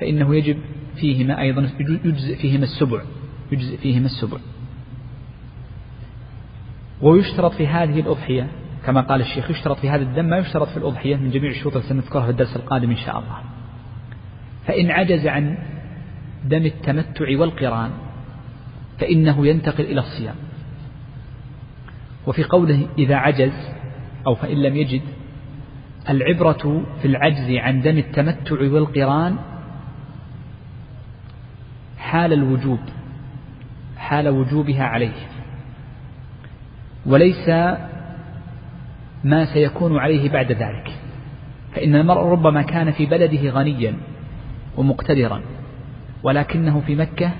فإنه 0.00 0.36
يجب 0.36 0.58
فيهما 0.96 1.40
أيضا 1.40 1.70
يجزئ 1.80 2.36
فيهما 2.36 2.64
السبع 2.64 3.02
يجزئ 3.52 3.76
فيهما 3.76 4.06
السبع. 4.06 4.38
ويشترط 7.02 7.52
في 7.52 7.66
هذه 7.66 8.00
الأضحية 8.00 8.48
كما 8.86 9.00
قال 9.00 9.20
الشيخ 9.20 9.50
يشترط 9.50 9.78
في 9.78 9.90
هذا 9.90 10.02
الدم 10.02 10.24
ما 10.24 10.38
يشترط 10.38 10.68
في 10.68 10.76
الأضحية 10.76 11.16
من 11.16 11.30
جميع 11.30 11.50
الشروط 11.50 11.76
التي 11.76 11.88
سنذكرها 11.88 12.24
في 12.24 12.30
الدرس 12.30 12.56
القادم 12.56 12.90
إن 12.90 12.96
شاء 12.96 13.18
الله. 13.18 13.38
فإن 14.66 14.90
عجز 14.90 15.26
عن 15.26 15.58
دم 16.44 16.66
التمتع 16.66 17.38
والقران 17.38 17.90
فإنه 18.98 19.46
ينتقل 19.46 19.84
إلى 19.84 20.00
الصيام. 20.00 20.34
وفي 22.26 22.44
قوله 22.44 22.88
إذا 22.98 23.16
عجز 23.16 23.52
أو 24.26 24.34
فإن 24.34 24.62
لم 24.62 24.76
يجد 24.76 25.02
العبرة 26.08 26.82
في 27.02 27.08
العجز 27.08 27.50
عن 27.50 27.80
دم 27.80 27.98
التمتع 27.98 28.60
والقران 28.60 29.36
حال 31.98 32.32
الوجوب 32.32 32.80
حال 33.96 34.28
وجوبها 34.28 34.84
عليه. 34.84 35.26
وليس 37.06 37.48
ما 39.24 39.44
سيكون 39.44 39.98
عليه 39.98 40.30
بعد 40.30 40.52
ذلك 40.52 40.92
فإن 41.74 41.94
المرء 41.94 42.20
ربما 42.20 42.62
كان 42.62 42.90
في 42.90 43.06
بلده 43.06 43.50
غنيا 43.50 43.94
ومقتدرا 44.76 45.42
ولكنه 46.22 46.80
في 46.80 46.94
مكة 46.94 47.30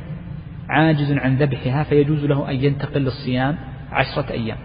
عاجز 0.68 1.12
عن 1.12 1.36
ذبحها 1.36 1.82
فيجوز 1.82 2.24
له 2.24 2.50
أن 2.50 2.64
ينتقل 2.64 3.00
للصيام 3.00 3.56
عشرة 3.92 4.30
أيام. 4.30 4.58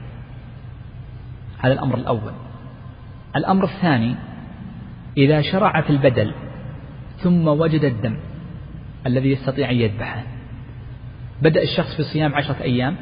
هذا 1.60 1.74
الأمر 1.74 1.98
الأول. 1.98 2.32
الأمر 3.36 3.64
الثاني 3.64 4.16
إذا 5.18 5.42
شرع 5.42 5.82
في 5.82 5.90
البدل 5.90 6.34
ثم 7.18 7.48
وجد 7.48 7.84
الدم 7.84 8.18
الذي 9.08 9.32
يستطيع 9.32 9.70
أن 9.70 9.76
يذبحه. 9.76 10.24
بدأ 11.42 11.64
الشخص 11.64 11.96
في 11.96 12.04
صيام 12.04 12.36
عشرة 12.36 12.62
أيام 12.62 12.96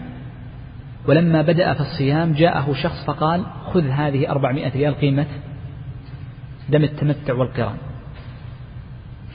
ولما 1.07 1.41
بدأ 1.41 1.73
في 1.73 1.79
الصيام 1.79 2.33
جاءه 2.33 2.73
شخص 2.73 3.05
فقال 3.05 3.45
خذ 3.73 3.87
هذه 3.87 4.29
أربعمائة 4.31 4.71
ريال 4.73 4.95
قيمة 4.95 5.25
دم 6.69 6.83
التمتع 6.83 7.33
والقران. 7.33 7.77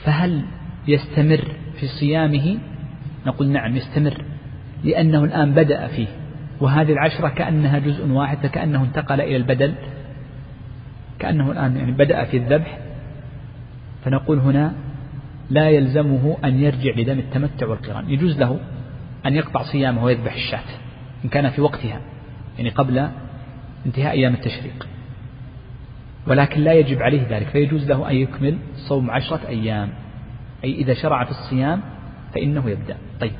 فهل 0.05 0.45
يستمر 0.89 1.45
في 1.81 1.87
صيامه؟ 2.01 2.59
نقول 3.27 3.49
نعم 3.49 3.77
يستمر 3.77 4.25
لأنه 4.85 5.25
الآن 5.25 5.55
بدأ 5.55 5.87
فيه 5.87 6.07
وهذه 6.61 6.93
العشرة 6.93 7.29
كأنها 7.29 7.79
جزء 7.79 8.07
واحد 8.07 8.39
فكأنه 8.39 8.83
انتقل 8.83 9.21
إلى 9.21 9.37
البدل. 9.37 9.75
كأنه 11.19 11.53
الآن 11.53 11.77
يعني 11.77 11.93
بدأ 11.93 12.25
في 12.25 12.37
الذبح 12.37 12.79
فنقول 14.05 14.39
هنا 14.39 14.75
لا 15.51 15.71
يلزمه 15.71 16.37
أن 16.45 16.61
يرجع 16.61 16.93
لدم 16.97 17.19
التمتع 17.19 17.67
والقران. 17.67 18.11
يجوز 18.11 18.39
له 18.39 18.59
أن 19.27 19.35
يقطع 19.35 19.63
صيامه 19.63 20.05
ويذبح 20.05 20.35
الشاة 20.35 20.65
إن 21.25 21.29
كان 21.29 21.51
في 21.51 21.61
وقتها 21.61 22.01
يعني 22.59 22.71
قبل 22.71 23.09
انتهاء 23.87 24.13
أيام 24.13 24.35
التشريق. 24.35 24.89
ولكن 26.27 26.61
لا 26.61 26.73
يجب 26.73 27.03
عليه 27.03 27.23
ذلك 27.31 27.47
فيجوز 27.47 27.89
له 27.89 28.11
أن 28.11 28.17
يكمل 28.17 28.59
صوم 28.89 29.11
عشرة 29.11 29.41
أيام. 29.49 29.89
أي 30.65 30.75
إذا 30.75 30.95
شرع 30.95 31.25
في 31.25 31.31
الصيام 31.31 31.81
فإنه 32.35 32.71
يبدأ. 32.71 32.97
طيب 33.21 33.33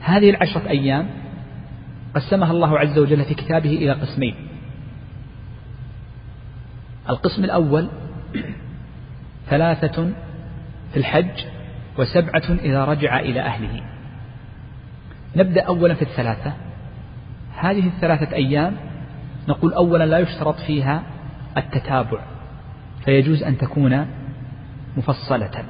هذه 0.00 0.30
العشرة 0.30 0.68
أيام 0.68 1.06
قسمها 2.14 2.52
الله 2.52 2.78
عز 2.78 2.98
وجل 2.98 3.24
في 3.24 3.34
كتابه 3.34 3.70
إلى 3.70 3.92
قسمين. 3.92 4.34
القسم 7.10 7.44
الأول 7.44 7.88
ثلاثة 9.48 10.10
في 10.92 10.96
الحج 10.96 11.44
وسبعة 11.98 12.58
إذا 12.62 12.84
رجع 12.84 13.20
إلى 13.20 13.40
أهله. 13.40 13.82
نبدأ 15.36 15.62
أولا 15.62 15.94
في 15.94 16.02
الثلاثة. 16.02 16.52
هذه 17.56 17.86
الثلاثة 17.86 18.36
أيام 18.36 18.76
نقول 19.48 19.72
أولا 19.72 20.04
لا 20.04 20.18
يشترط 20.18 20.56
فيها 20.56 21.02
التتابع 21.56 22.20
فيجوز 23.04 23.42
أن 23.42 23.58
تكون 23.58 24.06
مفصلة. 24.96 25.64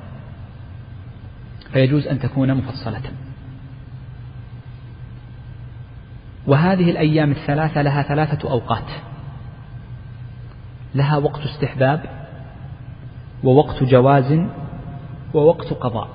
فيجوز 1.72 2.06
أن 2.06 2.18
تكون 2.18 2.54
مفصلة. 2.54 3.02
وهذه 6.46 6.90
الأيام 6.90 7.30
الثلاثة 7.30 7.82
لها 7.82 8.02
ثلاثة 8.02 8.50
أوقات. 8.50 9.09
لها 10.94 11.16
وقت 11.16 11.40
استحباب 11.40 12.04
ووقت 13.44 13.82
جواز 13.82 14.40
ووقت 15.34 15.72
قضاء. 15.72 16.08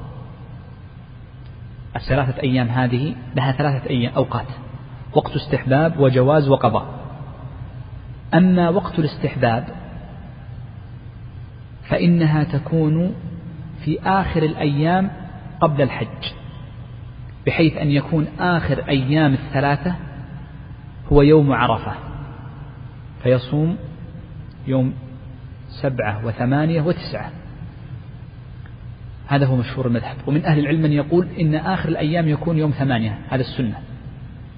الثلاثة 1.96 2.42
أيام 2.44 2.68
هذه 2.68 3.16
لها 3.36 3.52
ثلاثة 3.52 3.90
أيام 3.90 4.14
أوقات 4.14 4.48
وقت 5.14 5.32
استحباب 5.36 6.00
وجواز 6.00 6.50
وقضاء. 6.50 6.86
أما 8.34 8.70
وقت 8.70 9.00
الاستحباب 9.00 9.68
فإنها 11.90 12.44
تكون 12.44 13.14
في 13.84 14.00
آخر 14.02 14.44
الأيام 14.44 15.12
قبل 15.62 15.82
الحج 15.82 16.34
بحيث 17.48 17.78
أن 17.78 17.92
يكون 17.92 18.28
آخر 18.40 18.90
أيام 18.90 19.34
الثلاثة 19.34 19.96
هو 21.12 21.22
يوم 21.22 21.52
عرفة 21.52 21.94
فيصوم 23.24 23.78
يوم 24.68 24.94
سبعة 25.82 26.26
وثمانية 26.26 26.82
وتسعة. 26.82 27.32
هذا 29.28 29.46
هو 29.46 29.56
مشهور 29.56 29.88
المذهب. 29.88 30.16
ومن 30.28 30.46
أهل 30.46 30.60
العلم 30.60 30.82
من 30.82 30.92
يقول 30.92 31.28
إن 31.40 31.56
آخر 31.56 31.90
الأيام 31.90 32.28
يكون 32.28 32.58
يوم 32.58 32.72
ثمانية 32.72 33.18
هذا 33.30 33.42
السنة. 33.42 33.76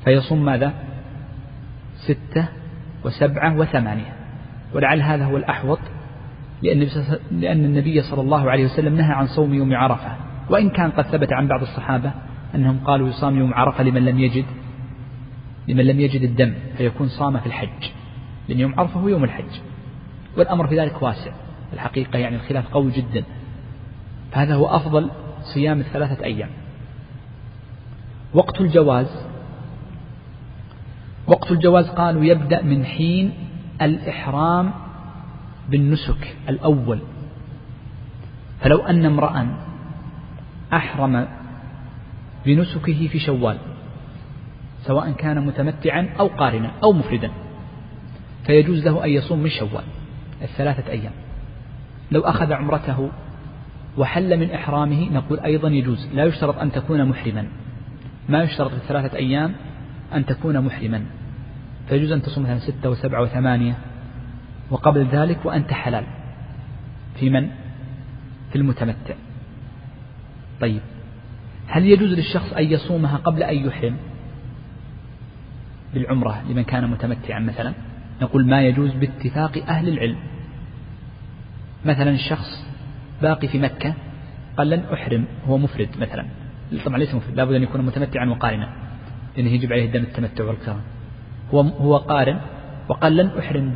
فيصوم 0.03 0.45
ماذا؟ 0.45 0.73
ستة 1.95 2.47
وسبعة 3.05 3.57
وثمانية. 3.57 4.13
ولعل 4.73 5.01
هذا 5.01 5.25
هو 5.25 5.37
الأحوط 5.37 5.79
لأن, 6.63 7.65
النبي 7.65 8.01
صلى 8.01 8.21
الله 8.21 8.51
عليه 8.51 8.65
وسلم 8.65 8.95
نهى 8.95 9.13
عن 9.13 9.27
صوم 9.27 9.53
يوم 9.53 9.73
عرفة. 9.73 10.15
وإن 10.49 10.69
كان 10.69 10.91
قد 10.91 11.05
ثبت 11.05 11.33
عن 11.33 11.47
بعض 11.47 11.61
الصحابة 11.61 12.11
أنهم 12.55 12.79
قالوا 12.79 13.09
يصام 13.09 13.37
يوم 13.37 13.53
عرفة 13.53 13.83
لمن 13.83 14.05
لم 14.05 14.19
يجد 14.19 14.45
لمن 15.67 15.85
لم 15.85 15.99
يجد 15.99 16.21
الدم 16.21 16.53
فيكون 16.77 17.07
صام 17.07 17.39
في 17.39 17.45
الحج. 17.45 17.89
لأن 18.49 18.59
يوم 18.59 18.79
عرفة 18.79 18.99
هو 18.99 19.07
يوم 19.07 19.23
الحج. 19.23 19.59
والأمر 20.37 20.67
في 20.67 20.79
ذلك 20.79 21.01
واسع. 21.01 21.31
الحقيقة 21.73 22.19
يعني 22.19 22.35
الخلاف 22.35 22.73
قوي 22.73 22.91
جدا. 22.91 23.23
فهذا 24.31 24.55
هو 24.55 24.67
أفضل 24.67 25.09
صيام 25.41 25.79
الثلاثة 25.79 26.23
أيام. 26.23 26.49
وقت 28.33 28.61
الجواز. 28.61 29.25
وقت 31.27 31.51
الجواز 31.51 31.89
قالوا 31.89 32.25
يبدأ 32.25 32.61
من 32.61 32.85
حين 32.85 33.33
الإحرام 33.81 34.73
بالنسك 35.69 36.37
الأول. 36.49 36.99
فلو 38.61 38.77
أن 38.77 39.05
امرأ 39.05 39.47
أحرم 40.73 41.27
بنسكه 42.45 43.07
في 43.07 43.19
شوال 43.19 43.57
سواء 44.81 45.11
كان 45.11 45.45
متمتعا 45.45 46.09
أو 46.19 46.27
قارنا 46.27 46.71
أو 46.83 46.93
مفردا 46.93 47.31
فيجوز 48.45 48.87
له 48.87 49.05
أن 49.05 49.09
يصوم 49.09 49.39
من 49.39 49.49
شوال. 49.49 49.83
الثلاثة 50.41 50.91
أيام. 50.91 51.11
لو 52.11 52.21
أخذ 52.21 52.53
عمرته 52.53 53.09
وحل 53.97 54.39
من 54.39 54.51
إحرامه 54.51 55.09
نقول 55.11 55.39
أيضا 55.39 55.69
يجوز. 55.69 56.07
لا 56.13 56.23
يشترط 56.25 56.57
أن 56.57 56.71
تكون 56.71 57.05
محرما. 57.05 57.47
ما 58.29 58.43
يشترط 58.43 58.71
في 58.71 58.77
الثلاثة 58.77 59.17
أيام 59.17 59.55
أن 60.13 60.25
تكون 60.25 60.61
محرما. 60.61 61.05
فيجوز 61.89 62.11
أن 62.11 62.21
تصوم 62.21 62.43
مثلا 62.43 62.59
ستة 62.59 62.89
وسبعة 62.89 63.21
وثمانية 63.21 63.77
وقبل 64.69 65.07
ذلك 65.11 65.45
وأنت 65.45 65.73
حلال. 65.73 66.03
في 67.15 67.29
من؟ 67.29 67.49
في 68.49 68.55
المتمتع. 68.55 69.15
طيب. 70.61 70.81
هل 71.67 71.85
يجوز 71.85 72.13
للشخص 72.13 72.53
أن 72.53 72.63
يصومها 72.63 73.17
قبل 73.17 73.43
أن 73.43 73.67
يحرم؟ 73.67 73.97
بالعمرة 75.93 76.43
لمن 76.49 76.63
كان 76.63 76.89
متمتعا 76.89 77.39
مثلا. 77.39 77.73
نقول 78.21 78.45
ما 78.45 78.61
يجوز 78.61 78.93
باتفاق 78.93 79.63
أهل 79.67 79.87
العلم. 79.87 80.17
مثلا 81.85 82.11
الشخص 82.11 82.65
باقي 83.21 83.47
في 83.47 83.59
مكة 83.59 83.93
قال 84.57 84.69
لن 84.69 84.83
أحرم 84.93 85.25
هو 85.47 85.57
مفرد 85.57 85.89
مثلا. 85.99 86.25
طبعا 86.85 86.97
ليس 86.97 87.15
مفرد 87.15 87.35
لابد 87.35 87.53
أن 87.53 87.63
يكون 87.63 87.81
متمتعا 87.81 88.25
وقارنا. 88.25 88.69
لأنه 89.37 89.49
يجب 89.49 89.73
عليه 89.73 89.91
دم 89.91 90.03
التمتع 90.03 90.43
والقران 90.43 90.81
هو 91.53 91.61
هو 91.61 91.97
قارن 91.97 92.39
وقال 92.89 93.17
لن 93.17 93.31
أحرم 93.39 93.69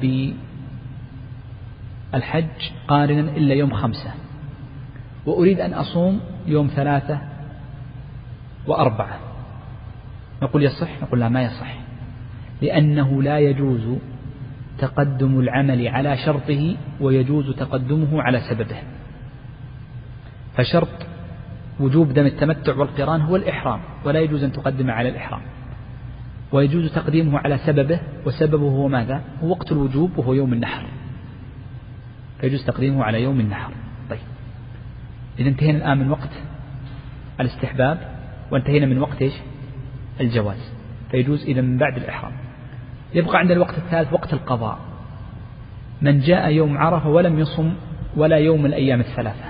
بالحج 2.13 2.71
قارنا 2.87 3.31
إلا 3.37 3.53
يوم 3.53 3.73
خمسة. 3.73 4.11
وأريد 5.25 5.59
أن 5.59 5.73
أصوم 5.73 6.19
يوم 6.47 6.67
ثلاثة 6.67 7.21
وأربعة. 8.67 9.19
نقول 10.41 10.63
يصح 10.63 11.01
نقول 11.01 11.19
لا 11.19 11.29
ما 11.29 11.43
يصح. 11.43 11.75
لأنه 12.61 13.23
لا 13.23 13.39
يجوز 13.39 13.97
تقدم 14.77 15.39
العمل 15.39 15.87
على 15.87 16.17
شرطه 16.17 16.77
ويجوز 16.99 17.55
تقدمه 17.55 18.21
على 18.21 18.39
سببه. 18.39 18.77
فشرط 20.57 21.07
وجوب 21.79 22.13
دم 22.13 22.25
التمتع 22.25 22.75
والقران 22.75 23.21
هو 23.21 23.35
الإحرام 23.35 23.79
ولا 24.05 24.19
يجوز 24.19 24.43
أن 24.43 24.51
تقدم 24.51 24.91
على 24.91 25.09
الإحرام. 25.09 25.41
ويجوز 26.51 26.93
تقديمه 26.93 27.39
على 27.39 27.57
سببه 27.57 27.99
وسببه 28.25 28.69
هو 28.69 28.87
ماذا؟ 28.87 29.21
هو 29.43 29.49
وقت 29.49 29.71
الوجوب 29.71 30.17
وهو 30.17 30.33
يوم 30.33 30.53
النحر. 30.53 30.83
فيجوز 32.41 32.65
تقديمه 32.65 33.03
على 33.03 33.23
يوم 33.23 33.39
النحر. 33.39 33.71
طيب. 34.09 34.19
إذا 35.39 35.49
انتهينا 35.49 35.77
الآن 35.77 35.97
من 35.97 36.11
وقت 36.11 36.29
الاستحباب 37.39 37.97
وانتهينا 38.51 38.85
من 38.85 38.97
وقت 38.97 39.21
إيش؟ 39.21 39.33
الجواز. 40.21 40.73
فيجوز 41.11 41.45
إذا 41.45 41.61
من 41.61 41.77
بعد 41.77 41.97
الإحرام. 41.97 42.31
يبقى 43.13 43.39
عند 43.39 43.51
الوقت 43.51 43.77
الثالث 43.77 44.13
وقت 44.13 44.33
القضاء. 44.33 44.77
من 46.01 46.19
جاء 46.19 46.49
يوم 46.49 46.77
عرفة 46.77 47.09
ولم 47.09 47.39
يصم 47.39 47.73
ولا 48.15 48.37
يوم 48.37 48.65
الأيام 48.65 48.99
الثلاثة. 48.99 49.45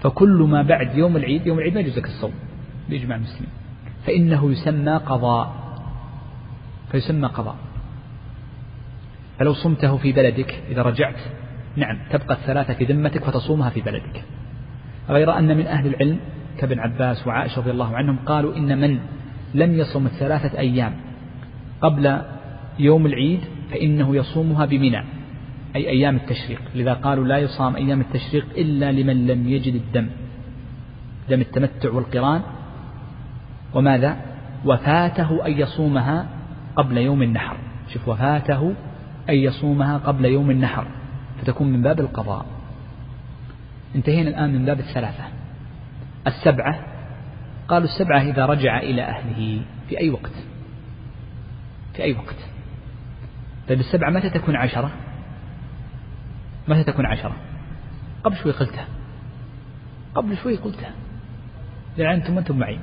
فكل 0.00 0.46
ما 0.50 0.62
بعد 0.62 0.94
يوم 0.94 1.16
العيد 1.16 1.46
يوم 1.46 1.58
العيد 1.58 1.74
ما 1.74 1.80
يجوز 1.80 1.98
لك 1.98 2.04
الصوم 2.04 2.32
بإجماع 2.88 3.16
المسلمين. 3.16 3.50
فإنه 4.06 4.52
يسمى 4.52 4.96
قضاء. 4.96 5.54
فيسمى 6.92 7.26
قضاء. 7.28 7.56
فلو 9.38 9.54
صمته 9.54 9.96
في 9.96 10.12
بلدك 10.12 10.62
إذا 10.70 10.82
رجعت 10.82 11.20
نعم 11.76 11.98
تبقى 12.10 12.34
الثلاثة 12.34 12.74
في 12.74 12.84
ذمتك 12.84 13.28
وتصومها 13.28 13.70
في 13.70 13.80
بلدك. 13.80 14.24
غير 15.08 15.38
أن 15.38 15.56
من 15.56 15.66
أهل 15.66 15.86
العلم 15.86 16.18
كابن 16.58 16.78
عباس 16.78 17.26
وعائشة 17.26 17.58
رضي 17.58 17.70
الله 17.70 17.96
عنهم 17.96 18.18
قالوا 18.26 18.56
إن 18.56 18.80
من 18.80 18.98
لم 19.54 19.78
يصم 19.78 20.06
الثلاثة 20.06 20.58
أيام 20.58 20.94
قبل 21.84 22.20
يوم 22.78 23.06
العيد 23.06 23.40
فإنه 23.70 24.16
يصومها 24.16 24.66
بمنى 24.66 25.04
أي 25.76 25.88
أيام 25.88 26.16
التشريق. 26.16 26.60
لذا 26.74 26.94
قالوا 26.94 27.24
لا 27.24 27.38
يصام 27.38 27.76
أيام 27.76 28.00
التشريق 28.00 28.46
إلا 28.56 28.92
لمن 28.92 29.26
لم 29.26 29.48
يجد 29.48 29.74
الدم 29.74 30.08
دم 31.30 31.40
التمتع 31.40 31.90
والقران. 31.90 32.42
وماذا؟ 33.74 34.16
وفاته 34.64 35.46
أن 35.46 35.52
يصومها 35.52 36.26
قبل 36.76 36.98
يوم 36.98 37.22
النحر. 37.22 37.56
شوف 37.92 38.08
وفاته 38.08 38.74
أن 39.28 39.34
يصومها 39.34 39.98
قبل 39.98 40.24
يوم 40.24 40.50
النحر 40.50 40.86
فتكون 41.40 41.72
من 41.72 41.82
باب 41.82 42.00
القضاء. 42.00 42.46
انتهينا 43.94 44.28
الآن 44.28 44.52
من 44.52 44.64
باب 44.64 44.78
الثلاثة. 44.78 45.24
السبعة 46.26 46.80
قالوا 47.68 47.88
السبعة 47.88 48.22
إذا 48.22 48.46
رجع 48.46 48.78
إلى 48.78 49.02
أهله 49.02 49.60
في 49.88 50.00
أي 50.00 50.10
وقت؟ 50.10 50.32
في 51.94 52.02
أي 52.02 52.12
وقت. 52.12 52.36
طيب 53.68 53.80
السبعة 53.80 54.10
متى 54.10 54.30
تكون 54.30 54.56
عشرة؟ 54.56 54.90
متى 56.68 56.84
تكون 56.84 57.06
عشرة؟ 57.06 57.36
قبل 58.24 58.36
شوي 58.36 58.52
قلتها. 58.52 58.86
قبل 60.14 60.36
شوي 60.36 60.56
قلتها. 60.56 60.90
لأن 61.96 62.10
أنتم 62.10 62.38
أنتم 62.38 62.58
معي. 62.58 62.78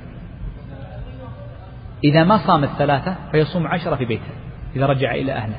إذا 2.04 2.24
ما 2.24 2.46
صام 2.46 2.64
الثلاثة 2.64 3.16
فيصوم 3.32 3.66
عشرة 3.66 3.96
في 3.96 4.04
بيته 4.04 4.30
إذا 4.76 4.86
رجع 4.86 5.14
إلى 5.14 5.32
أهله. 5.32 5.58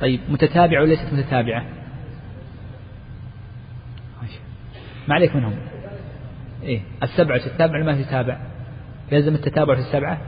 طيب 0.00 0.20
متتابعة 0.28 0.82
وليست 0.82 1.12
متتابعة؟ 1.12 1.64
ما 5.08 5.14
عليك 5.14 5.36
منهم. 5.36 5.56
إيه. 6.62 6.80
السبعة 7.02 7.38
تتابع 7.38 7.82
ما 7.82 8.02
تتابع؟ 8.02 8.38
يلزم 9.12 9.34
التتابع 9.34 9.74
في 9.74 9.80
السبعة؟ 9.80 10.18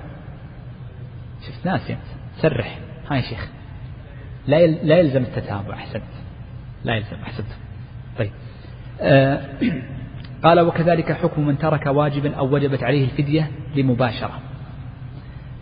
شفت 1.47 1.67
ناس 1.67 1.91
يعني. 1.91 2.03
سرح. 2.37 2.79
ها 3.11 3.17
يا 3.17 3.21
شيخ. 3.21 3.49
لا 4.47 4.67
لا 4.67 4.99
يلزم 4.99 5.23
التتابع 5.23 5.75
أحسنت. 5.75 6.03
لا 6.85 6.97
يلزم 6.97 7.17
أحسنت. 7.23 7.47
طيب. 8.19 8.31
آه 9.01 9.41
قال 10.45 10.61
وكذلك 10.61 11.13
حكم 11.13 11.47
من 11.47 11.59
ترك 11.59 11.87
واجبا 11.87 12.35
أو 12.35 12.55
وجبت 12.55 12.83
عليه 12.83 13.05
الفدية 13.05 13.51
لمباشرة. 13.77 14.41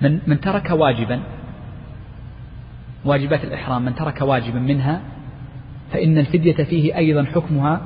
من 0.01 0.19
من 0.27 0.41
ترك 0.41 0.71
واجبا 0.71 1.23
واجبات 3.05 3.45
الإحرام 3.45 3.85
من 3.85 3.95
ترك 3.95 4.21
واجبا 4.21 4.59
منها 4.59 5.01
فإن 5.93 6.19
الفدية 6.19 6.65
فيه 6.65 6.97
أيضا 6.97 7.25
حكمها 7.25 7.81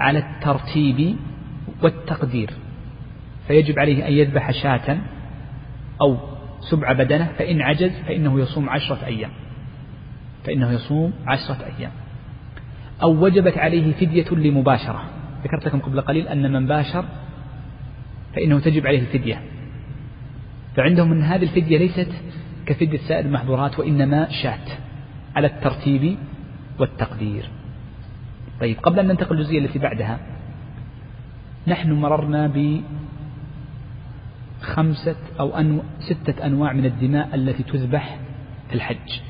على 0.00 0.18
الترتيب 0.18 1.16
والتقدير. 1.82 2.50
فيجب 3.48 3.78
عليه 3.78 4.08
أن 4.08 4.12
يذبح 4.12 4.50
شاة 4.50 4.98
أو 6.00 6.31
سبع 6.70 6.92
بدنة 6.92 7.32
فإن 7.38 7.62
عجز 7.62 7.92
فإنه 8.06 8.40
يصوم 8.40 8.68
عشرة 8.68 9.06
أيام. 9.06 9.30
فإنه 10.44 10.72
يصوم 10.72 11.12
عشرة 11.26 11.58
أيام. 11.78 11.90
أو 13.02 13.24
وجبت 13.24 13.58
عليه 13.58 13.92
فدية 13.92 14.30
لمباشرة. 14.30 15.04
ذكرت 15.44 15.66
لكم 15.66 15.80
قبل 15.80 16.00
قليل 16.00 16.28
أن 16.28 16.52
من 16.52 16.66
باشر 16.66 17.04
فإنه 18.34 18.60
تجب 18.60 18.86
عليه 18.86 19.00
الفدية. 19.00 19.42
فعندهم 20.76 21.12
أن 21.12 21.22
هذه 21.22 21.42
الفدية 21.42 21.78
ليست 21.78 22.12
كفدية 22.66 22.98
سائر 22.98 23.24
المحظورات 23.24 23.78
وإنما 23.78 24.28
شاة 24.30 24.66
على 25.36 25.46
الترتيب 25.46 26.16
والتقدير. 26.78 27.50
طيب 28.60 28.76
قبل 28.78 28.98
أن 28.98 29.06
ننتقل 29.06 29.36
للجزئية 29.36 29.58
التي 29.58 29.78
بعدها 29.78 30.18
نحن 31.66 31.92
مررنا 31.92 32.46
بخمسة 34.62 35.16
أو 35.40 35.58
أنو 35.58 35.82
ستة 36.00 36.46
أنواع 36.46 36.72
من 36.72 36.84
الدماء 36.84 37.34
التي 37.34 37.62
تذبح 37.62 38.18
في 38.68 38.74
الحج. 38.74 39.20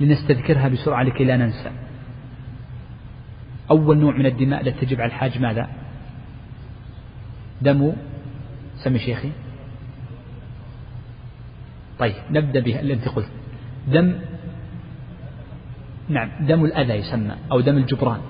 لنستذكرها 0.00 0.68
بسرعة 0.68 1.02
لكي 1.02 1.24
لا 1.24 1.36
ننسى. 1.36 1.70
أول 3.70 3.98
نوع 3.98 4.16
من 4.16 4.26
الدماء 4.26 4.60
التي 4.60 4.86
تجب 4.86 5.00
على 5.00 5.08
الحاج 5.08 5.38
ماذا؟ 5.38 5.68
دم 7.62 7.92
سمي 8.76 8.98
شيخي. 8.98 9.30
طيب 11.98 12.14
نبدأ 12.30 12.60
به 12.60 12.80
اللي 12.80 12.94
أنت 12.94 13.08
قلت. 13.08 13.28
دم. 13.88 14.14
نعم 16.08 16.30
دم 16.40 16.64
الأذى 16.64 16.92
يسمى 16.92 17.34
أو 17.52 17.60
دم 17.60 17.76
الجبران. 17.76 18.20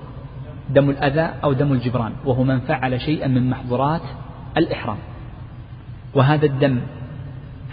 دم 0.69 0.89
الأذى 0.89 1.33
أو 1.43 1.53
دم 1.53 1.73
الجبران 1.73 2.13
وهو 2.25 2.43
من 2.43 2.59
فعل 2.59 3.01
شيئا 3.01 3.27
من 3.27 3.49
محظورات 3.49 4.01
الإحرام. 4.57 4.97
وهذا 6.15 6.45
الدم 6.45 6.79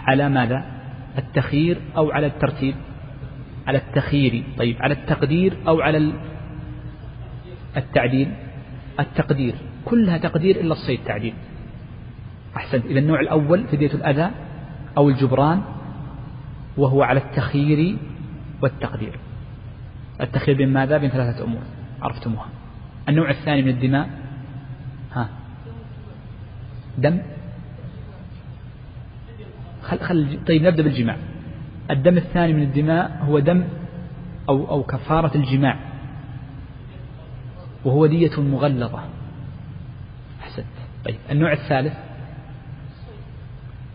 على 0.07 0.29
ماذا؟ 0.29 0.65
التخيير 1.17 1.81
أو 1.97 2.11
على 2.11 2.27
الترتيب؟ 2.27 2.75
على 3.67 3.77
التخيير 3.77 4.43
طيب 4.57 4.81
على 4.81 4.93
التقدير 4.93 5.57
أو 5.67 5.81
على 5.81 6.13
التعديل؟ 7.77 8.31
التقدير 8.99 9.55
كلها 9.85 10.17
تقدير 10.17 10.61
إلا 10.61 10.71
الصيد 10.71 10.99
تعديل. 11.05 11.33
أحسنت 12.57 12.85
إذا 12.85 12.99
النوع 12.99 13.19
الأول 13.19 13.67
فدية 13.67 13.93
الأذى 13.93 14.31
أو 14.97 15.09
الجبران 15.09 15.61
وهو 16.77 17.03
على 17.03 17.19
التخيير 17.19 17.97
والتقدير. 18.61 19.19
التخيير 20.21 20.57
بين 20.57 20.73
ماذا؟ 20.73 20.97
بين 20.97 21.09
ثلاثة 21.09 21.43
أمور 21.43 21.61
عرفتموها. 22.01 22.47
النوع 23.09 23.29
الثاني 23.29 23.61
من 23.61 23.69
الدماء 23.69 24.09
ها 25.13 25.29
دم. 26.97 27.19
خل 29.99 30.05
خل 30.05 30.39
طيب 30.47 30.63
نبدأ 30.63 30.83
بالجماع. 30.83 31.17
الدم 31.91 32.17
الثاني 32.17 32.53
من 32.53 32.63
الدماء 32.63 33.19
هو 33.21 33.39
دم 33.39 33.63
أو 34.49 34.69
أو 34.69 34.83
كفارة 34.83 35.37
الجماع. 35.37 35.79
وهو 37.85 38.05
دية 38.05 38.41
مغلظة. 38.41 39.03
أحسنت. 40.41 40.65
طيب 41.05 41.15
النوع 41.31 41.53
الثالث 41.53 41.93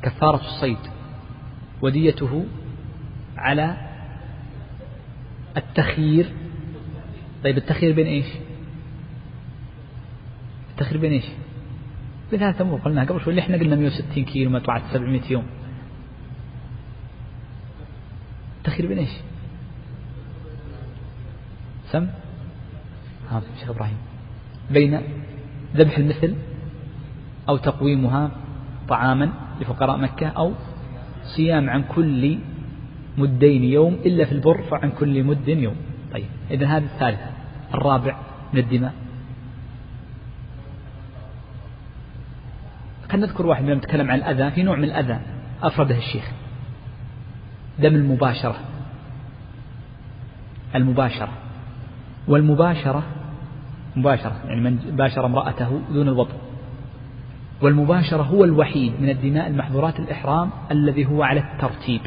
كفارة 0.03 0.41
الصيد. 0.41 0.79
وديته 1.83 2.45
على 3.37 3.77
التخيير. 5.57 6.27
طيب 7.45 7.57
التخيير 7.57 7.95
بين 7.95 8.07
إيش؟ 8.07 8.27
التخيير 10.71 11.01
بين 11.01 11.13
إيش؟ 11.13 11.25
بين 12.31 12.43
أمور 12.43 12.81
قلناها 12.81 13.05
قبل 13.05 13.21
شوي. 13.21 13.31
اللي 13.31 13.41
إحنا 13.43 13.57
قلنا 13.57 13.77
160 13.77 14.25
كيلو 14.25 14.51
ما 14.51 14.59
طلعت 14.59 14.83
700 14.93 15.21
يوم. 15.31 15.58
التخيير 18.79 18.89
بين 18.89 18.99
إيش؟ 18.99 19.15
سم؟ 21.91 22.07
ها 23.31 23.43
شيخ 23.61 23.71
إبراهيم. 23.71 23.97
بين 24.71 25.01
ذبح 25.77 25.99
المثل 25.99 26.35
أو 27.49 27.57
تقويمها 27.57 28.31
طعاما 28.89 29.31
لفقراء 29.61 29.97
مكة 29.97 30.27
أو 30.27 30.53
صيام 31.37 31.71
عن 31.71 31.83
كل 31.83 32.39
مدين 33.19 33.65
يوم 33.65 33.95
إلا 33.95 34.25
في 34.25 34.33
البر 34.33 34.63
فعن 34.63 34.91
كل 34.91 35.25
مد 35.25 35.49
يوم. 35.49 35.77
طيب 36.13 36.27
إذا 36.51 36.67
هذا 36.67 36.85
الثالث 36.85 37.21
الرابع 37.75 38.17
من 38.53 38.61
الدماء. 38.61 38.95
خلينا 43.11 43.27
نذكر 43.27 43.47
واحد 43.47 43.65
من 43.65 43.75
نتكلم 43.75 44.11
عن 44.11 44.19
الأذى 44.19 44.51
في 44.51 44.63
نوع 44.63 44.77
من 44.77 44.85
الأذى 44.85 45.21
أفرده 45.63 45.97
الشيخ. 45.97 46.25
دم 47.79 47.95
المباشرة. 47.95 48.57
المباشرة. 50.75 51.29
والمباشرة 52.29 53.03
مباشرة 53.97 54.41
يعني 54.45 54.61
من 54.61 54.77
باشر 54.77 55.27
امرأته 55.27 55.81
دون 55.93 56.09
الوضع 56.09 56.35
والمباشرة 57.63 58.23
هو 58.23 58.45
الوحيد 58.45 59.01
من 59.01 59.09
الدماء 59.09 59.47
المحظورات 59.47 60.01
الإحرام 60.01 60.51
الذي 60.71 61.07
هو 61.07 61.23
على 61.23 61.41
الترتيب. 61.41 62.01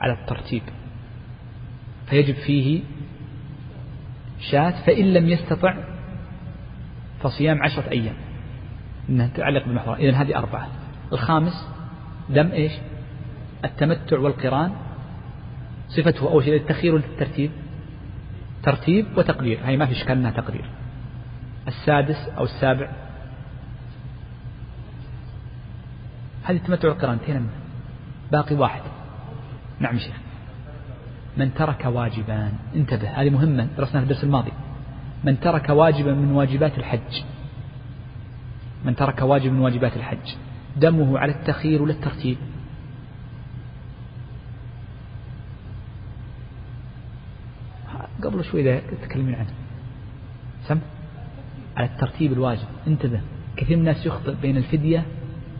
على 0.00 0.12
الترتيب. 0.12 0.62
فيجب 2.06 2.34
فيه 2.34 2.80
شاة 4.50 4.70
فإن 4.86 5.04
لم 5.04 5.28
يستطع 5.28 5.74
فصيام 7.20 7.62
عشرة 7.62 7.90
أيام. 7.90 8.14
إنها 9.08 9.26
تتعلق 9.26 9.64
بالمحظور 9.64 9.96
إذن 9.96 10.14
هذه 10.14 10.38
أربعة. 10.38 10.68
الخامس 11.12 11.68
دم 12.30 12.50
إيش؟ 12.50 12.72
التمتع 13.64 14.18
والقران 14.18 14.72
صفته 15.88 16.30
أول 16.30 16.44
شيء 16.44 16.56
التخيير 16.56 16.94
والترتيب 16.94 17.50
ترتيب 18.62 19.06
وتقدير 19.16 19.60
هي 19.64 19.76
ما 19.76 19.86
في 19.86 19.92
إشكال 19.92 20.18
أنها 20.18 20.30
تقدير. 20.30 20.64
السادس 21.68 22.28
أو 22.38 22.44
السابع. 22.44 22.90
هذه 26.44 26.56
التمتع 26.56 26.88
والقران 26.88 27.12
انتهينا 27.12 27.46
باقي 28.32 28.54
واحد. 28.54 28.82
نعم 29.80 29.98
شيخ. 29.98 30.16
من 31.36 31.54
ترك 31.54 31.84
واجبا 31.84 32.52
انتبه 32.76 33.08
هذه 33.08 33.30
مهمة 33.30 33.68
درسناها 33.76 34.04
في 34.04 34.10
الدرس 34.10 34.24
الماضي. 34.24 34.52
من 35.24 35.40
ترك 35.40 35.68
واجبا 35.68 36.14
من 36.14 36.32
واجبات 36.32 36.78
الحج. 36.78 37.22
من 38.84 38.96
ترك 38.96 39.22
واجب 39.22 39.52
من 39.52 39.60
واجبات 39.60 39.96
الحج. 39.96 40.34
دمه 40.76 41.18
على 41.18 41.32
التخيير 41.32 41.82
ولا 41.82 41.92
الترتيب 41.92 42.36
قبل 48.38 48.46
شوي 48.46 48.80
تكلمين 49.02 49.34
عنه. 49.34 49.50
سم؟ 50.62 50.80
على 51.76 51.86
الترتيب 51.86 52.32
الواجب. 52.32 52.66
انتبه 52.86 53.20
كثير 53.56 53.76
من 53.76 53.88
الناس 53.88 54.06
يخطئ 54.06 54.34
بين 54.42 54.56
الفدية 54.56 55.04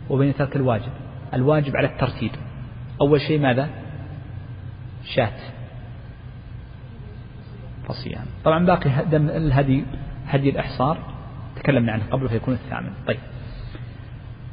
وبين 0.09 0.35
ترك 0.35 0.55
الواجب. 0.55 0.91
الواجب 1.33 1.75
على 1.75 1.87
الترتيب. 1.87 2.31
أول 3.01 3.21
شيء 3.21 3.39
ماذا؟ 3.39 3.69
شات. 5.15 5.39
فصيام. 7.87 8.25
طبعا 8.45 8.65
باقي 8.65 9.05
دم 9.11 9.29
الهدي 9.29 9.83
هدي 10.27 10.49
الإحصار. 10.49 10.97
تكلمنا 11.55 11.91
عنه 11.91 12.03
قبل 12.11 12.29
فيكون 12.29 12.53
الثامن. 12.53 12.91
طيب. 13.07 13.19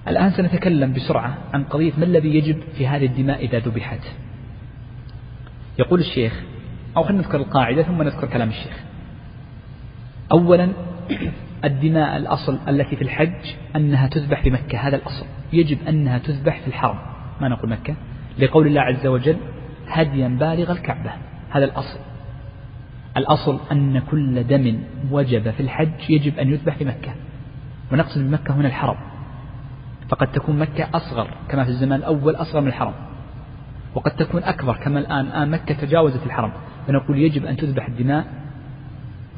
الآن 0.08 0.30
سنتكلم 0.30 0.92
بسرعة 0.92 1.38
عن 1.54 1.64
قضية 1.64 1.92
ما 1.98 2.04
الذي 2.04 2.34
يجب 2.34 2.60
في 2.78 2.86
هذه 2.86 3.06
الدماء 3.06 3.44
إذا 3.44 3.58
ذبحت؟ 3.58 4.00
يقول 5.78 6.00
الشيخ 6.00 6.42
أو 6.96 7.04
خلينا 7.04 7.22
نذكر 7.22 7.38
القاعدة 7.38 7.82
ثم 7.82 8.02
نذكر 8.02 8.26
كلام 8.26 8.48
الشيخ. 8.48 8.80
أولا 10.32 10.68
الدماء 11.64 12.16
الأصل 12.16 12.58
التي 12.68 12.96
في 12.96 13.02
الحج 13.02 13.54
أنها 13.76 14.06
تذبح 14.06 14.42
في 14.42 14.50
مكة 14.50 14.78
هذا 14.78 14.96
الأصل. 14.96 15.26
يجب 15.52 15.78
أنها 15.88 16.18
تذبح 16.18 16.60
في 16.60 16.66
الحرم. 16.66 16.98
ما 17.40 17.48
نقول 17.48 17.70
مكة؟ 17.70 17.94
لقول 18.38 18.66
الله 18.66 18.80
عز 18.80 19.06
وجل 19.06 19.36
هديا 19.88 20.28
بالغ 20.28 20.72
الكعبة. 20.72 21.10
هذا 21.50 21.64
الأصل. 21.64 21.98
الأصل 23.16 23.60
أن 23.72 23.98
كل 23.98 24.46
دم 24.46 24.80
وجب 25.10 25.50
في 25.50 25.60
الحج 25.60 26.10
يجب 26.10 26.38
أن 26.38 26.48
يذبح 26.48 26.76
في 26.76 26.84
مكة. 26.84 27.14
ونقصد 27.92 28.20
بمكة 28.20 28.54
هنا 28.54 28.68
الحرم. 28.68 28.96
فقد 30.08 30.32
تكون 30.32 30.58
مكة 30.58 30.88
أصغر 30.94 31.30
كما 31.48 31.64
في 31.64 31.70
الزمان 31.70 31.98
الأول 31.98 32.36
أصغر 32.36 32.60
من 32.60 32.68
الحرم. 32.68 32.94
وقد 33.94 34.10
تكون 34.10 34.42
أكبر 34.42 34.76
كما 34.76 34.98
الآن 34.98 35.26
الآن 35.26 35.50
مكة 35.50 35.74
تجاوزت 35.74 36.26
الحرم. 36.26 36.52
فنقول 36.86 37.18
يجب 37.18 37.44
أن 37.44 37.56
تذبح 37.56 37.86
الدماء 37.88 38.26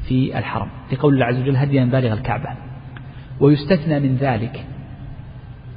في 0.07 0.37
الحرم 0.37 0.67
لقول 0.91 1.13
الله 1.13 1.25
عز 1.25 1.37
وجل 1.39 1.55
هديا 1.55 1.85
بالغ 1.85 2.13
الكعبة. 2.13 2.49
ويستثنى 3.39 3.99
من 3.99 4.15
ذلك 4.15 4.65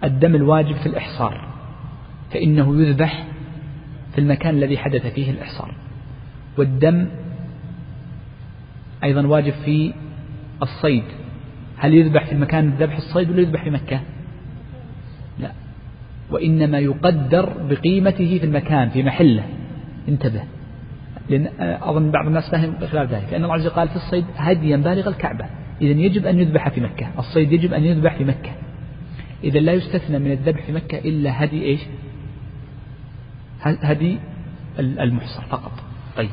الدم 0.05 0.35
الواجب 0.35 0.77
في 0.77 0.87
الإحصار 0.87 1.49
فإنه 2.31 2.83
يذبح 2.83 3.27
في 4.13 4.19
المكان 4.21 4.55
الذي 4.55 4.79
حدث 4.79 5.07
فيه 5.07 5.31
الإحصار. 5.31 5.75
والدم 6.59 7.09
أيضا 9.05 9.27
واجب 9.27 9.53
في 9.65 9.93
الصيد. 10.63 11.05
هل 11.77 11.95
يذبح 11.95 12.27
في 12.27 12.33
المكان 12.33 12.71
ذبح 12.71 12.97
الصيد 12.97 13.31
ولا 13.31 13.41
يذبح 13.41 13.65
في 13.65 13.71
مكة؟ 13.71 14.01
لا. 15.39 15.53
وإنما 16.31 16.79
يقدر 16.79 17.53
بقيمته 17.71 18.39
في 18.39 18.45
المكان 18.45 18.89
في 18.89 19.03
محله. 19.03 19.45
انتبه. 20.09 20.43
لأن 21.29 21.49
أظن 21.83 22.11
بعض 22.11 22.27
الناس 22.27 22.51
فهم 22.51 22.75
خلال 22.87 23.07
ذلك. 23.07 23.29
لأن 23.33 23.45
الله 23.45 23.55
عز 23.55 23.67
وجل 23.67 23.75
قال 23.75 23.89
في 23.89 23.97
الصيد 23.97 24.25
هديا 24.37 24.77
بالغ 24.77 25.09
الكعبة. 25.09 25.45
إذا 25.81 26.01
يجب 26.01 26.27
أن 26.27 26.41
يذبح 26.41 26.69
في 26.69 26.81
مكة. 26.81 27.07
الصيد 27.19 27.53
يجب 27.53 27.75
أن 27.75 27.85
يذبح 27.85 28.17
في 28.17 28.25
مكة. 28.25 28.53
إذا 29.45 29.59
لا 29.59 29.73
يستثنى 29.73 30.19
من 30.19 30.33
الذبح 30.33 30.63
في 30.67 30.73
مكة 30.73 30.99
إلا 30.99 31.45
هدي 31.45 31.65
إيش؟ 31.65 31.81
هدي 33.63 34.19
المحصر 34.79 35.43
فقط. 35.43 35.73
طيب. 36.17 36.31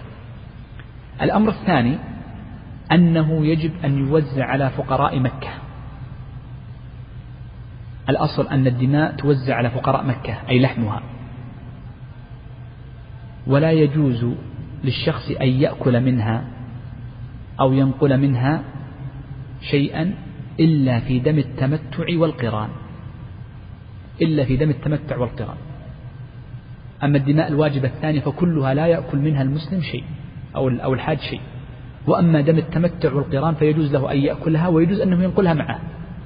الأمر 1.21 1.49
الثاني 1.49 1.97
أنه 2.91 3.45
يجب 3.45 3.71
أن 3.85 3.97
يوزع 3.97 4.45
على 4.45 4.69
فقراء 4.69 5.19
مكة. 5.19 5.49
الأصل 8.09 8.47
أن 8.47 8.67
الدماء 8.67 9.15
توزع 9.15 9.55
على 9.55 9.69
فقراء 9.69 10.05
مكة 10.05 10.37
أي 10.49 10.59
لحمها. 10.59 11.01
ولا 13.47 13.71
يجوز 13.71 14.25
للشخص 14.83 15.31
أن 15.41 15.47
يأكل 15.47 16.01
منها 16.01 16.43
أو 17.59 17.73
ينقل 17.73 18.17
منها 18.17 18.63
شيئا 19.71 20.13
إلا 20.59 20.99
في 20.99 21.19
دم 21.19 21.37
التمتع 21.37 22.05
والقران. 22.17 22.69
إلا 24.21 24.45
في 24.45 24.57
دم 24.57 24.69
التمتع 24.69 25.17
والقران. 25.17 25.57
أما 27.03 27.17
الدماء 27.17 27.47
الواجبة 27.47 27.87
الثانية 27.87 28.19
فكلها 28.19 28.73
لا 28.73 28.87
يأكل 28.87 29.17
منها 29.17 29.41
المسلم 29.41 29.81
شيء 29.81 30.03
أو 30.55 30.69
أو 30.69 30.93
الحاج 30.93 31.19
شيء. 31.19 31.41
وأما 32.07 32.41
دم 32.41 32.57
التمتع 32.57 33.13
والقران 33.13 33.55
فيجوز 33.55 33.93
له 33.93 34.11
أن 34.11 34.17
يأكلها 34.17 34.67
ويجوز 34.67 34.99
أنه 34.99 35.23
ينقلها 35.23 35.53
معه. 35.53 35.79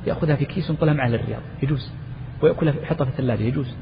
يأخذها 0.08 0.36
في 0.36 0.46
كيس 0.46 0.70
وينقلها 0.70 0.94
معه 0.94 1.08
للرياض. 1.08 1.42
يجوز. 1.64 1.92
ويأكلها 2.42 2.74
يحطها 2.82 3.06
في 3.06 3.12
الثلاجة. 3.12 3.44
يجوز. 3.44 3.76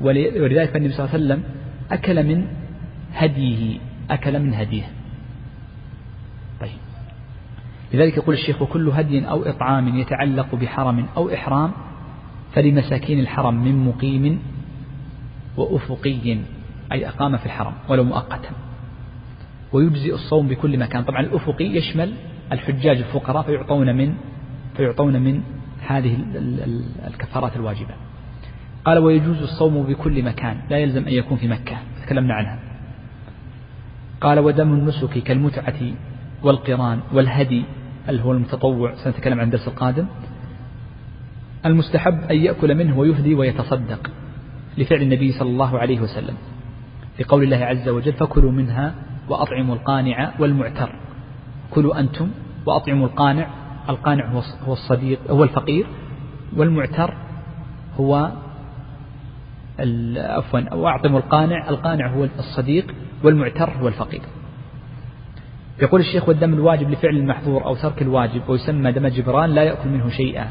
ولذلك 0.00 0.76
النبي 0.76 0.92
صلى 0.92 1.04
الله 1.04 1.14
عليه 1.14 1.24
وسلم 1.24 1.42
أكل 1.90 2.24
من 2.24 2.46
هديه 3.14 3.78
أكل 4.10 4.40
من 4.40 4.54
هديه. 4.54 4.84
طيب. 6.60 6.78
لذلك 7.94 8.16
يقول 8.16 8.34
الشيخ 8.34 8.62
وكل 8.62 8.88
هدي 8.88 9.28
أو 9.28 9.42
إطعام 9.42 9.98
يتعلق 9.98 10.54
بحرم 10.54 11.06
أو 11.16 11.34
إحرام 11.34 11.72
فلمساكين 12.52 13.20
الحرم 13.20 13.64
من 13.64 13.84
مقيم 13.84 14.42
وأفقي 15.56 16.38
أي 16.92 17.08
أقام 17.08 17.36
في 17.36 17.46
الحرم 17.46 17.72
ولو 17.88 18.04
مؤقتا. 18.04 18.50
ويجزئ 19.72 20.14
الصوم 20.14 20.48
بكل 20.48 20.78
مكان. 20.78 21.04
طبعا 21.04 21.20
الأفقي 21.20 21.64
يشمل 21.64 22.12
الحجاج 22.52 22.98
الفقراء 22.98 23.42
فيعطون 23.42 23.96
من 23.96 24.14
فيعطون 24.76 25.22
من 25.22 25.42
هذه 25.86 26.18
الكفارات 27.06 27.56
الواجبة. 27.56 28.05
قال 28.86 28.98
ويجوز 28.98 29.42
الصوم 29.42 29.82
بكل 29.82 30.22
مكان 30.22 30.56
لا 30.70 30.78
يلزم 30.78 31.02
أن 31.02 31.12
يكون 31.12 31.36
في 31.36 31.48
مكة 31.48 31.76
تكلمنا 32.02 32.34
عنها. 32.34 32.58
قال 34.20 34.38
ودم 34.38 34.72
النسك 34.72 35.18
كالمتعة 35.18 35.80
والقران 36.42 37.00
والهدي 37.12 37.64
اللي 38.08 38.22
هو 38.22 38.32
المتطوع 38.32 38.94
سنتكلم 38.94 39.40
عن 39.40 39.46
الدرس 39.46 39.68
القادم. 39.68 40.06
المستحب 41.66 42.18
أن 42.30 42.36
يأكل 42.36 42.74
منه 42.74 42.98
ويهدي 42.98 43.34
ويتصدق 43.34 44.10
لفعل 44.78 45.02
النبي 45.02 45.32
صلى 45.32 45.48
الله 45.48 45.78
عليه 45.78 46.00
وسلم 46.00 46.34
لقول 47.20 47.42
الله 47.42 47.64
عز 47.64 47.88
وجل 47.88 48.12
فكلوا 48.12 48.52
منها 48.52 48.94
وأطعموا 49.28 49.74
القانع 49.74 50.32
والمعتر. 50.38 50.92
كلوا 51.70 52.00
أنتم 52.00 52.30
وأطعموا 52.66 53.06
القانع 53.06 53.48
القانع 53.88 54.26
هو 54.66 54.72
الصديق 54.72 55.18
هو 55.30 55.44
الفقير 55.44 55.86
والمعتر 56.56 57.14
هو 58.00 58.32
عفوا 60.16 60.74
وأعطموا 60.74 61.18
القانع 61.18 61.68
القانع 61.70 62.10
هو 62.10 62.26
الصديق 62.38 62.94
والمعتر 63.24 63.70
هو 63.70 63.88
الفقير. 63.88 64.20
يقول 65.82 66.00
الشيخ 66.00 66.28
والدم 66.28 66.54
الواجب 66.54 66.90
لفعل 66.90 67.16
المحظور 67.16 67.64
أو 67.64 67.74
ترك 67.74 68.02
الواجب 68.02 68.42
ويسمى 68.48 68.92
دم 68.92 69.06
جبران 69.06 69.50
لا 69.50 69.62
يأكل 69.62 69.88
منه 69.88 70.08
شيئا 70.08 70.46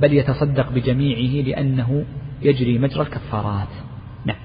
بل 0.00 0.12
يتصدق 0.12 0.72
بجميعه 0.72 1.46
لأنه 1.46 2.04
يجري 2.42 2.78
مجرى 2.78 3.02
الكفارات. 3.02 3.68
نعم. 4.24 4.36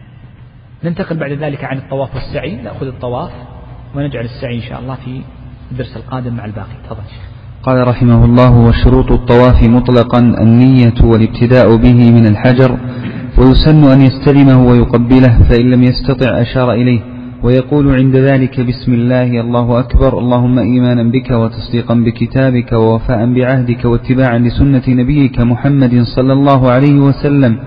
ننتقل 0.84 1.18
بعد 1.18 1.32
ذلك 1.32 1.64
عن 1.64 1.78
الطواف 1.78 2.16
والسعي 2.16 2.56
نأخذ 2.56 2.88
الطواف 2.88 3.32
ونجعل 3.96 4.26
السعي 4.26 4.56
إن 4.56 4.62
شاء 4.62 4.80
الله 4.80 4.96
في 4.96 5.22
الدرس 5.72 5.98
القادم 5.98 6.34
مع 6.34 6.46
الباقي. 6.46 6.76
تفضل 6.86 7.04
قال 7.64 7.88
رحمه 7.88 8.26
الله 8.26 8.58
وشروط 8.58 9.12
الطواف 9.12 9.64
مطلقا 9.64 10.20
النية 10.20 10.94
والابتداء 11.04 11.76
به 11.76 12.12
من 12.12 12.28
الحجر 12.28 12.78
ويسن 13.38 13.84
أن 13.92 14.02
يستلمه 14.02 14.68
ويقبله 14.68 15.44
فإن 15.50 15.70
لم 15.70 15.84
يستطع 15.84 16.42
أشار 16.42 16.74
إليه 16.74 17.00
ويقول 17.44 17.96
عند 17.96 18.16
ذلك 18.16 18.60
بسم 18.62 18.94
الله 18.94 19.42
الله 19.42 19.80
أكبر 19.80 20.20
اللهم 20.20 20.60
إيمانا 20.60 21.04
بك 21.04 21.32
وتصديقا 21.32 21.94
بكتابك 21.96 22.72
ووفاء 22.72 23.34
بعهدك 23.34 23.86
واتباعا 23.86 24.38
لسنة 24.38 24.82
نبيك 24.88 25.40
محمد 25.40 26.02
صلى 26.16 26.34
الله 26.34 26.72
عليه 26.72 27.00
وسلم 27.00 27.58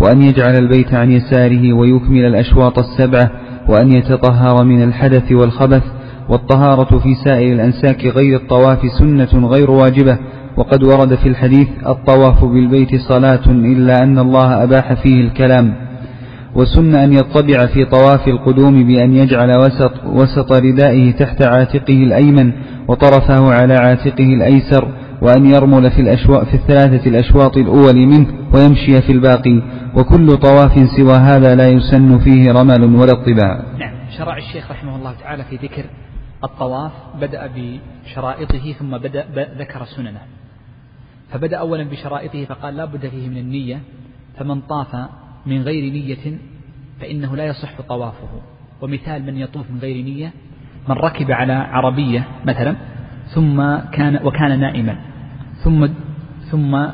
وأن 0.00 0.22
يجعل 0.22 0.54
البيت 0.56 0.94
عن 0.94 1.10
يساره 1.10 1.72
ويكمل 1.72 2.24
الأشواط 2.24 2.78
السبعة 2.78 3.30
وأن 3.68 3.92
يتطهر 3.92 4.64
من 4.64 4.82
الحدث 4.82 5.32
والخبث 5.32 5.82
والطهارة 6.28 6.98
في 6.98 7.14
سائر 7.24 7.52
الأنساك 7.52 8.04
غير 8.06 8.36
الطواف 8.36 8.78
سنة 8.98 9.46
غير 9.48 9.70
واجبة 9.70 10.18
وقد 10.58 10.84
ورد 10.84 11.14
في 11.14 11.28
الحديث 11.28 11.68
الطواف 11.86 12.44
بالبيت 12.44 13.00
صلاة 13.08 13.46
إلا 13.46 14.02
أن 14.02 14.18
الله 14.18 14.62
أباح 14.62 14.92
فيه 14.92 15.20
الكلام 15.20 15.74
وسن 16.54 16.94
أن 16.94 17.12
يطبع 17.12 17.66
في 17.66 17.84
طواف 17.84 18.28
القدوم 18.28 18.86
بأن 18.86 19.14
يجعل 19.14 19.50
وسط, 19.58 19.92
وسط 20.06 20.52
ردائه 20.52 21.12
تحت 21.12 21.42
عاتقه 21.42 21.94
الأيمن 21.94 22.52
وطرفه 22.88 23.52
على 23.52 23.74
عاتقه 23.74 24.24
الأيسر 24.24 24.88
وأن 25.22 25.46
يرمل 25.46 25.90
في, 25.90 26.00
الأشواط 26.00 26.44
في 26.44 26.54
الثلاثة 26.54 27.10
الأشواط 27.10 27.56
الأول 27.56 28.06
منه 28.06 28.26
ويمشي 28.54 29.02
في 29.02 29.12
الباقي 29.12 29.62
وكل 29.94 30.26
طواف 30.36 30.72
سوى 30.96 31.14
هذا 31.14 31.54
لا 31.54 31.68
يسن 31.68 32.18
فيه 32.18 32.52
رمل 32.52 32.94
ولا 32.94 33.12
اطباع 33.12 33.62
نعم 33.78 33.94
شرع 34.18 34.36
الشيخ 34.36 34.70
رحمه 34.70 34.96
الله 34.96 35.12
تعالى 35.22 35.44
في 35.44 35.56
ذكر 35.56 35.84
الطواف 36.44 36.92
بدأ 37.20 37.50
بشرائطه 37.56 38.72
ثم 38.78 38.98
بدأ 38.98 39.24
ذكر 39.58 39.84
سننه. 39.96 40.37
فبدأ 41.30 41.56
أولا 41.56 41.84
بشرائطه 41.84 42.44
فقال 42.44 42.76
لا 42.76 42.84
بد 42.84 43.06
فيه 43.06 43.28
من 43.28 43.36
النية 43.36 43.80
فمن 44.38 44.60
طاف 44.60 45.08
من 45.46 45.62
غير 45.62 45.92
نية 45.92 46.38
فإنه 47.00 47.36
لا 47.36 47.46
يصح 47.46 47.80
طوافه. 47.88 48.28
ومثال 48.80 49.26
من 49.26 49.36
يطوف 49.36 49.70
من 49.70 49.78
غير 49.78 50.04
نية 50.04 50.32
من 50.88 50.96
ركب 50.96 51.30
على 51.30 51.52
عربية 51.52 52.24
مثلا 52.44 52.76
ثم 53.26 53.76
كان 53.76 54.20
وكان 54.24 54.60
نائما 54.60 54.96
ثم 55.64 55.88
ثم 56.50 56.86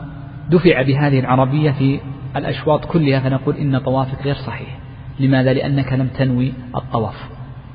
دفع 0.50 0.82
بهذه 0.82 1.20
العربية 1.20 1.70
في 1.70 2.00
الأشواط 2.36 2.84
كلها 2.84 3.20
فنقول 3.20 3.56
إن 3.56 3.78
طوافك 3.78 4.22
غير 4.22 4.34
صحيح. 4.34 4.78
لماذا؟ 5.20 5.52
لأنك 5.52 5.92
لم 5.92 6.06
تنوي 6.06 6.52
الطواف. 6.76 7.30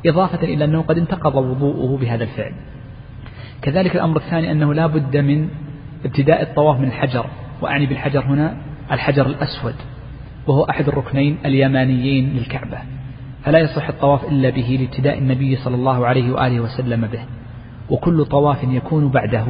إضافة 0.05 0.43
إلى 0.43 0.65
أنه 0.65 0.81
قد 0.81 0.97
انتقض 0.97 1.35
وضوءه 1.35 1.97
بهذا 1.97 2.23
الفعل. 2.23 2.53
كذلك 3.61 3.95
الأمر 3.95 4.17
الثاني 4.17 4.51
أنه 4.51 4.73
لا 4.73 4.87
بد 4.87 5.17
من 5.17 5.49
ابتداء 6.05 6.41
الطواف 6.41 6.79
من 6.79 6.87
الحجر 6.87 7.25
وأعني 7.61 7.85
بالحجر 7.85 8.23
هنا 8.25 8.57
الحجر 8.91 9.25
الأسود 9.25 9.75
وهو 10.47 10.63
أحد 10.63 10.87
الركنين 10.87 11.37
اليمانيين 11.45 12.37
للكعبة. 12.37 12.77
فلا 13.43 13.59
يصح 13.59 13.89
الطواف 13.89 14.23
إلا 14.23 14.49
به 14.49 14.77
لابتداء 14.81 15.17
النبي 15.17 15.55
صلى 15.55 15.75
الله 15.75 16.07
عليه 16.07 16.31
وآله 16.31 16.59
وسلم 16.59 17.07
به. 17.07 17.19
وكل 17.89 18.25
طواف 18.25 18.63
يكون 18.63 19.09
بعده 19.09 19.45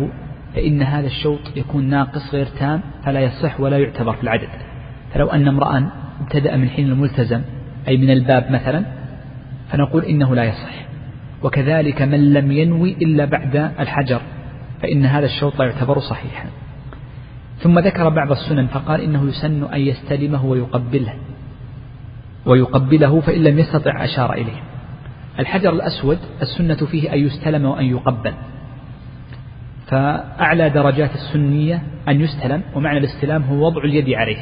فإن 0.55 0.81
هذا 0.81 1.07
الشوط 1.07 1.39
يكون 1.55 1.85
ناقص 1.85 2.33
غير 2.33 2.45
تام 2.45 2.81
فلا 3.05 3.19
يصح 3.19 3.59
ولا 3.59 3.77
يعتبر 3.77 4.13
في 4.13 4.23
العدد. 4.23 4.49
فلو 5.13 5.27
أن 5.27 5.47
امرأ 5.47 5.89
ابتدأ 6.21 6.55
من 6.55 6.69
حين 6.69 6.85
الملتزم 6.85 7.41
أي 7.87 7.97
من 7.97 8.09
الباب 8.09 8.51
مثلا 8.51 8.85
فنقول 9.69 10.05
إنه 10.05 10.35
لا 10.35 10.43
يصح. 10.43 10.85
وكذلك 11.43 12.01
من 12.01 12.33
لم 12.33 12.51
ينوي 12.51 12.91
إلا 13.01 13.25
بعد 13.25 13.55
الحجر. 13.79 14.21
فإن 14.81 15.05
هذا 15.05 15.25
الشوط 15.25 15.59
لا 15.59 15.65
يعتبر 15.65 15.99
صحيحا. 15.99 16.45
ثم 17.59 17.79
ذكر 17.79 18.09
بعض 18.09 18.31
السنن 18.31 18.67
فقال 18.67 19.01
إنه 19.01 19.27
يسن 19.29 19.63
أن 19.63 19.81
يستلمه 19.81 20.45
ويقبله 20.45 21.13
ويقبله 22.45 23.21
فإن 23.21 23.43
لم 23.43 23.59
يستطع 23.59 24.03
أشار 24.03 24.33
إليه. 24.33 24.63
الحجر 25.39 25.69
الأسود 25.69 26.19
السنة 26.41 26.75
فيه 26.75 27.13
أن 27.13 27.19
يستلم 27.19 27.65
وأن 27.65 27.85
يقبل. 27.85 28.33
فأعلى 29.87 30.69
درجات 30.69 31.15
السنية 31.15 31.81
أن 32.07 32.21
يستلم 32.21 32.61
ومعنى 32.75 32.97
الاستلام 32.97 33.43
هو 33.43 33.65
وضع 33.65 33.83
اليد 33.83 34.09
عليه. 34.09 34.39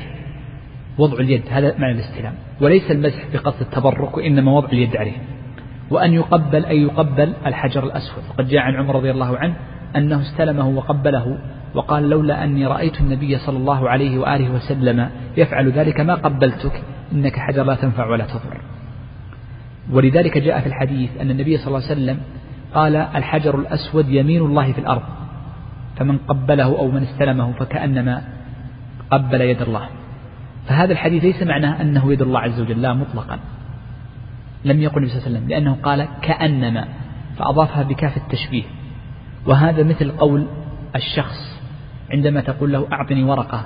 وضع 0.98 1.18
اليد 1.18 1.44
هذا 1.50 1.78
معنى 1.78 1.94
الاستلام. 1.94 2.34
وليس 2.62 2.92
المسح 2.92 3.26
بقصد 3.34 3.62
التبرك 3.62 4.18
وإنما 4.18 4.52
وضع 4.52 4.70
اليد 4.70 4.98
عليه. 4.98 5.18
وأن 5.90 6.14
يقبل 6.14 6.66
أي 6.66 6.82
يقبل 6.82 7.34
الحجر 7.46 7.84
الأسود. 7.84 8.24
وقد 8.30 8.48
جاء 8.48 8.62
عن 8.62 8.76
عمر 8.76 8.96
رضي 8.96 9.12
الله 9.12 9.38
عنه 9.38 9.56
أنه 9.96 10.22
استلمه 10.22 10.68
وقبله 10.68 11.38
وقال 11.76 12.10
لولا 12.10 12.44
أني 12.44 12.66
رأيت 12.66 13.02
النبي 13.02 13.38
صلى 13.38 13.58
الله 13.58 13.90
عليه 13.90 14.18
وآله 14.18 14.50
وسلم 14.50 15.10
يفعل 15.38 15.72
ذلك 15.72 16.00
ما 16.00 16.16
قبلتك 16.16 16.84
إنك 17.12 17.40
حجر 17.40 17.64
لا 17.64 17.76
تنفع 17.76 18.08
ولا 18.08 18.26
تضر. 18.26 18.62
ولذلك 19.92 20.38
جاء 20.38 20.60
في 20.60 20.68
الحديث 20.68 21.10
أن 21.22 21.32
النبي 21.32 21.58
صلى 21.58 21.68
الله 21.68 21.90
عليه 21.90 21.92
وسلم 21.92 22.18
قال 22.74 22.96
الحجر 22.96 23.60
الأسود 23.60 24.10
يمين 24.10 24.42
الله 24.42 24.72
في 24.72 24.80
الأرض 24.80 25.04
فمن 25.98 26.18
قبله 26.18 26.80
أو 26.80 26.92
من 26.92 27.04
استلمه 27.04 27.52
فكأنما 27.52 28.22
قبل 29.12 29.42
يد 29.42 29.62
الله. 29.62 29.90
فهذا 30.68 30.92
الحديث 30.92 31.24
ليس 31.24 31.44
معناه 31.44 31.82
أنه 31.82 32.12
يد 32.14 32.22
الله 32.22 32.40
عز 32.40 32.62
وجل 32.62 32.82
لا 32.82 32.94
مطلقا. 32.94 33.40
لم 34.66 34.82
يقل 34.82 34.98
النبي 34.98 35.12
صلى 35.12 35.18
الله 35.18 35.28
عليه 35.28 35.38
وسلم 35.38 35.50
لأنه 35.50 35.78
قال 35.84 36.08
كأنما 36.22 36.88
فأضافها 37.38 37.84
بكاف 37.84 38.18
التشبيه. 38.18 38.64
وهذا 39.48 39.84
مثل 39.84 40.12
قول 40.12 40.48
الشخص 40.95 41.62
عندما 42.12 42.41
تقول 42.41 42.74
له 42.74 42.88
أعطني 42.91 43.24
ورقة 43.24 43.64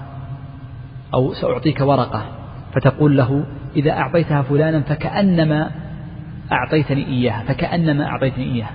أو 1.13 1.33
سأعطيك 1.33 1.81
ورقة 1.81 2.25
فتقول 2.73 3.17
له 3.17 3.45
إذا 3.75 3.91
أعطيتها 3.91 4.41
فلانا 4.41 4.81
فكأنما 4.81 5.71
أعطيتني 6.51 7.07
إياها 7.07 7.43
فكأنما 7.47 8.05
أعطيتني 8.05 8.43
إياها. 8.43 8.71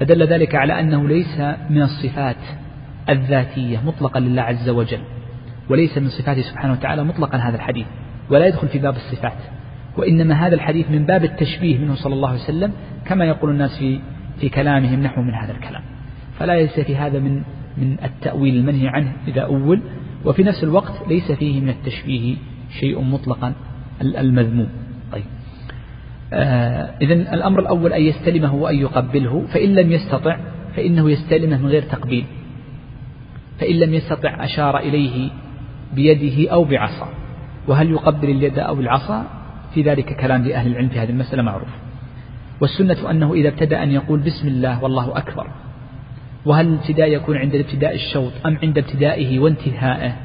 فدل 0.00 0.26
ذلك 0.26 0.54
على 0.54 0.80
أنه 0.80 1.08
ليس 1.08 1.40
من 1.70 1.82
الصفات 1.82 2.36
الذاتية 3.08 3.80
مطلقا 3.86 4.20
لله 4.20 4.42
عز 4.42 4.68
وجل 4.68 5.00
وليس 5.70 5.98
من 5.98 6.08
صفاته 6.08 6.42
سبحانه 6.42 6.72
وتعالى 6.72 7.04
مطلقا 7.04 7.38
هذا 7.38 7.56
الحديث 7.56 7.86
ولا 8.30 8.46
يدخل 8.46 8.68
في 8.68 8.78
باب 8.78 8.96
الصفات 8.96 9.38
وإنما 9.96 10.46
هذا 10.46 10.54
الحديث 10.54 10.90
من 10.90 11.06
باب 11.06 11.24
التشبيه 11.24 11.78
منه 11.78 11.94
صلى 11.94 12.14
الله 12.14 12.28
عليه 12.28 12.40
وسلم 12.40 12.72
كما 13.04 13.24
يقول 13.24 13.50
الناس 13.50 13.78
في 13.78 14.00
في 14.40 14.48
كلامهم 14.48 15.02
نحو 15.02 15.22
من 15.22 15.34
هذا 15.34 15.52
الكلام. 15.52 15.82
فلا 16.42 16.52
ليس 16.60 16.80
في 16.80 16.96
هذا 16.96 17.18
من 17.18 17.42
من 17.76 17.96
التأويل 18.04 18.56
المنهي 18.56 18.88
عنه 18.88 19.12
إذا 19.28 19.40
أول 19.40 19.80
وفي 20.24 20.42
نفس 20.42 20.64
الوقت 20.64 21.08
ليس 21.08 21.32
فيه 21.32 21.60
من 21.60 21.68
التشبيه 21.68 22.36
شيء 22.80 23.00
مطلقا 23.00 23.54
المذموم. 24.00 24.68
طيب. 25.12 25.24
آه 26.32 26.94
إذا 27.02 27.14
الأمر 27.14 27.60
الأول 27.60 27.92
أن 27.92 28.02
يستلمه 28.02 28.54
وأن 28.54 28.76
يقبله 28.76 29.46
فإن 29.54 29.74
لم 29.74 29.92
يستطع 29.92 30.38
فإنه 30.76 31.10
يستلمه 31.10 31.58
من 31.58 31.66
غير 31.66 31.82
تقبيل. 31.82 32.24
فإن 33.58 33.74
لم 33.74 33.94
يستطع 33.94 34.44
أشار 34.44 34.78
إليه 34.78 35.30
بيده 35.94 36.52
أو 36.52 36.64
بعصا. 36.64 37.08
وهل 37.68 37.90
يقبل 37.90 38.30
اليد 38.30 38.58
أو 38.58 38.80
العصا؟ 38.80 39.26
في 39.74 39.82
ذلك 39.82 40.16
كلام 40.16 40.44
لأهل 40.44 40.70
العلم 40.70 40.88
في 40.88 40.98
هذه 40.98 41.10
المسألة 41.10 41.42
معروف. 41.42 41.68
والسنة 42.60 43.10
أنه 43.10 43.32
إذا 43.34 43.48
ابتدأ 43.48 43.82
أن 43.82 43.90
يقول 43.90 44.20
بسم 44.20 44.48
الله 44.48 44.82
والله 44.82 45.18
أكبر. 45.18 45.46
وهل 46.46 46.66
الابتداء 46.66 47.12
يكون 47.12 47.36
عند 47.36 47.54
ابتداء 47.54 47.94
الشوط 47.94 48.32
أم 48.46 48.58
عند 48.62 48.78
ابتدائه 48.78 49.38
وانتهائه؟ 49.38 50.16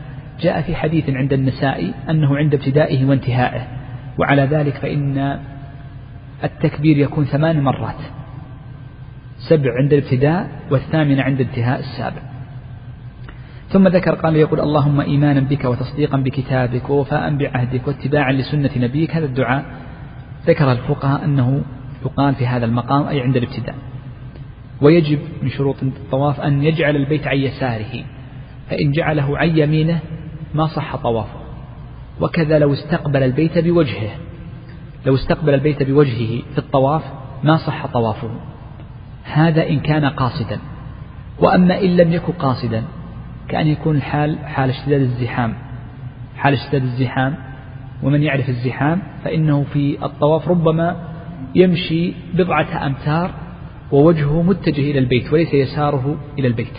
جاء 0.41 0.61
في 0.61 0.75
حديث 0.75 1.09
عند 1.09 1.33
النساء 1.33 1.93
أنه 2.09 2.37
عند 2.37 2.53
ابتدائه 2.53 3.05
وانتهائه 3.05 3.67
وعلى 4.17 4.41
ذلك 4.41 4.73
فإن 4.73 5.39
التكبير 6.43 6.97
يكون 6.97 7.25
ثمان 7.25 7.63
مرات 7.63 8.01
سبع 9.49 9.77
عند 9.77 9.93
الابتداء 9.93 10.49
والثامنة 10.71 11.23
عند 11.23 11.41
انتهاء 11.41 11.79
السابع. 11.79 12.21
ثم 13.69 13.87
ذكر 13.87 14.15
قال 14.15 14.35
يقول 14.35 14.59
اللهم 14.59 15.01
إيمانا 15.01 15.39
بك 15.39 15.65
وتصديقا 15.65 16.17
بكتابك 16.17 16.89
ووفاء 16.89 17.35
بعهدك 17.35 17.87
واتباعا 17.87 18.31
لسنة 18.31 18.69
نبيك 18.77 19.15
هذا 19.15 19.25
الدعاء 19.25 19.65
ذكر 20.47 20.71
الفقهاء 20.71 21.25
أنه 21.25 21.63
يقال 22.05 22.35
في 22.35 22.47
هذا 22.47 22.65
المقام 22.65 23.07
أي 23.07 23.21
عند 23.21 23.37
الابتداء. 23.37 23.75
ويجب 24.81 25.19
من 25.41 25.49
شروط 25.49 25.83
الطواف 25.83 26.39
أن 26.41 26.63
يجعل 26.63 26.95
البيت 26.95 27.27
عن 27.27 27.37
يساره 27.37 28.03
فإن 28.69 28.91
جعله 28.91 29.37
عن 29.37 29.57
يمينه 29.57 29.99
ما 30.53 30.67
صح 30.67 30.95
طوافه. 30.95 31.39
وكذا 32.21 32.59
لو 32.59 32.73
استقبل 32.73 33.23
البيت 33.23 33.57
بوجهه 33.57 34.09
لو 35.05 35.15
استقبل 35.15 35.53
البيت 35.53 35.83
بوجهه 35.83 36.41
في 36.53 36.57
الطواف 36.57 37.03
ما 37.43 37.57
صح 37.57 37.85
طوافه. 37.85 38.29
هذا 39.23 39.69
إن 39.69 39.79
كان 39.79 40.05
قاصدا. 40.05 40.59
وأما 41.39 41.81
إن 41.81 41.97
لم 41.97 42.13
يكن 42.13 42.33
قاصدا 42.33 42.83
كأن 43.47 43.67
يكون 43.67 43.95
الحال 43.95 44.39
حال 44.39 44.69
اشتداد 44.69 45.01
الزحام. 45.01 45.53
حال 46.37 46.53
اشتداد 46.53 46.83
الزحام 46.83 47.35
ومن 48.03 48.23
يعرف 48.23 48.49
الزحام 48.49 49.01
فإنه 49.23 49.63
في 49.73 50.05
الطواف 50.05 50.47
ربما 50.47 50.95
يمشي 51.55 52.13
بضعة 52.33 52.85
أمتار 52.85 53.31
ووجهه 53.91 54.41
متجه 54.41 54.91
إلى 54.91 54.99
البيت 54.99 55.33
وليس 55.33 55.53
يساره 55.53 56.17
إلى 56.39 56.47
البيت. 56.47 56.77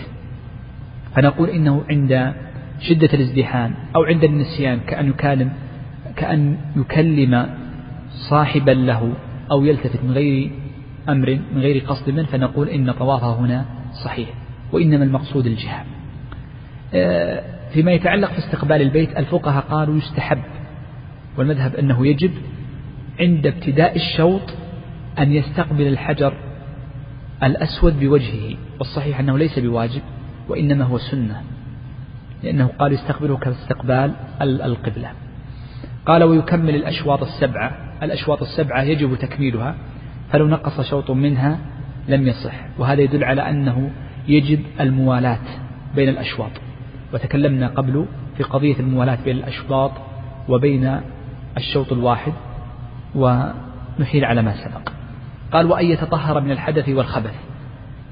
فنقول 1.16 1.48
إنه 1.48 1.84
عند 1.90 2.32
شدة 2.80 3.09
الازدحام 3.14 3.74
أو 3.96 4.02
عند 4.04 4.24
النسيان 4.24 4.80
كأن 4.80 5.09
يكلم 5.09 5.52
كأن 6.16 6.56
يكلم 6.76 7.46
صاحبا 8.30 8.70
له 8.70 9.12
أو 9.50 9.64
يلتفت 9.64 10.04
من 10.04 10.11
غير 10.11 10.50
أمر 11.09 11.38
من 11.54 11.61
غير 11.61 11.84
قصد 11.86 12.11
من 12.11 12.24
فنقول 12.24 12.68
إن 12.68 12.92
طوافه 12.92 13.40
هنا 13.40 13.64
صحيح. 14.04 14.28
وإنما 14.72 15.04
المقصود 15.04 15.46
الجهة 15.46 15.84
آه، 16.94 17.42
فيما 17.72 17.92
يتعلق 17.92 18.32
في 18.32 18.38
استقبال 18.38 18.82
البيت 18.82 19.16
الفقهاء 19.18 19.64
قالوا 19.64 19.96
يستحب 19.96 20.42
والمذهب 21.36 21.74
أنه 21.74 22.06
يجب 22.06 22.30
عند 23.20 23.46
ابتداء 23.46 23.96
الشوط 23.96 24.42
أن 25.18 25.32
يستقبل 25.32 25.86
الحجر 25.86 26.34
الأسود 27.43 28.01
بوجهه 28.01 28.57
والصحيح 28.78 29.20
أنه 29.20 29.39
ليس 29.39 29.59
بواجب 29.59 30.03
وإنما 30.49 30.84
هو 30.84 30.99
سنة 30.99 31.43
لأنه 32.43 32.70
قال 32.78 32.93
يستقبله 32.93 33.36
كاستقبال 33.36 34.12
القبلة. 34.43 35.11
قال 36.07 36.24
ويكمل 36.24 36.74
الأشواط 36.74 37.22
السبعة 37.22 37.72
الأشواط 38.03 38.43
السبعة 38.43 38.82
يجب 38.82 39.14
تكميلها 39.14 39.74
فلو 40.32 40.49
نقص 40.49 40.80
شوط 40.80 41.11
منها 41.11 41.59
لم 42.09 42.28
يصح 42.28 42.55
وهذا 42.78 43.01
يدل 43.01 43.24
على 43.24 43.51
أنه 43.51 43.91
يجب 44.28 44.61
الموالاة 44.80 45.41
بين 45.95 46.09
الأشواط. 46.09 46.51
وتكلمنا 47.14 47.68
قبل 47.68 48.07
في 48.36 48.43
قضية 48.43 48.80
الموالاة 48.80 49.18
بين 49.24 49.36
الأشواط 49.36 49.93
وبين 50.49 51.01
الشوط 51.57 51.93
الواحد 51.93 52.32
ونحيل 53.14 54.24
على 54.24 54.43
ما 54.43 54.64
سبق. 54.64 54.97
قال 55.53 55.66
وأن 55.66 55.86
يتطهر 55.86 56.40
من 56.40 56.51
الحدث 56.51 56.88
والخبث. 56.88 57.34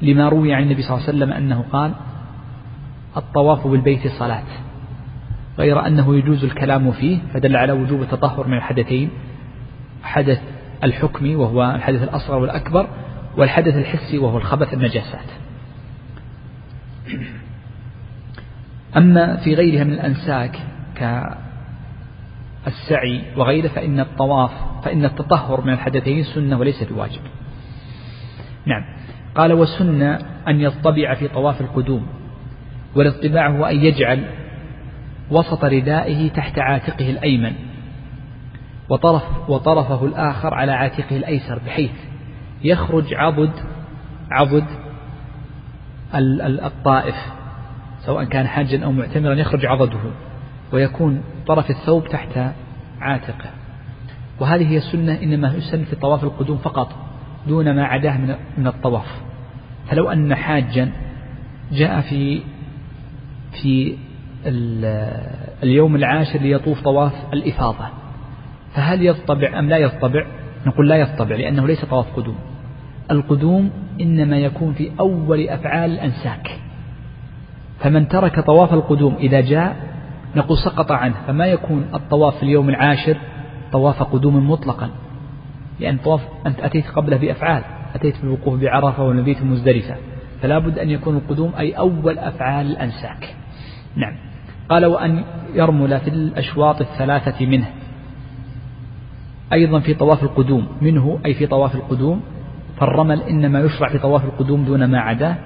لما 0.03 0.29
روي 0.29 0.55
عن 0.55 0.63
النبي 0.63 0.83
صلى 0.83 0.95
الله 0.97 1.07
عليه 1.07 1.17
وسلم 1.17 1.33
أنه 1.33 1.65
قال 1.73 1.93
الطواف 3.17 3.67
بالبيت 3.67 4.09
صلاة. 4.09 4.45
غير 5.59 5.87
أنه 5.87 6.17
يجوز 6.17 6.45
الكلام 6.45 6.93
فيه 6.93 7.19
فدل 7.35 7.57
على 7.57 7.73
وجوب 7.73 8.03
التطهر 8.03 8.47
من 8.47 8.57
الحدثين. 8.57 9.11
حدث 10.03 10.41
الحكمي 10.85 11.37
وهو 11.37 11.75
الحدث 11.75 12.03
الأصغر 12.03 12.39
والأكبر 12.39 12.89
والحدث 13.37 13.77
الحسي 13.77 14.19
وهو 14.19 14.39
الخبث 14.39 14.75
النجاسات. 14.75 15.29
أما 18.97 19.37
في 19.37 19.55
غيرها 19.55 19.85
من 19.85 19.93
الأنساك 19.93 20.59
كالسعي 22.65 23.23
وغيره 23.37 23.69
فإن 23.69 24.01
الطواف 24.01 24.51
فإن 24.87 25.05
التطهر 25.05 25.61
من 25.61 25.73
الحدثين 25.73 26.25
سنة 26.25 26.59
وليس 26.59 26.83
بواجب. 26.83 27.21
نعم. 28.67 28.83
قال 29.35 29.53
وسنة 29.53 30.19
أن 30.49 30.61
يطبع 30.61 31.15
في 31.15 31.29
طواف 31.29 31.61
القدوم 31.61 32.07
والاطباع 32.95 33.49
هو 33.49 33.65
أن 33.65 33.77
يجعل 33.77 34.25
وسط 35.31 35.65
ردائه 35.65 36.29
تحت 36.29 36.59
عاتقه 36.59 37.11
الأيمن 37.11 37.53
وطرف 38.89 39.23
وطرفه 39.49 40.05
الآخر 40.05 40.55
على 40.55 40.73
عاتقه 40.73 41.17
الأيسر 41.17 41.59
بحيث 41.67 41.95
يخرج 42.65 43.15
عضد 43.15 43.53
عضد 44.31 44.67
الطائف 46.65 47.17
سواء 48.01 48.25
كان 48.25 48.47
حاجا 48.47 48.85
أو 48.85 48.93
معتمرا 48.93 49.35
يخرج 49.35 49.67
عضده 49.67 50.11
ويكون 50.73 51.23
طرف 51.47 51.71
الثوب 51.71 52.09
تحت 52.09 52.39
عاتقه. 53.01 53.66
وهذه 54.41 54.69
هي 54.69 54.77
السنة 54.77 55.23
إنما 55.23 55.55
يسن 55.55 55.85
في 55.85 55.97
طواف 55.97 56.25
القدوم 56.25 56.57
فقط 56.57 56.89
دون 57.49 57.77
ما 57.77 57.85
عداه 57.85 58.19
من 58.59 58.67
الطواف. 58.67 59.23
فلو 59.89 60.11
أن 60.11 60.35
حاجا 60.35 60.93
جاء 61.73 62.01
في 62.01 62.41
في 63.63 63.97
اليوم 65.63 65.97
العاشر 65.97 66.39
ليطوف 66.39 66.83
طواف 66.83 67.13
الإفاضة. 67.33 67.87
فهل 68.75 69.07
يطبع 69.07 69.59
أم 69.59 69.69
لا 69.69 69.77
يطبع؟ 69.77 70.27
نقول 70.67 70.89
لا 70.89 70.97
يطبع 70.97 71.37
لأنه 71.37 71.67
ليس 71.67 71.85
طواف 71.85 72.17
قدوم. 72.17 72.37
القدوم 73.11 73.71
إنما 74.01 74.39
يكون 74.39 74.73
في 74.73 74.91
أول 75.01 75.49
أفعال 75.49 75.91
الأنساك. 75.91 76.59
فمن 77.81 78.09
ترك 78.09 78.41
طواف 78.41 78.73
القدوم 78.73 79.15
إذا 79.15 79.41
جاء 79.41 79.77
نقول 80.37 80.59
سقط 80.59 80.93
عنه 80.93 81.15
فما 81.27 81.47
يكون 81.47 81.85
الطواف 81.95 82.37
في 82.37 82.43
اليوم 82.43 82.69
العاشر 82.69 83.17
طواف 83.73 84.03
قدوم 84.03 84.51
مطلقا. 84.51 84.91
لأن 85.81 85.99
طواف 85.99 86.21
أنت 86.47 86.61
أتيت 86.61 86.91
قبله 86.91 87.17
بأفعال 87.17 87.63
أتيت 87.95 88.21
بالوقوف 88.23 88.61
بعرفة 88.61 89.03
والمبيت 89.03 89.43
مزدلفة. 89.43 89.97
فلا 90.43 90.59
بد 90.59 90.79
أن 90.79 90.91
يكون 90.91 91.17
القدوم 91.17 91.53
أي 91.59 91.73
أول 91.73 92.19
أفعال 92.19 92.67
الأنساك. 92.67 93.35
نعم. 93.97 94.17
قال 94.69 94.87
وأن 94.87 95.25
يرمل 95.55 96.01
في 96.01 96.11
الأشواط 96.11 96.81
الثلاثة 96.81 97.47
منه. 97.47 97.67
أيضا 99.53 99.81
في 99.81 99.95
طواف 99.95 100.23
القدوم. 100.23 100.67
منه 100.81 101.19
أي 101.27 101.35
في 101.35 101.47
طواف 101.47 101.75
القدوم. 101.75 102.21
فالرمل 102.77 103.23
إنما 103.23 103.61
يشرع 103.61 103.89
في 103.89 103.99
طواف 103.99 104.25
القدوم 104.25 104.65
دون 104.65 104.85
ما 104.85 105.01
عداه. 105.01 105.37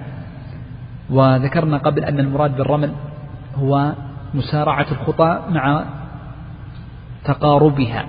وذكرنا 1.11 1.79
قبل 1.79 2.05
أن 2.05 2.21
المراد 2.21 2.57
بالرمل 2.57 2.93
هو 3.57 3.93
مسارعة 4.35 4.87
الخطى 4.93 5.43
مع 5.51 5.85
تقاربها. 7.25 8.07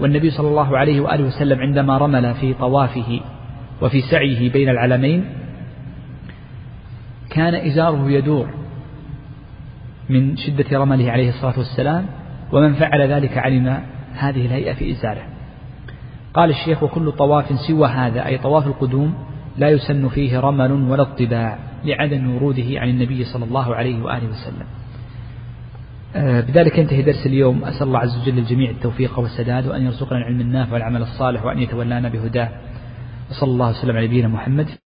والنبي 0.00 0.30
صلى 0.30 0.48
الله 0.48 0.78
عليه 0.78 1.00
وآله 1.00 1.24
وسلم 1.24 1.60
عندما 1.60 1.98
رمل 1.98 2.34
في 2.34 2.54
طوافه 2.54 3.20
وفي 3.82 4.00
سعيه 4.00 4.52
بين 4.52 4.68
العلمين 4.68 5.24
كان 7.30 7.54
إزاره 7.54 8.10
يدور 8.10 8.48
من 10.08 10.36
شدة 10.36 10.78
رمله 10.78 11.10
عليه 11.10 11.28
الصلاة 11.28 11.58
والسلام 11.58 12.06
ومن 12.52 12.74
فعل 12.74 13.00
ذلك 13.12 13.38
علم 13.38 13.82
هذه 14.14 14.46
الهيئة 14.46 14.72
في 14.72 14.90
إزاره. 14.90 15.22
قال 16.34 16.50
الشيخ 16.50 16.82
وكل 16.82 17.12
طواف 17.12 17.60
سوى 17.68 17.88
هذا 17.88 18.26
أي 18.26 18.38
طواف 18.38 18.66
القدوم 18.66 19.14
لا 19.56 19.68
يسن 19.68 20.08
فيه 20.08 20.40
رمل 20.40 20.72
ولا 20.72 21.02
اطباع 21.02 21.58
لعدم 21.84 22.34
وروده 22.34 22.80
عن 22.80 22.88
النبي 22.88 23.24
صلى 23.24 23.44
الله 23.44 23.74
عليه 23.74 24.02
وآله 24.02 24.28
وسلم. 24.28 24.66
بذلك 26.16 26.78
ينتهي 26.78 27.02
درس 27.02 27.26
اليوم. 27.26 27.64
أسأل 27.64 27.86
الله 27.86 27.98
عز 27.98 28.18
وجل 28.22 28.36
للجميع 28.36 28.70
التوفيق 28.70 29.18
والسداد 29.18 29.66
وأن 29.66 29.82
يرزقنا 29.82 30.18
العلم 30.18 30.40
النافع 30.40 30.72
والعمل 30.72 31.02
الصالح 31.02 31.44
وأن 31.44 31.58
يتولانا 31.58 32.08
بهداه. 32.08 32.48
وصلى 33.30 33.50
الله 33.50 33.70
وسلم 33.70 33.96
على 33.96 34.06
نبينا 34.06 34.28
محمد. 34.28 34.68